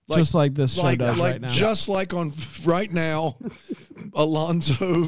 Like, 0.09 0.19
just 0.19 0.35
like 0.35 0.55
this 0.55 0.75
show 0.75 0.83
like 0.83 0.99
does 0.99 1.19
like 1.19 1.33
right 1.35 1.41
now. 1.41 1.49
just 1.49 1.89
like 1.89 2.15
on 2.15 2.33
right 2.65 2.93
now, 2.93 3.39
Alonzo 4.15 5.05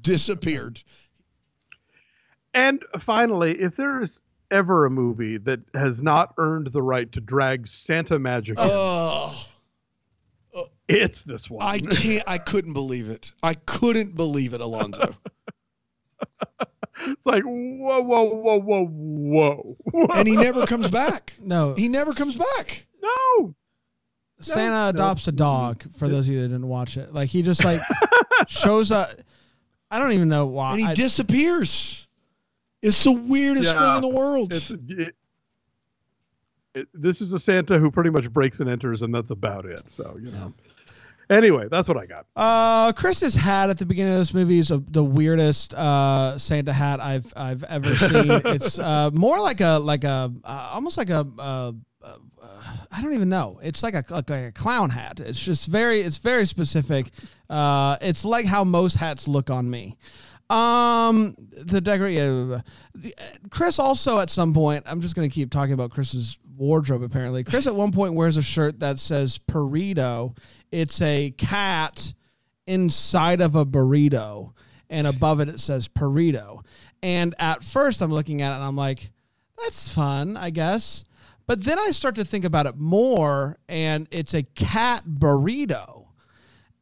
disappeared. 0.00 0.82
And 2.54 2.82
finally, 2.98 3.60
if 3.60 3.76
there 3.76 4.02
is 4.02 4.20
ever 4.50 4.86
a 4.86 4.90
movie 4.90 5.36
that 5.38 5.60
has 5.74 6.02
not 6.02 6.34
earned 6.38 6.68
the 6.68 6.82
right 6.82 7.10
to 7.12 7.20
drag 7.20 7.66
Santa 7.66 8.18
Magic, 8.18 8.58
in, 8.58 8.64
Oh, 8.68 9.46
it's 10.88 11.22
this 11.22 11.50
one. 11.50 11.64
I 11.66 11.78
can't. 11.80 12.24
I 12.26 12.38
couldn't 12.38 12.72
believe 12.72 13.08
it. 13.08 13.32
I 13.42 13.54
couldn't 13.54 14.16
believe 14.16 14.54
it, 14.54 14.60
Alonzo. 14.60 15.14
it's 17.00 17.20
like 17.24 17.44
whoa, 17.44 18.00
whoa, 18.02 18.24
whoa, 18.24 18.58
whoa, 18.60 18.86
whoa. 18.86 19.76
and 20.14 20.26
he 20.26 20.36
never 20.36 20.66
comes 20.66 20.88
back. 20.88 21.34
no, 21.40 21.74
He 21.74 21.88
never 21.88 22.12
comes 22.12 22.36
back. 22.36 22.86
no. 23.02 23.54
Santa 24.40 24.90
adopts 24.90 25.26
a 25.26 25.32
dog. 25.32 25.82
For 25.96 26.08
those 26.08 26.28
of 26.28 26.32
you 26.32 26.42
that 26.42 26.48
didn't 26.48 26.68
watch 26.68 26.96
it, 26.96 27.12
like 27.12 27.28
he 27.28 27.42
just 27.42 27.64
like 27.64 27.82
shows 28.48 28.92
up. 28.92 29.10
I 29.90 29.98
don't 29.98 30.12
even 30.12 30.28
know 30.28 30.46
why. 30.46 30.72
and 30.72 30.80
he 30.80 30.86
I- 30.86 30.94
disappears. 30.94 32.07
It's 32.82 33.02
the 33.04 33.12
weirdest 33.12 33.74
Yeah. 33.74 33.80
thing 33.80 34.04
in 34.04 34.10
the 34.10 34.16
world. 34.16 34.52
It's, 34.52 34.70
it, 34.70 35.14
it, 36.74 36.88
this 36.94 37.20
is 37.20 37.32
a 37.32 37.38
Santa 37.38 37.78
who 37.78 37.90
pretty 37.90 38.10
much 38.10 38.30
breaks 38.32 38.60
and 38.60 38.68
enters, 38.70 39.02
and 39.02 39.12
that's 39.14 39.30
about 39.30 39.64
it. 39.64 39.82
So 39.88 40.16
you 40.20 40.30
know. 40.30 40.52
Anyway, 41.30 41.66
that's 41.70 41.88
what 41.88 41.98
I 41.98 42.06
got. 42.06 42.24
Uh, 42.34 42.90
Chris's 42.92 43.34
hat 43.34 43.68
at 43.68 43.76
the 43.76 43.84
beginning 43.84 44.14
of 44.14 44.18
this 44.18 44.32
movie 44.32 44.58
is 44.58 44.70
a, 44.70 44.78
the 44.78 45.04
weirdest 45.04 45.74
uh, 45.74 46.38
Santa 46.38 46.72
hat 46.72 47.00
I've 47.00 47.30
I've 47.36 47.64
ever 47.64 47.94
seen. 47.98 48.30
it's 48.46 48.78
uh, 48.78 49.10
more 49.12 49.38
like 49.40 49.60
a 49.60 49.78
like 49.78 50.04
a 50.04 50.32
uh, 50.44 50.70
almost 50.72 50.96
like 50.96 51.10
a 51.10 51.26
uh, 51.38 51.72
uh, 52.02 52.16
I 52.90 53.02
don't 53.02 53.12
even 53.14 53.28
know. 53.28 53.60
It's 53.62 53.82
like 53.82 53.94
a 53.94 54.04
like 54.10 54.30
a 54.30 54.52
clown 54.52 54.88
hat. 54.90 55.20
It's 55.20 55.42
just 55.42 55.66
very 55.68 56.00
it's 56.00 56.16
very 56.18 56.46
specific. 56.46 57.10
Uh, 57.50 57.98
it's 58.00 58.24
like 58.24 58.46
how 58.46 58.64
most 58.64 58.94
hats 58.96 59.28
look 59.28 59.50
on 59.50 59.68
me. 59.68 59.98
Um, 60.50 61.34
the 61.64 61.80
decorate. 61.80 62.14
Yeah, 62.14 62.60
the- 62.94 63.14
Chris 63.50 63.78
also 63.78 64.18
at 64.18 64.30
some 64.30 64.54
point. 64.54 64.84
I'm 64.86 65.00
just 65.00 65.14
gonna 65.14 65.28
keep 65.28 65.50
talking 65.50 65.74
about 65.74 65.90
Chris's 65.90 66.38
wardrobe. 66.56 67.02
Apparently, 67.02 67.44
Chris 67.44 67.66
at 67.66 67.74
one 67.74 67.92
point 67.92 68.14
wears 68.14 68.36
a 68.36 68.42
shirt 68.42 68.78
that 68.80 68.98
says 68.98 69.38
burrito. 69.38 70.36
It's 70.72 71.00
a 71.02 71.30
cat 71.32 72.12
inside 72.66 73.40
of 73.40 73.54
a 73.54 73.64
burrito, 73.66 74.52
and 74.90 75.06
above 75.06 75.40
it 75.40 75.48
it 75.48 75.60
says 75.60 75.88
burrito. 75.88 76.64
And 77.02 77.34
at 77.38 77.62
first, 77.62 78.00
I'm 78.02 78.10
looking 78.12 78.42
at 78.42 78.52
it 78.52 78.56
and 78.56 78.64
I'm 78.64 78.76
like, 78.76 79.10
that's 79.62 79.88
fun, 79.90 80.36
I 80.36 80.50
guess. 80.50 81.04
But 81.46 81.64
then 81.64 81.78
I 81.78 81.90
start 81.92 82.16
to 82.16 82.24
think 82.24 82.44
about 82.44 82.66
it 82.66 82.76
more, 82.76 83.56
and 83.68 84.06
it's 84.10 84.34
a 84.34 84.42
cat 84.42 85.04
burrito, 85.06 86.06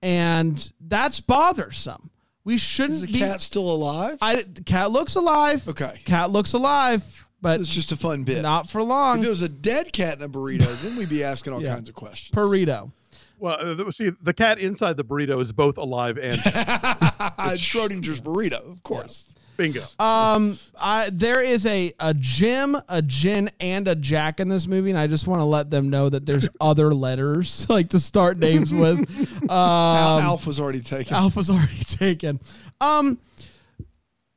and 0.02 0.72
that's 0.81 1.20
bothersome. 1.20 2.11
We 2.46 2.56
shouldn't 2.59 2.94
Is 2.94 3.00
the 3.02 3.12
be. 3.12 3.18
cat 3.18 3.40
still 3.42 3.68
alive? 3.70 4.18
I, 4.22 4.37
the 4.42 4.62
cat 4.62 4.92
looks 4.92 5.16
alive. 5.16 5.68
Okay. 5.68 6.00
Cat 6.04 6.30
looks 6.30 6.52
alive, 6.52 7.28
but 7.42 7.59
it's 7.61 7.68
just 7.68 7.90
a 7.90 7.96
fun 7.96 8.22
bit. 8.22 8.40
not 8.42 8.70
for 8.70 8.80
if 8.80 8.87
long. 8.87 9.24
it 9.24 9.28
was 9.28 9.42
a 9.42 9.48
dead 9.48 9.92
cat 9.92 10.18
in 10.18 10.22
a 10.24 10.28
burrito, 10.28 10.80
then 10.80 10.94
we'd 10.96 11.09
be 11.09 11.24
asking 11.24 11.52
all 11.52 11.61
Yeah. 11.62 11.74
kinds 11.74 11.88
of 11.88 11.96
questions. 11.96 12.30
Burrito. 12.35 12.92
Well, 13.38 13.56
uh, 13.61 13.74
th- 13.74 13.94
see, 13.96 14.11
the 14.22 14.32
cat 14.32 14.59
inside 14.61 14.96
the 14.96 15.04
burrito 15.04 15.40
is 15.40 15.50
both 15.52 15.76
alive 15.76 16.16
and 16.18 16.32
it's 16.37 16.42
Schrodinger's 17.61 18.20
burrito, 18.20 18.70
of 18.72 18.82
course. 18.85 19.28
Bingo. 19.57 19.83
Um, 19.99 20.59
I 20.79 21.11
there 21.12 21.40
is 21.42 21.66
a 21.66 21.92
a 21.99 22.14
Jim, 22.14 22.77
a 22.88 23.03
Jen, 23.03 23.51
and 23.61 23.88
a 23.88 23.95
Jack 23.95 24.40
in 24.40 24.49
this 24.49 24.66
movie, 24.66 24.90
and 24.90 24.99
I 24.99 25.07
just 25.07 25.27
want 25.27 25.40
to 25.40 25.45
let 25.45 25.71
them 25.71 25.90
know 25.90 26.09
that 26.09 26.27
there's 26.27 26.49
other 26.61 26.92
letters 26.95 27.66
like 27.71 27.90
to 27.90 28.01
start 28.01 28.38
names 28.38 28.75
with. 28.75 29.09
Um, 29.47 29.51
Al- 29.51 30.21
Alf 30.21 30.47
was 30.47 30.59
already 30.59 30.81
taken. 30.81 31.14
Alpha's 31.14 31.49
already 31.49 31.85
taken. 31.85 32.40
Um, 32.81 33.19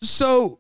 so 0.04 0.60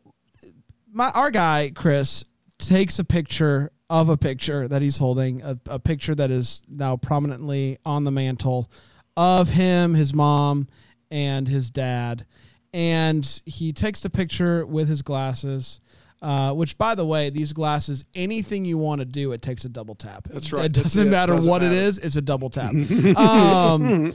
my 0.91 1.09
our 1.11 1.29
guy 1.29 1.71
Chris 1.75 2.23
takes 2.57 2.97
a 2.97 3.03
picture 3.03 3.71
of 3.89 4.09
a 4.09 4.17
picture 4.17 4.67
that 4.67 4.81
he's 4.81 4.97
holding, 4.97 5.41
a, 5.43 5.57
a 5.67 5.79
picture 5.79 6.15
that 6.15 6.31
is 6.31 6.61
now 6.67 6.95
prominently 6.97 7.77
on 7.85 8.03
the 8.05 8.11
mantle 8.11 8.71
of 9.17 9.49
him, 9.49 9.93
his 9.93 10.13
mom, 10.13 10.67
and 11.11 11.47
his 11.47 11.69
dad. 11.69 12.25
And 12.73 13.41
he 13.45 13.73
takes 13.73 14.01
the 14.01 14.09
picture 14.09 14.65
with 14.65 14.87
his 14.89 15.01
glasses. 15.01 15.81
Uh, 16.21 16.51
which, 16.53 16.77
by 16.77 16.95
the 16.95 17.05
way, 17.05 17.29
these 17.29 17.53
glasses, 17.53 18.03
anything 18.13 18.65
you 18.65 18.77
want 18.77 18.99
to 18.99 19.05
do, 19.05 19.31
it 19.31 19.41
takes 19.41 19.63
a 19.63 19.69
double 19.69 19.95
tap. 19.95 20.27
That's 20.29 20.51
right. 20.51 20.65
It 20.65 20.73
doesn't 20.73 21.07
it. 21.07 21.09
matter 21.09 21.31
Doesn't 21.33 21.49
what 21.49 21.63
it 21.63 21.69
matter. 21.69 21.79
is; 21.79 21.97
it's 21.97 22.17
a 22.17 22.21
double 22.21 22.49
tap. 22.49 22.73
um, 23.15 24.11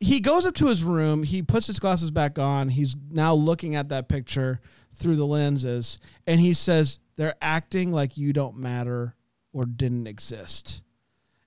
he 0.00 0.20
goes 0.20 0.46
up 0.46 0.54
to 0.54 0.68
his 0.68 0.82
room. 0.82 1.22
He 1.22 1.42
puts 1.42 1.66
his 1.66 1.78
glasses 1.78 2.10
back 2.10 2.38
on. 2.38 2.70
He's 2.70 2.96
now 3.10 3.34
looking 3.34 3.74
at 3.74 3.90
that 3.90 4.08
picture 4.08 4.62
through 4.94 5.16
the 5.16 5.26
lenses, 5.26 5.98
and 6.26 6.40
he 6.40 6.54
says, 6.54 6.98
"They're 7.16 7.34
acting 7.42 7.92
like 7.92 8.16
you 8.16 8.32
don't 8.32 8.56
matter 8.56 9.14
or 9.52 9.66
didn't 9.66 10.06
exist." 10.06 10.80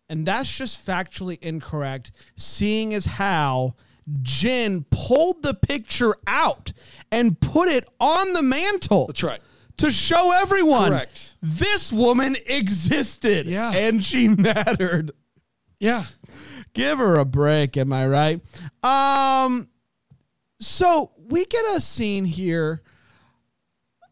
And 0.09 0.27
that's 0.27 0.55
just 0.55 0.85
factually 0.85 1.39
incorrect, 1.41 2.11
seeing 2.35 2.93
as 2.93 3.05
how 3.05 3.73
Jen 4.21 4.85
pulled 4.89 5.43
the 5.43 5.53
picture 5.53 6.15
out 6.27 6.71
and 7.11 7.39
put 7.39 7.67
it 7.69 7.87
on 7.99 8.33
the 8.33 8.41
mantle 8.41 9.07
That's 9.07 9.23
right. 9.23 9.41
to 9.77 9.91
show 9.91 10.31
everyone 10.41 10.89
Correct. 10.91 11.35
this 11.41 11.91
woman 11.91 12.35
existed 12.45 13.45
Yeah. 13.47 13.71
and 13.73 14.03
she 14.03 14.27
mattered. 14.29 15.11
Yeah. 15.79 16.05
Give 16.73 16.97
her 16.99 17.15
a 17.17 17.25
break, 17.25 17.75
am 17.77 17.91
I 17.93 18.07
right? 18.07 18.41
Um 18.83 19.67
so 20.59 21.11
we 21.17 21.45
get 21.45 21.65
a 21.75 21.81
scene 21.81 22.25
here. 22.25 22.81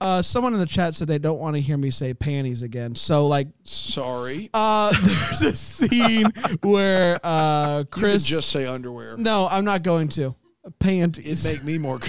Uh 0.06 0.22
someone 0.22 0.54
in 0.54 0.60
the 0.60 0.68
chat 0.68 0.94
said 0.94 1.08
they 1.08 1.18
don't 1.18 1.40
want 1.40 1.56
to 1.56 1.62
hear 1.62 1.78
me 1.78 1.90
say 1.90 2.14
panties 2.14 2.62
again. 2.62 2.94
So 2.94 3.26
like 3.26 3.48
Sorry. 3.64 4.52
uh 4.54 4.94
there's 5.02 5.42
a 5.42 5.56
scene 5.56 6.32
where 6.62 7.20
uh 7.24 7.80
You 7.80 7.86
Chris 7.86 8.24
just 8.24 8.50
say 8.52 8.68
underwear. 8.68 9.18
No, 9.18 9.48
I'm 9.50 9.66
not 9.66 9.82
going 9.82 10.10
to. 10.10 10.36
Panties. 10.80 11.44
It'd 11.46 11.58
make 11.58 11.66
me 11.66 11.78
more 11.80 12.00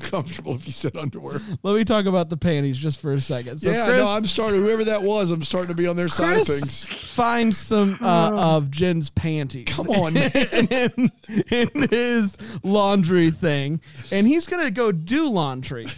comfortable 0.00 0.54
if 0.54 0.66
you 0.66 0.72
said 0.72 0.96
underwear. 0.96 1.38
Let 1.62 1.76
me 1.76 1.84
talk 1.84 2.06
about 2.06 2.30
the 2.30 2.36
panties 2.38 2.78
just 2.78 2.98
for 3.00 3.12
a 3.12 3.20
second. 3.20 3.58
So 3.58 3.70
yeah, 3.70 3.86
Chris, 3.86 4.02
no, 4.02 4.08
I'm 4.08 4.26
starting. 4.26 4.62
Whoever 4.62 4.84
that 4.84 5.02
was, 5.02 5.30
I'm 5.30 5.42
starting 5.42 5.68
to 5.68 5.74
be 5.74 5.86
on 5.86 5.96
their 5.96 6.08
side 6.08 6.38
of 6.40 6.46
Chris 6.46 6.84
things. 6.84 6.84
finds 7.12 7.58
some 7.58 7.98
uh, 8.00 8.32
of 8.34 8.70
Jen's 8.70 9.10
panties. 9.10 9.66
Come 9.68 9.90
on, 9.90 10.14
man. 10.14 10.30
in, 10.70 11.12
in 11.50 11.88
his 11.90 12.36
laundry 12.62 13.30
thing, 13.30 13.80
and 14.10 14.26
he's 14.26 14.46
gonna 14.46 14.70
go 14.70 14.92
do 14.92 15.28
laundry. 15.28 15.88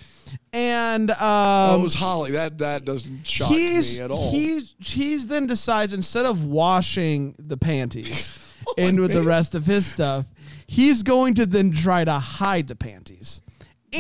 And 0.53 1.11
um, 1.11 1.17
oh, 1.21 1.79
it 1.81 1.83
was 1.83 1.95
Holly. 1.95 2.31
That 2.33 2.59
that 2.59 2.85
doesn't 2.85 3.27
shock 3.27 3.51
me 3.51 4.01
at 4.01 4.11
all. 4.11 4.31
he's 4.31 4.75
he's 4.79 5.27
then 5.27 5.47
decides 5.47 5.93
instead 5.93 6.27
of 6.27 6.45
washing 6.45 7.35
the 7.39 7.57
panties 7.57 8.39
Oh, 8.69 8.75
in 8.77 9.01
with 9.01 9.13
the 9.13 9.23
rest 9.23 9.55
of 9.55 9.65
his 9.65 9.87
stuff, 9.87 10.27
he's 10.67 11.05
going 11.05 11.35
to 11.35 11.47
then 11.47 11.71
try 11.71 12.05
to 12.05 12.13
hide 12.19 12.67
the 12.67 12.75
panties. 12.75 13.41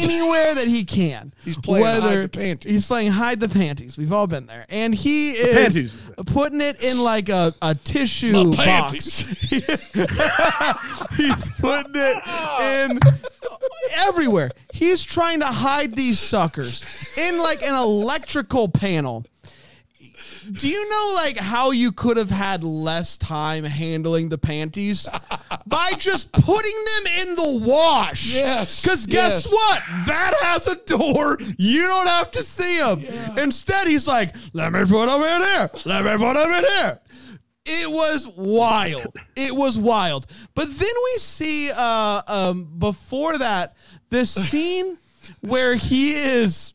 Anywhere 0.02 0.54
that 0.54 0.68
he 0.68 0.84
can, 0.84 1.32
He's 1.44 1.58
playing 1.58 1.84
hide 1.84 2.22
the 2.24 2.28
panties. 2.28 2.72
He's 2.72 2.86
playing 2.86 3.12
hide 3.12 3.40
the 3.40 3.48
panties. 3.48 3.96
We've 3.98 4.12
all 4.12 4.26
been 4.26 4.46
there, 4.46 4.66
and 4.68 4.94
he 4.94 5.32
is 5.32 5.54
panties. 5.74 6.10
putting 6.26 6.60
it 6.60 6.82
in 6.82 6.98
like 6.98 7.28
a, 7.28 7.54
a 7.62 7.74
tissue 7.74 8.32
My 8.44 8.66
box. 8.66 8.96
He's 11.16 11.50
putting 11.58 11.92
it 11.94 12.18
in 12.60 13.00
everywhere. 13.96 14.50
He's 14.72 15.02
trying 15.02 15.40
to 15.40 15.46
hide 15.46 15.94
these 15.94 16.18
suckers 16.18 16.84
in 17.16 17.38
like 17.38 17.62
an 17.62 17.74
electrical 17.74 18.68
panel. 18.68 19.24
Do 20.52 20.68
you 20.68 20.88
know 20.88 21.12
like 21.16 21.36
how 21.38 21.70
you 21.72 21.92
could 21.92 22.16
have 22.16 22.30
had 22.30 22.62
less 22.62 23.16
time 23.16 23.64
handling 23.64 24.28
the 24.28 24.38
panties 24.38 25.08
by 25.66 25.92
just 25.98 26.30
putting 26.32 26.74
them 26.84 27.06
in 27.20 27.34
the 27.34 27.62
wash? 27.66 28.32
Yes, 28.34 28.82
Because 28.82 29.06
guess 29.06 29.44
yes. 29.44 29.52
what? 29.52 29.82
That 30.06 30.34
has 30.42 30.66
a 30.68 30.76
door. 30.76 31.38
You 31.58 31.82
don't 31.82 32.06
have 32.06 32.30
to 32.32 32.42
see 32.42 32.78
them. 32.78 33.04
Instead, 33.38 33.86
he's 33.88 34.06
like, 34.06 34.34
"Let 34.52 34.72
me 34.72 34.84
put 34.84 35.06
them 35.06 35.22
in 35.22 35.42
here. 35.42 35.70
Let 35.84 36.04
me 36.04 36.16
put 36.24 36.34
them 36.34 36.50
in 36.52 36.64
here." 36.64 37.00
It 37.68 37.90
was 37.90 38.28
wild. 38.28 39.12
It 39.34 39.54
was 39.54 39.76
wild. 39.76 40.28
But 40.54 40.66
then 40.78 40.92
we 41.04 41.18
see 41.18 41.70
uh 41.76 42.22
um 42.28 42.72
before 42.78 43.38
that 43.38 43.74
this 44.10 44.30
scene 44.30 44.98
where 45.40 45.74
he 45.74 46.12
is 46.14 46.74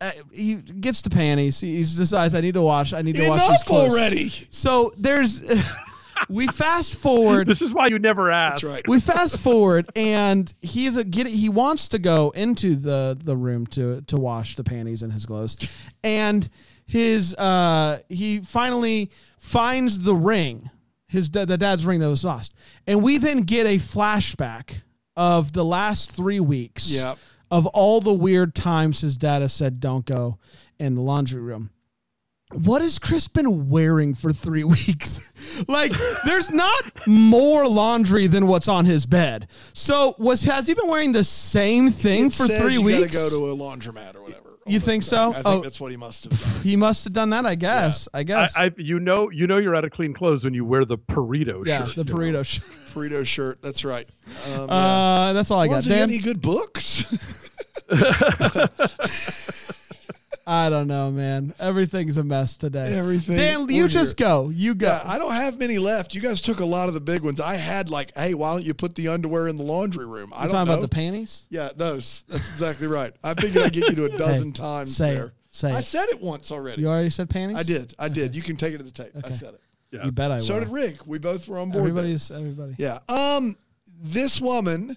uh, 0.00 0.10
he 0.32 0.54
gets 0.56 1.02
the 1.02 1.10
panties. 1.10 1.60
He, 1.60 1.76
he 1.76 1.82
decides 1.82 2.34
I 2.34 2.40
need 2.40 2.54
to 2.54 2.62
wash. 2.62 2.92
I 2.92 3.02
need 3.02 3.16
to 3.16 3.28
wash 3.28 3.40
these 3.40 3.48
Enough 3.48 3.64
clothes. 3.64 3.92
already. 3.94 4.32
So 4.50 4.92
there's 4.96 5.42
we 6.28 6.46
fast 6.48 6.96
forward 6.96 7.46
This 7.46 7.62
is 7.62 7.72
why 7.72 7.86
you 7.88 7.98
never 7.98 8.30
ask. 8.30 8.62
That's 8.62 8.72
right. 8.72 8.88
we 8.88 9.00
fast 9.00 9.38
forward 9.38 9.88
and 9.96 10.52
he's 10.62 10.96
a 10.96 11.04
get 11.04 11.26
he 11.28 11.48
wants 11.48 11.88
to 11.88 11.98
go 11.98 12.30
into 12.30 12.74
the 12.74 13.16
the 13.22 13.36
room 13.36 13.66
to 13.68 14.00
to 14.02 14.16
wash 14.16 14.56
the 14.56 14.64
panties 14.64 15.02
and 15.02 15.12
his 15.12 15.26
clothes 15.26 15.56
and 16.02 16.48
his 16.86 17.34
uh 17.34 18.00
he 18.08 18.40
finally 18.40 19.10
finds 19.38 20.00
the 20.00 20.14
ring 20.14 20.70
his 21.06 21.28
da- 21.28 21.44
the 21.44 21.56
dad's 21.56 21.86
ring 21.86 22.00
that 22.00 22.08
was 22.08 22.24
lost 22.24 22.52
and 22.86 23.02
we 23.02 23.18
then 23.18 23.42
get 23.42 23.66
a 23.66 23.76
flashback 23.78 24.82
of 25.16 25.52
the 25.52 25.64
last 25.64 26.10
3 26.12 26.40
weeks 26.40 26.90
Yep. 26.90 27.18
Of 27.50 27.66
all 27.68 28.00
the 28.00 28.12
weird 28.12 28.54
times 28.54 29.00
his 29.00 29.16
dad 29.16 29.42
has 29.42 29.52
said 29.52 29.80
don't 29.80 30.04
go 30.06 30.38
in 30.78 30.94
the 30.94 31.00
laundry 31.02 31.40
room 31.40 31.70
what 32.62 32.80
has 32.80 32.98
Chris 32.98 33.28
been 33.28 33.68
wearing 33.68 34.14
for 34.14 34.32
three 34.32 34.64
weeks? 34.86 35.20
like, 35.68 35.92
there's 36.24 36.50
not 36.50 37.06
more 37.06 37.68
laundry 37.68 38.26
than 38.26 38.46
what's 38.46 38.68
on 38.68 38.86
his 38.86 39.04
bed. 39.04 39.48
So, 39.74 40.14
was 40.18 40.44
has 40.44 40.66
he 40.66 40.72
been 40.72 40.88
wearing 40.88 41.12
the 41.12 41.24
same 41.24 41.90
thing 41.90 42.28
It 42.28 42.32
for 42.32 42.46
says 42.46 42.58
three 42.62 42.72
you 42.74 42.82
weeks? 42.82 43.14
Gotta 43.14 43.28
go 43.30 43.38
to 43.38 43.50
a 43.50 43.54
laundromat 43.54 44.14
or 44.14 44.22
whatever. 44.22 44.44
You 44.66 44.80
think 44.80 45.02
so? 45.02 45.30
I 45.30 45.34
think 45.34 45.46
Oh. 45.46 45.60
that's 45.60 45.78
what 45.78 45.90
he 45.90 45.98
must 45.98 46.24
have 46.24 46.40
done. 46.40 46.62
He 46.62 46.74
must 46.76 47.04
have 47.04 47.12
done 47.12 47.28
that, 47.30 47.44
I 47.44 47.54
guess. 47.54 48.08
I 48.14 48.20
I, 48.20 48.22
guess. 48.22 48.56
I, 48.56 48.72
you 48.78 48.98
know, 48.98 49.28
you 49.30 49.46
know, 49.46 49.58
you're 49.58 49.74
out 49.76 49.84
of 49.84 49.90
clean 49.90 50.14
clothes 50.14 50.44
when 50.44 50.54
you 50.54 50.64
wear 50.64 50.86
the 50.86 50.96
Pareto 50.96 51.66
yeah, 51.66 51.84
shirt. 51.84 51.96
the 52.06 52.10
burrito. 52.12 52.46
Sh- 52.46 52.60
Burrito 52.94 53.26
shirt. 53.26 53.60
That's 53.60 53.84
right. 53.84 54.08
Um, 54.46 54.52
yeah. 54.68 54.74
uh, 54.74 55.32
that's 55.34 55.50
all 55.50 55.60
I 55.60 55.66
got. 55.68 55.74
Lonzo, 55.74 55.90
you 55.90 55.96
got 55.96 56.00
Dan, 56.00 56.08
any 56.10 56.18
good 56.18 56.40
books? 56.40 57.04
I 60.50 60.70
don't 60.70 60.86
know, 60.88 61.10
man. 61.10 61.52
Everything's 61.60 62.16
a 62.16 62.24
mess 62.24 62.56
today. 62.56 62.94
Everything. 62.96 63.36
Dan, 63.36 63.68
you 63.68 63.82
We're 63.82 63.88
just 63.88 64.16
go. 64.16 64.48
You 64.48 64.74
go. 64.74 64.86
Yeah, 64.86 65.02
I 65.04 65.18
don't 65.18 65.32
have 65.34 65.58
many 65.58 65.76
left. 65.76 66.14
You 66.14 66.22
guys 66.22 66.40
took 66.40 66.60
a 66.60 66.64
lot 66.64 66.88
of 66.88 66.94
the 66.94 67.00
big 67.00 67.20
ones. 67.20 67.38
I 67.38 67.56
had 67.56 67.90
like, 67.90 68.16
hey, 68.16 68.32
why 68.32 68.52
don't 68.52 68.64
you 68.64 68.72
put 68.72 68.94
the 68.94 69.08
underwear 69.08 69.48
in 69.48 69.58
the 69.58 69.62
laundry 69.62 70.06
room? 70.06 70.32
I 70.34 70.44
you 70.44 70.48
don't 70.48 70.52
talking 70.54 70.66
know. 70.68 70.72
about 70.78 70.82
the 70.90 70.94
panties? 70.94 71.44
yeah, 71.50 71.68
those. 71.76 72.24
That's 72.28 72.48
exactly 72.50 72.86
right. 72.86 73.12
I 73.22 73.34
figured 73.34 73.62
I'd 73.62 73.74
get 73.74 73.90
you 73.90 73.96
to 73.96 74.04
a 74.06 74.08
dozen 74.16 74.52
times 74.52 74.96
say 74.96 75.10
it. 75.10 75.14
there. 75.16 75.32
Say 75.50 75.70
I 75.70 75.78
it. 75.80 75.84
said 75.84 76.08
it 76.08 76.20
once 76.22 76.50
already. 76.50 76.80
You 76.80 76.88
already 76.88 77.10
said 77.10 77.28
panties. 77.28 77.58
I 77.58 77.62
did. 77.62 77.94
I 77.98 78.08
did. 78.08 78.34
You 78.34 78.40
can 78.42 78.56
take 78.56 78.72
it 78.72 78.78
to 78.78 78.84
the 78.84 78.90
tape. 78.90 79.10
I 79.22 79.28
said 79.30 79.52
it. 79.52 79.60
Yes. 79.90 80.04
You 80.06 80.12
bet 80.12 80.30
I 80.30 80.38
So 80.40 80.54
will. 80.54 80.60
did 80.60 80.68
Rick. 80.70 81.06
We 81.06 81.18
both 81.18 81.46
were 81.46 81.58
on 81.58 81.70
board. 81.70 81.84
there. 81.84 81.90
Everybody's 81.90 82.30
everybody. 82.30 82.74
Yeah. 82.78 83.00
Um, 83.08 83.56
this 84.00 84.40
woman 84.40 84.96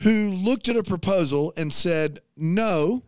who 0.00 0.30
looked 0.30 0.68
at 0.68 0.76
a 0.76 0.82
proposal 0.82 1.52
and 1.56 1.72
said, 1.72 2.20
no, 2.36 3.02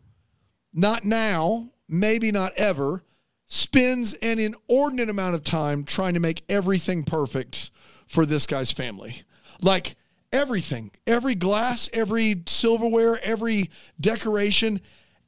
not 0.72 1.04
now, 1.04 1.70
maybe 1.88 2.30
not 2.30 2.52
ever, 2.56 3.04
spends 3.46 4.14
an 4.14 4.38
inordinate 4.38 5.08
amount 5.08 5.34
of 5.34 5.44
time 5.44 5.84
trying 5.84 6.14
to 6.14 6.20
make 6.20 6.44
everything 6.48 7.04
perfect 7.04 7.70
for 8.06 8.24
this 8.26 8.46
guy's 8.46 8.72
family. 8.72 9.22
Like 9.60 9.96
everything, 10.32 10.90
every 11.06 11.34
glass, 11.34 11.88
every 11.92 12.42
silverware, 12.46 13.20
every 13.22 13.70
decoration. 14.00 14.80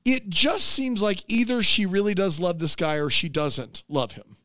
It 0.04 0.28
just 0.28 0.66
seems 0.66 1.02
like 1.02 1.24
either 1.28 1.62
she 1.62 1.86
really 1.86 2.14
does 2.14 2.38
love 2.40 2.59
this 2.59 2.76
guy 2.76 2.94
or 2.94 3.11
she 3.11 3.28
doesn't 3.28 3.82
love 3.88 4.12
him. 4.12 4.36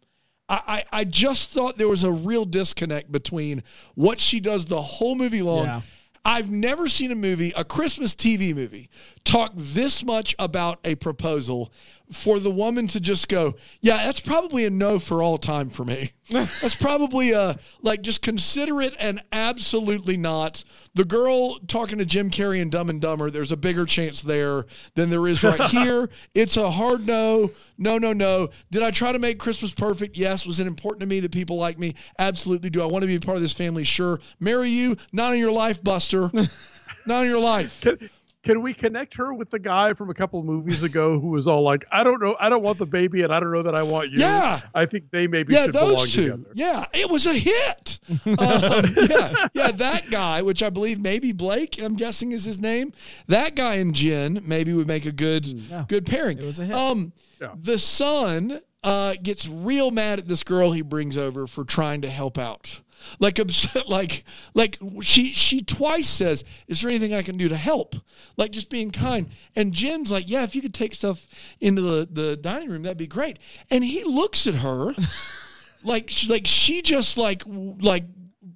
I, 0.49 0.83
I 0.91 1.03
just 1.05 1.49
thought 1.51 1.77
there 1.77 1.87
was 1.87 2.03
a 2.03 2.11
real 2.11 2.43
disconnect 2.43 3.09
between 3.09 3.63
what 3.95 4.19
she 4.19 4.41
does 4.41 4.65
the 4.65 4.81
whole 4.81 5.15
movie 5.15 5.41
long. 5.41 5.65
Yeah. 5.65 5.81
I've 6.23 6.51
never 6.51 6.87
seen 6.87 7.11
a 7.11 7.15
movie, 7.15 7.51
a 7.55 7.63
Christmas 7.63 8.13
TV 8.13 8.53
movie, 8.53 8.89
talk 9.23 9.53
this 9.55 10.03
much 10.03 10.35
about 10.37 10.79
a 10.85 10.95
proposal 10.95 11.71
for 12.11 12.39
the 12.39 12.51
woman 12.51 12.87
to 12.87 12.99
just 12.99 13.29
go, 13.29 13.55
yeah, 13.79 13.97
that's 13.97 14.19
probably 14.19 14.65
a 14.65 14.69
no 14.69 14.99
for 14.99 15.23
all 15.23 15.37
time 15.37 15.69
for 15.69 15.85
me. 15.85 16.11
that's 16.29 16.75
probably 16.75 17.31
a 17.31 17.57
like 17.81 18.01
just 18.01 18.21
consider 18.21 18.81
it 18.81 18.93
and 18.99 19.21
absolutely 19.31 20.17
not. 20.17 20.63
The 20.93 21.05
girl 21.05 21.59
talking 21.67 21.97
to 21.97 22.05
Jim 22.05 22.29
Carrey 22.29 22.61
in 22.61 22.69
Dumb 22.69 22.89
and 22.89 23.01
Dumber, 23.01 23.29
there's 23.29 23.51
a 23.51 23.57
bigger 23.57 23.85
chance 23.85 24.21
there 24.21 24.65
than 24.95 25.09
there 25.09 25.27
is 25.27 25.43
right 25.43 25.61
here. 25.69 26.09
It's 26.33 26.57
a 26.57 26.69
hard 26.71 27.07
no. 27.07 27.51
No, 27.77 27.97
no, 27.97 28.13
no. 28.13 28.49
Did 28.69 28.83
I 28.83 28.91
try 28.91 29.11
to 29.11 29.19
make 29.19 29.39
Christmas 29.39 29.73
perfect? 29.73 30.15
Yes. 30.15 30.45
Was 30.45 30.59
it 30.59 30.67
important 30.67 31.01
to 31.01 31.07
me 31.07 31.19
that 31.21 31.31
people 31.31 31.57
like 31.57 31.79
me? 31.79 31.95
Absolutely. 32.19 32.69
Do 32.69 32.81
I 32.81 32.85
want 32.85 33.03
to 33.03 33.07
be 33.07 33.15
a 33.15 33.19
part 33.19 33.37
of 33.37 33.41
this 33.41 33.53
family? 33.53 33.83
Sure. 33.83 34.19
Marry 34.39 34.69
you? 34.69 34.97
Not 35.11 35.33
in 35.33 35.39
your 35.39 35.51
life, 35.51 35.83
Buster. 35.83 36.29
Not 37.05 37.23
in 37.23 37.29
your 37.29 37.39
life. 37.39 37.81
Can, 37.81 38.09
can 38.43 38.61
we 38.61 38.73
connect 38.73 39.15
her 39.17 39.33
with 39.33 39.49
the 39.51 39.59
guy 39.59 39.93
from 39.93 40.09
a 40.09 40.13
couple 40.13 40.39
of 40.39 40.45
movies 40.45 40.81
ago 40.83 41.19
who 41.19 41.29
was 41.29 41.47
all 41.47 41.61
like, 41.61 41.85
"I 41.91 42.03
don't 42.03 42.21
know, 42.21 42.35
I 42.39 42.49
don't 42.49 42.63
want 42.63 42.77
the 42.79 42.85
baby, 42.85 43.21
and 43.23 43.33
I 43.33 43.39
don't 43.39 43.51
know 43.51 43.61
that 43.63 43.75
I 43.75 43.83
want 43.83 44.09
you." 44.11 44.19
Yeah. 44.19 44.61
I 44.73 44.85
think 44.85 45.11
they 45.11 45.27
maybe 45.27 45.53
Yeah, 45.53 45.65
should 45.65 45.73
belong 45.73 45.95
those 45.95 46.13
two. 46.13 46.21
together. 46.23 46.49
Yeah, 46.53 46.85
it 46.93 47.09
was 47.09 47.27
a 47.27 47.33
hit. 47.33 47.99
um, 48.09 48.95
yeah, 49.09 49.47
yeah, 49.53 49.71
that 49.71 50.07
guy, 50.09 50.41
which 50.41 50.63
I 50.63 50.69
believe 50.69 50.99
maybe 50.99 51.31
Blake, 51.33 51.79
I'm 51.81 51.95
guessing 51.95 52.31
is 52.31 52.45
his 52.45 52.59
name. 52.59 52.93
That 53.27 53.55
guy 53.55 53.75
and 53.75 53.93
Jen 53.93 54.41
maybe 54.45 54.73
would 54.73 54.87
make 54.87 55.05
a 55.05 55.11
good, 55.11 55.87
good 55.87 56.05
pairing. 56.05 56.39
It 56.39 56.45
was 56.45 56.59
a 56.59 56.65
hit. 56.65 56.75
Um, 56.75 57.13
Yeah. 57.39 57.51
the 57.55 57.77
son 57.77 58.59
uh, 58.83 59.13
gets 59.21 59.47
real 59.47 59.91
mad 59.91 60.19
at 60.19 60.27
this 60.27 60.43
girl 60.43 60.71
he 60.71 60.81
brings 60.81 61.15
over 61.15 61.45
for 61.47 61.63
trying 61.63 62.01
to 62.01 62.09
help 62.09 62.37
out. 62.37 62.81
Like 63.19 63.39
like 63.87 64.23
like 64.53 64.77
she 65.01 65.31
she 65.31 65.61
twice 65.61 66.07
says, 66.07 66.43
"Is 66.67 66.81
there 66.81 66.89
anything 66.89 67.13
I 67.13 67.21
can 67.21 67.37
do 67.37 67.47
to 67.49 67.57
help?" 67.57 67.95
Like 68.37 68.51
just 68.51 68.69
being 68.69 68.91
kind. 68.91 69.29
And 69.55 69.73
Jen's 69.73 70.11
like, 70.11 70.29
"Yeah, 70.29 70.43
if 70.43 70.55
you 70.55 70.61
could 70.61 70.73
take 70.73 70.93
stuff 70.95 71.27
into 71.59 71.81
the 71.81 72.07
the 72.11 72.37
dining 72.37 72.69
room, 72.69 72.83
that'd 72.83 72.97
be 72.97 73.07
great." 73.07 73.39
And 73.69 73.83
he 73.83 74.03
looks 74.03 74.47
at 74.47 74.55
her 74.55 74.93
like 75.83 76.09
she, 76.09 76.27
like 76.27 76.47
she 76.47 76.81
just 76.81 77.17
like 77.17 77.43
like 77.47 78.05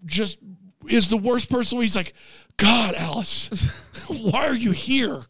just 0.06 0.38
is 0.90 1.10
the 1.10 1.18
worst 1.18 1.50
person. 1.50 1.82
He's 1.82 1.96
like, 1.96 2.14
"God, 2.58 2.96
Alice, 2.96 3.50
why 4.08 4.48
are 4.48 4.56
you 4.56 4.72
here? 4.72 5.22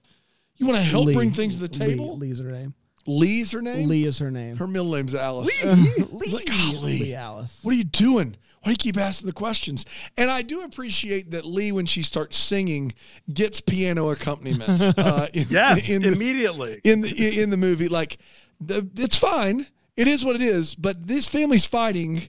You 0.57 0.65
want 0.67 0.77
to 0.77 0.83
help 0.83 1.05
Lee. 1.05 1.13
bring 1.13 1.31
things 1.31 1.57
to 1.59 1.67
the 1.67 1.79
Lee- 1.79 1.87
table?" 1.91 2.17
Lee's 2.17 2.39
her 2.39 2.51
name. 2.51 2.73
Lee's 3.07 3.51
her 3.51 3.61
name. 3.61 3.87
Lee 3.87 4.05
is 4.05 4.17
her 4.17 4.31
name. 4.31 4.57
Her 4.57 4.65
middle 4.65 4.91
name's 4.91 5.13
Alice. 5.13 5.63
Lee. 5.63 6.45
Golly. 6.47 6.99
Lee 6.99 7.13
Alice. 7.13 7.59
What 7.61 7.75
are 7.75 7.77
you 7.77 7.83
doing? 7.83 8.35
Why 8.65 8.69
do 8.69 8.71
you 8.71 8.77
keep 8.77 8.97
asking 8.97 9.27
the 9.27 9.33
questions? 9.33 9.85
And 10.17 10.31
I 10.31 10.41
do 10.41 10.63
appreciate 10.63 11.29
that 11.31 11.45
Lee, 11.45 11.71
when 11.71 11.85
she 11.85 12.01
starts 12.01 12.35
singing, 12.35 12.95
gets 13.31 13.61
piano 13.61 14.09
accompaniment. 14.09 14.81
Uh, 14.97 15.27
in, 15.33 15.45
Yes, 15.51 15.87
in 15.87 16.01
the, 16.01 16.07
immediately. 16.07 16.81
in 16.83 17.01
the 17.01 17.41
in 17.41 17.51
the 17.51 17.57
movie. 17.57 17.87
Like, 17.87 18.17
the, 18.59 18.89
it's 18.95 19.19
fine. 19.19 19.67
It 19.95 20.07
is 20.07 20.25
what 20.25 20.35
it 20.35 20.41
is. 20.41 20.73
But 20.73 21.05
this 21.05 21.27
family's 21.29 21.67
fighting. 21.67 22.23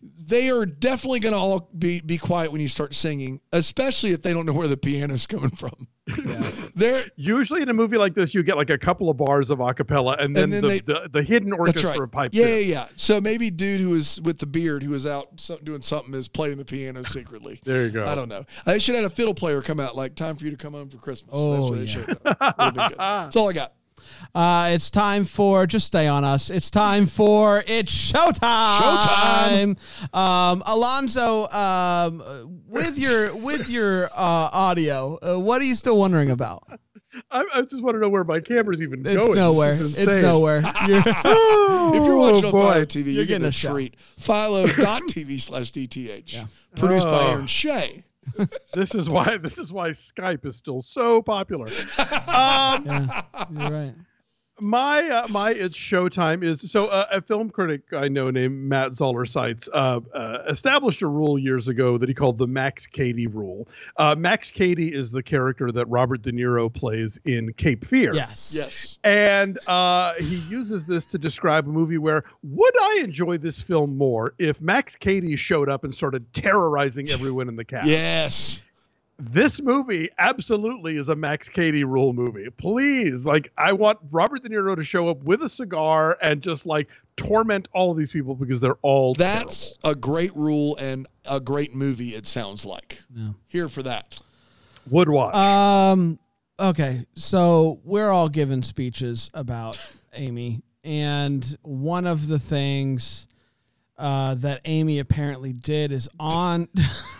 They 0.00 0.50
are 0.50 0.64
definitely 0.66 1.20
going 1.20 1.32
to 1.32 1.38
all 1.38 1.68
be 1.76 2.00
be 2.00 2.18
quiet 2.18 2.52
when 2.52 2.60
you 2.60 2.68
start 2.68 2.94
singing, 2.94 3.40
especially 3.52 4.12
if 4.12 4.22
they 4.22 4.32
don't 4.32 4.46
know 4.46 4.52
where 4.52 4.68
the 4.68 4.76
piano's 4.76 5.26
coming 5.26 5.50
from. 5.50 5.88
They're 6.74 7.06
Usually 7.16 7.62
in 7.62 7.68
a 7.68 7.74
movie 7.74 7.98
like 7.98 8.14
this, 8.14 8.34
you 8.34 8.42
get 8.42 8.56
like 8.56 8.70
a 8.70 8.78
couple 8.78 9.10
of 9.10 9.16
bars 9.16 9.50
of 9.50 9.58
acapella, 9.58 10.22
and 10.22 10.34
then, 10.34 10.44
And 10.44 10.52
then 10.52 10.62
the, 10.62 10.68
they- 10.68 10.80
the 10.80 11.08
the 11.12 11.22
hidden 11.22 11.52
orchestra 11.52 11.98
right. 12.00 12.10
pipes 12.10 12.34
yeah, 12.36 12.46
yeah, 12.46 12.56
yeah. 12.56 12.86
So 12.96 13.20
maybe 13.20 13.50
dude 13.50 13.80
who 13.80 13.94
is 13.94 14.20
with 14.20 14.38
the 14.38 14.46
beard, 14.46 14.82
who 14.82 14.94
is 14.94 15.04
out 15.06 15.44
doing 15.64 15.82
something, 15.82 16.14
is 16.14 16.28
playing 16.28 16.58
the 16.58 16.64
piano 16.64 17.02
secretly. 17.04 17.60
There 17.68 17.84
you 17.84 17.90
go. 17.90 18.04
I 18.04 18.14
don't 18.14 18.28
know. 18.28 18.44
They 18.64 18.78
should 18.78 18.94
have 18.94 19.02
had 19.04 19.12
a 19.12 19.14
fiddle 19.14 19.34
player 19.34 19.60
come 19.60 19.80
out 19.80 19.96
like 19.96 20.14
"Time 20.14 20.36
for 20.36 20.44
you 20.44 20.50
to 20.52 20.56
come 20.56 20.72
home 20.74 20.88
for 20.88 20.96
Christmas." 20.98 21.30
Oh, 21.34 21.74
That's 21.74 21.86
yeah. 21.88 21.92
should 21.92 22.08
have 22.08 22.22
done. 22.22 22.54
Would've 22.58 22.74
been 22.74 22.88
good. 22.88 22.98
That's 22.98 23.36
all 23.36 23.50
I 23.50 23.52
got. 23.52 23.72
Uh, 24.34 24.70
it's 24.72 24.90
time 24.90 25.24
for 25.24 25.66
just 25.66 25.86
stay 25.86 26.06
on 26.06 26.24
us. 26.24 26.50
It's 26.50 26.70
time 26.70 27.06
for 27.06 27.62
it's 27.66 27.92
showtime. 27.92 28.78
Showtime. 28.78 30.14
Um, 30.16 30.62
Alonzo, 30.66 31.46
um, 31.48 32.62
with 32.68 32.98
your 32.98 33.34
with 33.36 33.68
your 33.68 34.06
uh, 34.06 34.50
audio, 34.52 35.18
uh, 35.22 35.38
what 35.38 35.60
are 35.60 35.64
you 35.64 35.74
still 35.74 35.98
wondering 35.98 36.30
about? 36.30 36.64
I, 37.32 37.44
I 37.52 37.62
just 37.62 37.82
want 37.82 37.96
to 37.96 38.00
know 38.00 38.08
where 38.10 38.22
my 38.22 38.38
camera's 38.38 38.80
even 38.82 39.04
It's 39.04 39.16
going. 39.16 39.34
nowhere. 39.34 39.72
This 39.72 39.98
is 39.98 40.08
It's 40.08 40.22
nowhere. 40.22 40.60
You're- 40.86 41.02
Oh, 41.24 41.92
If 41.94 42.04
you're 42.04 42.16
watching 42.16 42.44
on 42.44 42.50
boy. 42.52 42.58
Philo 42.72 42.84
TV, 42.84 42.94
you're, 43.06 43.14
You're 43.14 43.24
getting, 43.24 43.26
getting 43.26 43.44
a 43.44 43.48
a 43.48 43.52
show. 43.52 43.72
treat. 43.72 43.94
Philo.tv 44.18 45.40
slash 45.40 45.72
DTH. 45.72 46.46
Produced 46.76 47.06
by 47.06 47.24
Oh. 47.24 47.30
Aaron 47.32 47.46
Shea. 47.46 48.04
this 48.74 48.94
is 48.94 49.08
why 49.08 49.38
this 49.38 49.58
is 49.58 49.72
why 49.72 49.90
Skype 49.90 50.46
is 50.46 50.56
still 50.56 50.82
so 50.82 51.22
popular. 51.22 51.66
um, 52.28 52.84
yeah, 52.86 53.22
you're 53.50 53.70
right. 53.70 53.94
My 54.60 55.08
uh, 55.08 55.28
my 55.28 55.50
it's 55.50 55.76
showtime 55.76 56.42
is 56.42 56.70
so 56.70 56.88
uh, 56.88 57.06
a 57.12 57.20
film 57.20 57.50
critic 57.50 57.82
I 57.92 58.08
know 58.08 58.30
named 58.30 58.68
Matt 58.68 58.94
Zoller 58.94 59.26
Seitz 59.26 59.68
uh, 59.72 60.00
uh, 60.14 60.38
established 60.48 61.02
a 61.02 61.06
rule 61.06 61.38
years 61.38 61.68
ago 61.68 61.98
that 61.98 62.08
he 62.08 62.14
called 62.14 62.38
the 62.38 62.46
Max 62.46 62.86
Cady 62.86 63.26
rule. 63.26 63.68
Uh, 63.96 64.14
Max 64.16 64.50
Cady 64.50 64.94
is 64.94 65.10
the 65.10 65.22
character 65.22 65.70
that 65.72 65.86
Robert 65.88 66.22
De 66.22 66.32
Niro 66.32 66.72
plays 66.72 67.20
in 67.24 67.52
Cape 67.54 67.84
Fear. 67.84 68.14
Yes. 68.14 68.52
Yes. 68.54 68.98
And 69.04 69.58
uh, 69.66 70.14
he 70.14 70.36
uses 70.48 70.84
this 70.84 71.06
to 71.06 71.18
describe 71.18 71.66
a 71.66 71.70
movie 71.70 71.98
where 71.98 72.24
would 72.42 72.74
I 72.80 73.00
enjoy 73.02 73.38
this 73.38 73.60
film 73.60 73.96
more 73.96 74.34
if 74.38 74.60
Max 74.60 74.96
Cady 74.96 75.36
showed 75.36 75.68
up 75.68 75.84
and 75.84 75.94
started 75.94 76.32
terrorizing 76.32 77.08
everyone 77.10 77.48
in 77.48 77.56
the 77.56 77.64
cast? 77.64 77.86
Yes. 77.86 78.64
This 79.18 79.60
movie 79.60 80.08
absolutely 80.18 80.96
is 80.96 81.08
a 81.08 81.16
Max 81.16 81.48
Cady 81.48 81.82
rule 81.82 82.12
movie. 82.12 82.48
Please, 82.50 83.26
like, 83.26 83.52
I 83.58 83.72
want 83.72 83.98
Robert 84.10 84.42
De 84.42 84.48
Niro 84.48 84.76
to 84.76 84.84
show 84.84 85.08
up 85.08 85.22
with 85.24 85.42
a 85.42 85.48
cigar 85.48 86.16
and 86.22 86.40
just 86.40 86.66
like 86.66 86.88
torment 87.16 87.68
all 87.74 87.90
of 87.90 87.98
these 87.98 88.12
people 88.12 88.36
because 88.36 88.60
they're 88.60 88.78
all 88.82 89.14
That's 89.14 89.76
a 89.82 89.94
great 89.94 90.34
rule 90.36 90.76
and 90.76 91.08
a 91.24 91.40
great 91.40 91.74
movie, 91.74 92.14
it 92.14 92.26
sounds 92.26 92.64
like. 92.64 93.02
Yeah. 93.14 93.30
Here 93.48 93.68
for 93.68 93.82
that. 93.82 94.10
terrible. 94.12 94.96
would 94.96 95.08
watch. 95.08 95.34
Um. 95.34 96.18
Okay, 96.60 97.04
so 97.14 97.80
we're 97.84 98.10
all 98.10 98.28
given 98.28 98.64
speeches 98.64 99.30
about 99.32 99.78
Amy, 100.12 100.62
and 100.82 101.56
one 101.62 102.04
of 102.04 102.26
the 102.26 102.40
things 102.40 103.28
uh, 103.96 104.34
that 104.36 104.60
Amy 104.64 104.98
apparently 104.98 105.52
did 105.52 105.92
is 105.92 106.08
on 106.18 106.68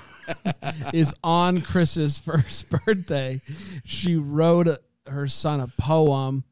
is 0.93 1.15
on 1.23 1.61
Chris's 1.61 2.19
first 2.19 2.71
birthday. 2.85 3.41
She 3.85 4.17
wrote 4.17 4.69
a, 4.69 4.81
her 5.07 5.29
son 5.29 5.61
a 5.61 5.69
poem, 5.69 6.45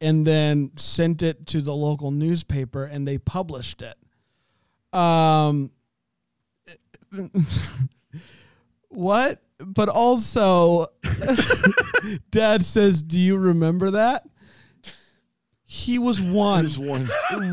and 0.00 0.26
then 0.26 0.72
sent 0.76 1.22
it 1.22 1.46
to 1.48 1.60
the 1.60 1.74
local 1.74 2.10
newspaper, 2.10 2.84
and 2.84 3.06
they 3.06 3.18
published 3.18 3.82
it. 3.82 3.96
Um. 4.98 5.70
What? 8.96 9.42
But 9.58 9.90
also, 9.90 10.86
Dad 12.30 12.64
says, 12.64 13.02
"Do 13.02 13.18
you 13.18 13.36
remember 13.36 13.90
that?" 13.90 14.26
He 15.64 15.98
was 15.98 16.20
one. 16.20 16.64
There's 16.64 16.78
one. 16.78 17.10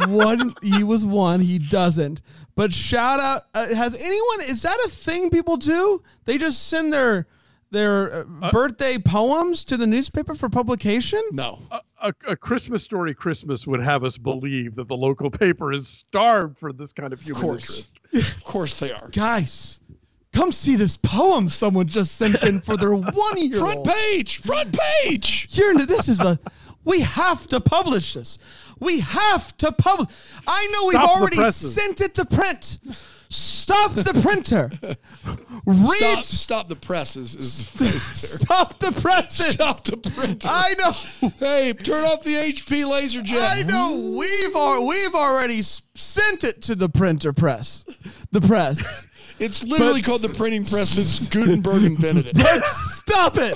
one. 0.09 0.55
He 0.61 0.83
was 0.83 1.05
one. 1.05 1.41
He 1.41 1.59
doesn't. 1.59 2.21
But 2.55 2.73
shout 2.73 3.19
out. 3.19 3.43
Uh, 3.53 3.73
has 3.73 3.95
anyone? 3.95 4.41
Is 4.41 4.61
that 4.61 4.77
a 4.85 4.89
thing 4.89 5.29
people 5.29 5.57
do? 5.57 6.01
They 6.25 6.37
just 6.37 6.67
send 6.67 6.93
their 6.93 7.27
their 7.71 8.13
uh, 8.13 8.51
birthday 8.51 8.99
poems 8.99 9.63
to 9.65 9.77
the 9.77 9.87
newspaper 9.87 10.35
for 10.35 10.47
publication. 10.47 11.21
No. 11.31 11.59
A, 11.71 11.81
a, 12.03 12.13
a 12.29 12.35
Christmas 12.35 12.83
story 12.83 13.15
Christmas 13.15 13.65
would 13.65 13.81
have 13.81 14.03
us 14.03 14.17
believe 14.17 14.75
that 14.75 14.87
the 14.87 14.95
local 14.95 15.31
paper 15.31 15.73
is 15.73 15.87
starved 15.87 16.59
for 16.59 16.71
this 16.71 16.93
kind 16.93 17.11
of 17.11 17.19
human 17.19 17.41
course. 17.41 17.93
interest. 18.13 18.35
Of 18.37 18.43
course 18.43 18.79
they 18.79 18.91
are. 18.91 19.07
Guys, 19.09 19.79
come 20.33 20.51
see 20.51 20.75
this 20.75 20.97
poem 20.97 21.49
someone 21.49 21.87
just 21.87 22.15
sent 22.15 22.43
in 22.43 22.61
for 22.61 22.77
their 22.77 22.93
one 22.95 23.37
year 23.37 23.57
Front 23.57 23.85
page. 23.85 24.37
Front 24.37 24.77
page. 24.77 25.47
Here, 25.49 25.73
this 25.73 26.07
is 26.07 26.21
a. 26.21 26.39
We 26.85 27.01
have 27.01 27.47
to 27.47 27.59
publish 27.59 28.13
this. 28.13 28.37
We 28.83 28.99
have 29.01 29.55
to 29.57 29.71
publish. 29.71 30.09
I 30.47 30.67
know 30.71 30.87
we've 30.87 31.09
already 31.09 31.51
sent 31.51 32.01
it 32.01 32.15
to 32.15 32.25
print. 32.25 32.77
Stop 33.29 33.93
the 33.93 34.13
printer. 34.21 34.69
Read. 35.65 35.97
Stop, 35.97 36.25
stop 36.25 36.67
the 36.67 36.75
presses 36.75 37.33
is 37.35 37.65
the. 37.71 37.85
Stop 37.89 38.77
the 38.79 38.91
presses. 38.91 39.53
Stop 39.53 39.83
the 39.85 39.97
printer. 39.97 40.47
I 40.51 40.75
know. 40.77 41.29
hey, 41.39 41.73
turn 41.73 42.03
off 42.03 42.21
the 42.23 42.35
HP 42.35 42.87
laser 42.87 43.21
jet. 43.23 43.41
I 43.41 43.63
know. 43.63 44.15
We've 44.19 44.55
al- 44.55 44.85
we've 44.85 45.15
already 45.15 45.61
sent 45.63 46.43
it 46.43 46.61
to 46.63 46.75
the 46.75 46.89
printer 46.89 47.33
press. 47.33 47.85
The 48.31 48.41
press. 48.41 49.07
It's 49.39 49.63
literally 49.63 50.01
But- 50.01 50.05
called 50.07 50.21
the 50.21 50.35
printing 50.37 50.65
press 50.65 50.89
since 50.89 51.27
Gutenberg 51.33 51.83
invented 51.83 52.27
it. 52.27 52.35
But 52.35 52.67
stop 52.67 53.37
it. 53.37 53.55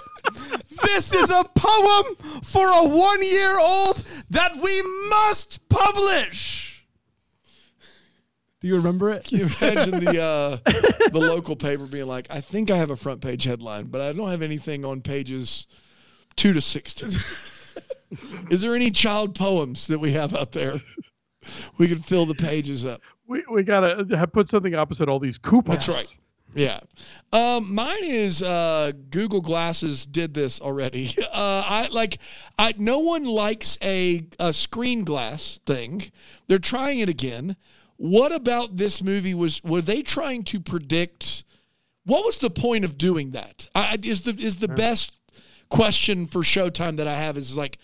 This 0.84 1.14
is 1.14 1.30
a 1.30 1.44
poem 1.56 2.16
for 2.44 2.68
a 2.68 2.88
one 2.88 3.22
year 3.24 3.60
old 3.60 4.04
that 4.30 4.58
we 4.58 4.82
must 5.10 5.68
publish. 5.70 6.86
Do 8.60 8.68
you 8.68 8.76
remember 8.78 9.12
it? 9.12 9.26
Can 9.26 9.38
you 9.40 9.46
imagine 9.46 10.04
the 10.04 10.22
uh, 10.68 10.72
the 11.12 11.20
local 11.20 11.56
paper 11.56 11.86
being 11.86 12.08
like, 12.08 12.28
I 12.30 12.42
think 12.42 12.72
I 12.72 12.78
have 12.78 12.90
a 12.90 12.96
front 12.96 13.22
page 13.22 13.44
headline, 13.44 13.86
but 13.86 14.02
I 14.02 14.14
don't 14.14 14.30
have 14.30 14.42
anything 14.42 14.84
on 14.84 15.02
pages 15.02 15.68
two 16.36 16.54
to 16.54 16.62
sixteen. 16.62 17.12
Is 18.50 18.62
there 18.62 18.74
any 18.74 18.90
child 18.90 19.36
poems 19.36 19.88
that 19.88 20.00
we 20.00 20.14
have 20.14 20.34
out 20.34 20.54
there? 20.54 20.80
We 21.78 21.88
can 21.88 22.00
fill 22.00 22.26
the 22.26 22.36
pages 22.36 22.86
up. 22.86 23.02
We, 23.28 23.44
we 23.52 23.64
gotta 23.64 24.06
have 24.18 24.32
put 24.32 24.50
something 24.50 24.76
opposite 24.76 25.08
all 25.08 25.20
these 25.20 25.38
coupons. 25.38 25.86
That's 25.86 25.90
right. 25.90 26.18
Yeah. 26.58 26.80
Um, 27.32 27.74
mine 27.74 28.04
is 28.04 28.42
uh, 28.42 28.92
Google 29.12 29.42
Glasses 29.42 30.06
did 30.06 30.34
this 30.34 30.60
already. 30.60 31.16
Uh, 31.38 31.64
I 31.68 31.88
like 31.92 32.18
I 32.58 32.74
no 32.78 32.98
one 32.98 33.24
likes 33.24 33.78
a, 33.84 34.26
a 34.40 34.52
screen 34.54 35.04
glass 35.04 35.60
thing. 35.68 36.12
They're 36.48 36.58
trying 36.58 36.98
it 37.00 37.10
again. 37.10 37.56
What 37.98 38.32
about 38.32 38.78
this 38.78 39.04
movie 39.04 39.36
was 39.36 39.64
were 39.64 39.82
they 39.82 40.02
trying 40.02 40.44
to 40.46 40.60
predict 40.60 41.44
what 42.06 42.26
was 42.26 42.38
the 42.38 42.50
point 42.50 42.86
of 42.86 42.98
doing 42.98 43.32
that? 43.32 43.68
I, 43.76 43.82
I- 43.94 44.00
is 44.02 44.24
the 44.24 44.34
is 44.40 44.58
the 44.58 44.68
best 44.68 45.12
question 45.70 46.26
for 46.26 46.42
Showtime 46.42 46.98
that 46.98 47.08
I 47.08 47.18
have 47.18 47.38
is 47.38 47.56
like 47.56 47.78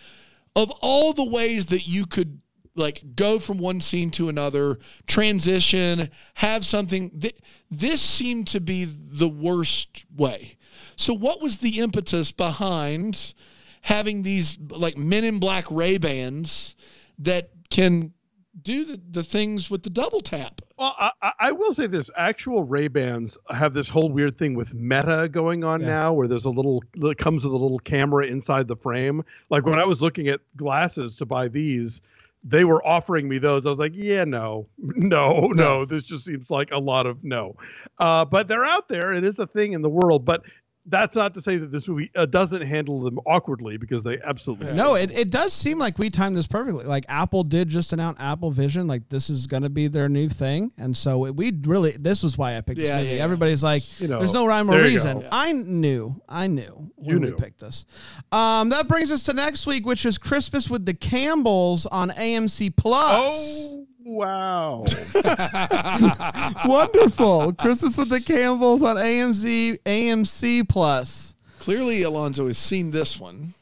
of 0.55 0.71
all 0.81 1.13
the 1.13 1.29
ways 1.29 1.67
that 1.67 1.87
you 1.87 2.07
could 2.07 2.39
like 2.75 3.15
go 3.15 3.39
from 3.39 3.57
one 3.57 3.79
scene 3.81 4.09
to 4.11 4.29
another, 4.29 4.79
transition, 5.07 6.09
have 6.35 6.65
something 6.65 7.09
th- 7.19 7.37
this 7.69 8.01
seemed 8.01 8.47
to 8.47 8.59
be 8.59 8.85
the 8.85 9.27
worst 9.27 10.05
way. 10.15 10.57
So 10.95 11.13
what 11.13 11.41
was 11.41 11.59
the 11.59 11.79
impetus 11.79 12.31
behind 12.31 13.33
having 13.81 14.23
these 14.23 14.57
like 14.69 14.97
men 14.97 15.23
in 15.23 15.39
black 15.39 15.65
Ray 15.69 15.97
Bans 15.97 16.75
that 17.19 17.49
can 17.69 18.13
do 18.61 18.85
the, 18.85 19.01
the 19.11 19.23
things 19.23 19.69
with 19.69 19.83
the 19.83 19.89
double 19.89 20.21
tap? 20.21 20.61
Well, 20.77 20.95
I, 20.99 21.11
I- 21.21 21.31
I 21.39 21.51
will 21.51 21.73
say 21.73 21.87
this: 21.87 22.09
actual 22.17 22.63
Ray 22.63 22.87
Bans 22.87 23.37
have 23.49 23.73
this 23.73 23.87
whole 23.89 24.09
weird 24.09 24.37
thing 24.37 24.55
with 24.55 24.73
Meta 24.73 25.27
going 25.31 25.63
on 25.63 25.81
now, 25.81 26.13
where 26.13 26.27
there's 26.27 26.45
a 26.45 26.49
little 26.49 26.83
that 26.95 27.17
comes 27.17 27.43
with 27.43 27.53
a 27.53 27.57
little 27.57 27.79
camera 27.79 28.25
inside 28.25 28.67
the 28.67 28.75
frame. 28.75 29.23
Like 29.49 29.65
when 29.65 29.79
I 29.79 29.85
was 29.85 30.01
looking 30.01 30.27
at 30.27 30.39
glasses 30.57 31.13
to 31.15 31.25
buy 31.25 31.47
these, 31.47 32.01
they 32.43 32.65
were 32.65 32.85
offering 32.85 33.27
me 33.27 33.37
those. 33.37 33.65
I 33.65 33.69
was 33.69 33.79
like, 33.79 33.93
yeah, 33.95 34.23
no, 34.23 34.67
no, 34.77 35.47
no. 35.47 35.85
This 35.85 36.03
just 36.03 36.25
seems 36.25 36.49
like 36.49 36.71
a 36.71 36.79
lot 36.79 37.05
of 37.05 37.23
no. 37.23 37.55
Uh, 37.99 38.25
but 38.25 38.47
they're 38.47 38.65
out 38.65 38.89
there. 38.89 39.13
It 39.13 39.23
is 39.23 39.39
a 39.39 39.47
thing 39.47 39.73
in 39.73 39.81
the 39.81 39.89
world. 39.89 40.25
But 40.25 40.43
that's 40.85 41.15
not 41.15 41.33
to 41.35 41.41
say 41.41 41.55
that 41.57 41.71
this 41.71 41.87
movie 41.87 42.11
uh, 42.15 42.25
doesn't 42.25 42.61
handle 42.61 42.99
them 43.01 43.17
awkwardly 43.25 43.77
because 43.77 44.03
they 44.03 44.19
absolutely 44.21 44.73
No, 44.73 44.95
it, 44.95 45.11
it 45.11 45.29
does 45.29 45.53
seem 45.53 45.79
like 45.79 45.97
we 45.97 46.09
timed 46.09 46.35
this 46.35 46.45
perfectly. 46.47 46.83
Like 46.85 47.05
Apple 47.07 47.43
did 47.45 47.69
just 47.69 47.93
announce 47.93 48.17
Apple 48.19 48.51
Vision, 48.51 48.85
like 48.87 49.07
this 49.09 49.29
is 49.29 49.47
going 49.47 49.63
to 49.63 49.69
be 49.69 49.87
their 49.87 50.09
new 50.09 50.27
thing, 50.27 50.73
and 50.77 50.95
so 50.97 51.25
it, 51.25 51.35
we 51.35 51.53
really 51.65 51.91
this 51.91 52.21
was 52.23 52.37
why 52.37 52.57
I 52.57 52.61
picked 52.61 52.79
Yeah, 52.79 52.87
this 52.87 52.97
movie. 52.97 53.09
yeah, 53.11 53.15
yeah. 53.17 53.23
Everybody's 53.23 53.63
like, 53.63 54.01
You 54.01 54.07
know, 54.09 54.19
there's 54.19 54.33
no 54.33 54.45
rhyme 54.45 54.69
or 54.69 54.81
reason. 54.81 55.21
go. 55.21 55.27
I 55.31 55.53
knew, 55.53 56.15
I 56.27 56.47
knew 56.47 56.91
when 56.95 57.09
You 57.15 57.19
we 57.21 57.29
knew. 57.29 57.35
picked 57.35 57.59
this. 57.61 57.85
Um, 58.31 58.69
that 58.69 58.87
brings 58.89 59.11
us 59.11 59.23
to 59.23 59.33
next 59.33 59.65
week, 59.65 59.85
which 59.85 60.05
is 60.05 60.17
Christmas 60.17 60.69
with 60.69 60.85
the 60.85 60.93
Campbells 60.93 61.85
on 61.85 62.09
AMC 62.09 62.75
Plus. 62.75 63.31
Oh 63.33 63.87
wow! 64.13 64.85
wonderful! 66.65 67.53
Christmas 67.53 67.97
with 67.97 68.09
the 68.09 68.21
Campbells 68.21 68.83
on 68.83 68.97
AMC 68.97 69.79
AMC 69.83 70.67
Plus. 70.69 71.35
Clearly 71.59 72.01
Alonzo 72.03 72.47
has 72.47 72.57
seen 72.57 72.91
this 72.91 73.19
one. 73.19 73.53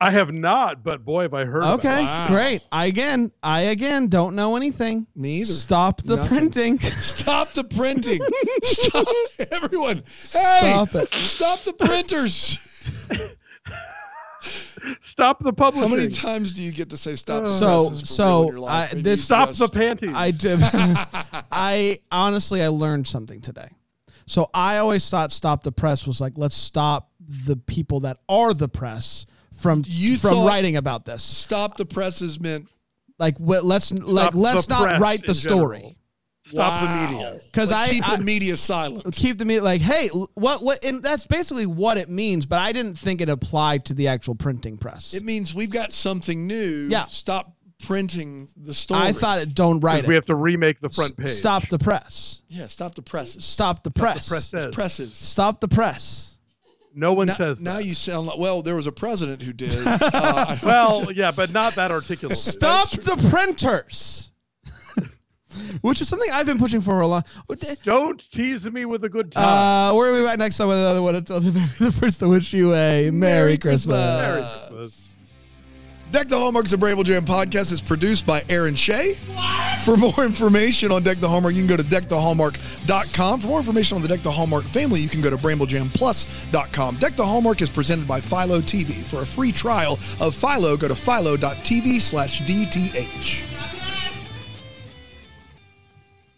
I 0.00 0.10
have 0.10 0.32
not, 0.32 0.82
but 0.82 1.04
boy, 1.04 1.22
have 1.22 1.34
I 1.34 1.44
heard. 1.44 1.62
about 1.62 1.74
it. 1.84 1.86
Okay, 1.86 2.04
Wow. 2.04 2.26
great. 2.28 2.62
I 2.72 2.86
again, 2.86 3.30
I 3.42 3.60
again 3.62 4.08
don't 4.08 4.34
know 4.34 4.56
anything. 4.56 5.06
Me 5.14 5.36
either. 5.42 5.52
Stop 5.52 6.02
the 6.02 6.16
Nothing. 6.16 6.38
printing. 6.50 6.78
Stop 7.00 7.52
the 7.52 7.62
printing. 7.62 8.20
Stop 8.64 9.06
everyone. 9.52 10.02
Hey, 10.32 10.58
Stop 10.60 10.94
it. 10.96 11.12
Stop 11.14 11.60
the 11.60 11.72
printers. 11.74 12.58
Stop 15.00 15.42
the 15.42 15.52
public. 15.52 15.82
How 15.88 15.94
many 15.94 16.08
times 16.08 16.52
do 16.52 16.62
you 16.62 16.72
get 16.72 16.90
to 16.90 16.96
say 16.96 17.16
stop? 17.16 17.42
Uh, 17.44 17.46
the 17.46 17.52
So- 17.52 17.94
so, 17.94 18.24
real 18.24 18.42
in 18.42 18.48
your 18.48 18.60
life? 18.60 18.94
I- 18.94 19.00
this- 19.00 19.24
Stop 19.24 19.48
just- 19.50 19.60
the 19.60 19.68
panties. 19.68 20.12
I 20.14 20.30
did. 20.30 20.58
I 21.52 21.98
honestly, 22.10 22.62
I 22.62 22.68
learned 22.68 23.06
something 23.06 23.40
today. 23.40 23.68
So 24.26 24.48
I 24.54 24.78
always 24.78 25.08
thought 25.10 25.32
stop 25.32 25.62
the 25.62 25.72
press 25.72 26.06
was 26.06 26.20
like 26.20 26.34
let's 26.36 26.56
stop 26.56 27.10
the 27.20 27.56
people 27.56 28.00
that 28.00 28.18
are 28.28 28.54
the 28.54 28.68
press 28.68 29.26
from 29.52 29.82
You 29.86 30.16
from 30.16 30.44
writing 30.44 30.76
about 30.76 31.04
this. 31.04 31.22
Stop 31.22 31.76
the 31.76 31.84
presses 31.84 32.40
meant 32.40 32.68
Like 33.18 33.36
let's 33.40 33.92
like 33.92 34.34
let's 34.34 34.68
not 34.68 35.00
write 35.00 35.26
the 35.26 35.34
story 35.34 35.78
general. 35.78 35.94
Stop 36.44 36.82
Wow. 36.82 37.06
the 37.06 37.12
media. 37.12 37.40
because 37.52 37.70
like, 37.70 37.88
I, 37.88 37.92
keep 37.92 38.08
I 38.08 38.16
the 38.16 38.24
media 38.24 38.56
silent. 38.56 39.14
keep 39.14 39.38
the 39.38 39.44
media 39.44 39.62
like 39.62 39.80
hey 39.80 40.08
what 40.34 40.62
what 40.62 40.84
and 40.84 41.02
that's 41.02 41.26
basically 41.26 41.66
what 41.66 41.98
it 41.98 42.08
means. 42.08 42.46
But 42.46 42.58
I 42.58 42.72
didn't 42.72 42.98
think 42.98 43.20
it 43.20 43.28
applied 43.28 43.84
to 43.86 43.94
the 43.94 44.08
actual 44.08 44.34
printing 44.34 44.76
press. 44.76 45.14
It 45.14 45.24
means 45.24 45.54
we've 45.54 45.70
got 45.70 45.92
something 45.92 46.46
new. 46.48 46.88
Yeah. 46.90 47.04
Stop 47.06 47.54
printing 47.84 48.48
the 48.56 48.74
story. 48.74 49.00
I 49.00 49.12
thought 49.12 49.38
it 49.40 49.54
don't 49.54 49.80
write 49.80 50.04
it. 50.04 50.08
We 50.08 50.14
have 50.14 50.26
to 50.26 50.34
remake 50.34 50.80
the 50.80 50.90
front 50.90 51.16
page. 51.16 51.28
Stop 51.30 51.68
the 51.68 51.78
press. 51.78 52.42
Yeah. 52.48 52.66
Stop 52.66 52.96
the 52.96 53.02
presses. 53.02 53.44
Stop 53.44 53.84
the 53.84 53.90
press. 53.92 54.28
press 54.28 54.48
says. 54.48 54.64
It's 54.66 54.74
presses. 54.74 55.12
Stop 55.14 55.60
the 55.60 55.68
press. 55.68 56.36
No 56.94 57.12
one 57.14 57.28
Now, 57.28 57.34
says 57.36 57.62
now 57.62 57.76
that. 57.76 57.84
you 57.86 57.94
sound 57.94 58.26
like 58.26 58.38
well. 58.38 58.62
There 58.62 58.74
was 58.76 58.86
a 58.88 58.92
president 58.92 59.42
who 59.42 59.52
did. 59.52 59.76
Uh, 59.86 60.58
well, 60.62 61.10
yeah, 61.12 61.30
but 61.30 61.50
not 61.52 61.76
that 61.76 61.90
articulate. 61.92 62.36
Stop 62.36 62.90
the 62.90 63.16
printers. 63.30 64.31
Which 65.80 66.00
is 66.00 66.08
something 66.08 66.28
I've 66.32 66.46
been 66.46 66.58
pushing 66.58 66.80
for 66.80 67.00
a 67.00 67.06
long. 67.06 67.24
Don't 67.82 68.30
tease 68.30 68.70
me 68.70 68.84
with 68.84 69.04
a 69.04 69.08
good 69.08 69.32
time. 69.32 69.44
Uh, 69.44 69.96
we're 69.96 70.10
gonna 70.10 70.22
be 70.22 70.26
back 70.26 70.38
next 70.38 70.56
time 70.56 70.68
with 70.68 70.78
another 70.78 71.02
one. 71.02 71.14
Until 71.14 71.40
the 71.40 71.50
the 71.78 71.92
first 71.92 72.20
to 72.20 72.28
wish 72.28 72.52
you 72.52 72.74
a 72.74 73.10
Merry, 73.10 73.58
Christmas. 73.58 73.96
Merry 73.96 74.42
uh, 74.42 74.58
Christmas. 74.58 75.02
Deck 76.12 76.28
the 76.28 76.38
Hallmarks 76.38 76.74
of 76.74 76.80
Bramble 76.80 77.04
Jam 77.04 77.24
podcast 77.24 77.72
is 77.72 77.80
produced 77.80 78.26
by 78.26 78.44
Aaron 78.50 78.74
Shea. 78.74 79.16
For 79.82 79.96
more 79.96 80.26
information 80.26 80.92
on 80.92 81.02
Deck 81.02 81.20
the 81.20 81.28
Hallmark, 81.28 81.54
you 81.54 81.62
can 81.62 81.68
go 81.68 81.76
to 81.78 81.82
deckthehallmark.com. 81.82 83.40
For 83.40 83.46
more 83.46 83.58
information 83.58 83.96
on 83.96 84.02
the 84.02 84.08
Deck 84.08 84.22
the 84.22 84.30
Hallmark 84.30 84.66
family, 84.66 85.00
you 85.00 85.08
can 85.08 85.22
go 85.22 85.30
to 85.30 85.38
bramblejamplus.com. 85.38 86.96
Deck 86.96 87.16
the 87.16 87.24
Hallmark 87.24 87.62
is 87.62 87.70
presented 87.70 88.06
by 88.06 88.20
Philo 88.20 88.60
TV. 88.60 89.02
For 89.02 89.22
a 89.22 89.26
free 89.26 89.52
trial 89.52 89.98
of 90.20 90.34
Philo, 90.34 90.76
go 90.76 90.86
to 90.86 90.94
philo.tv 90.94 92.02
slash 92.02 92.42
DTH. 92.42 93.61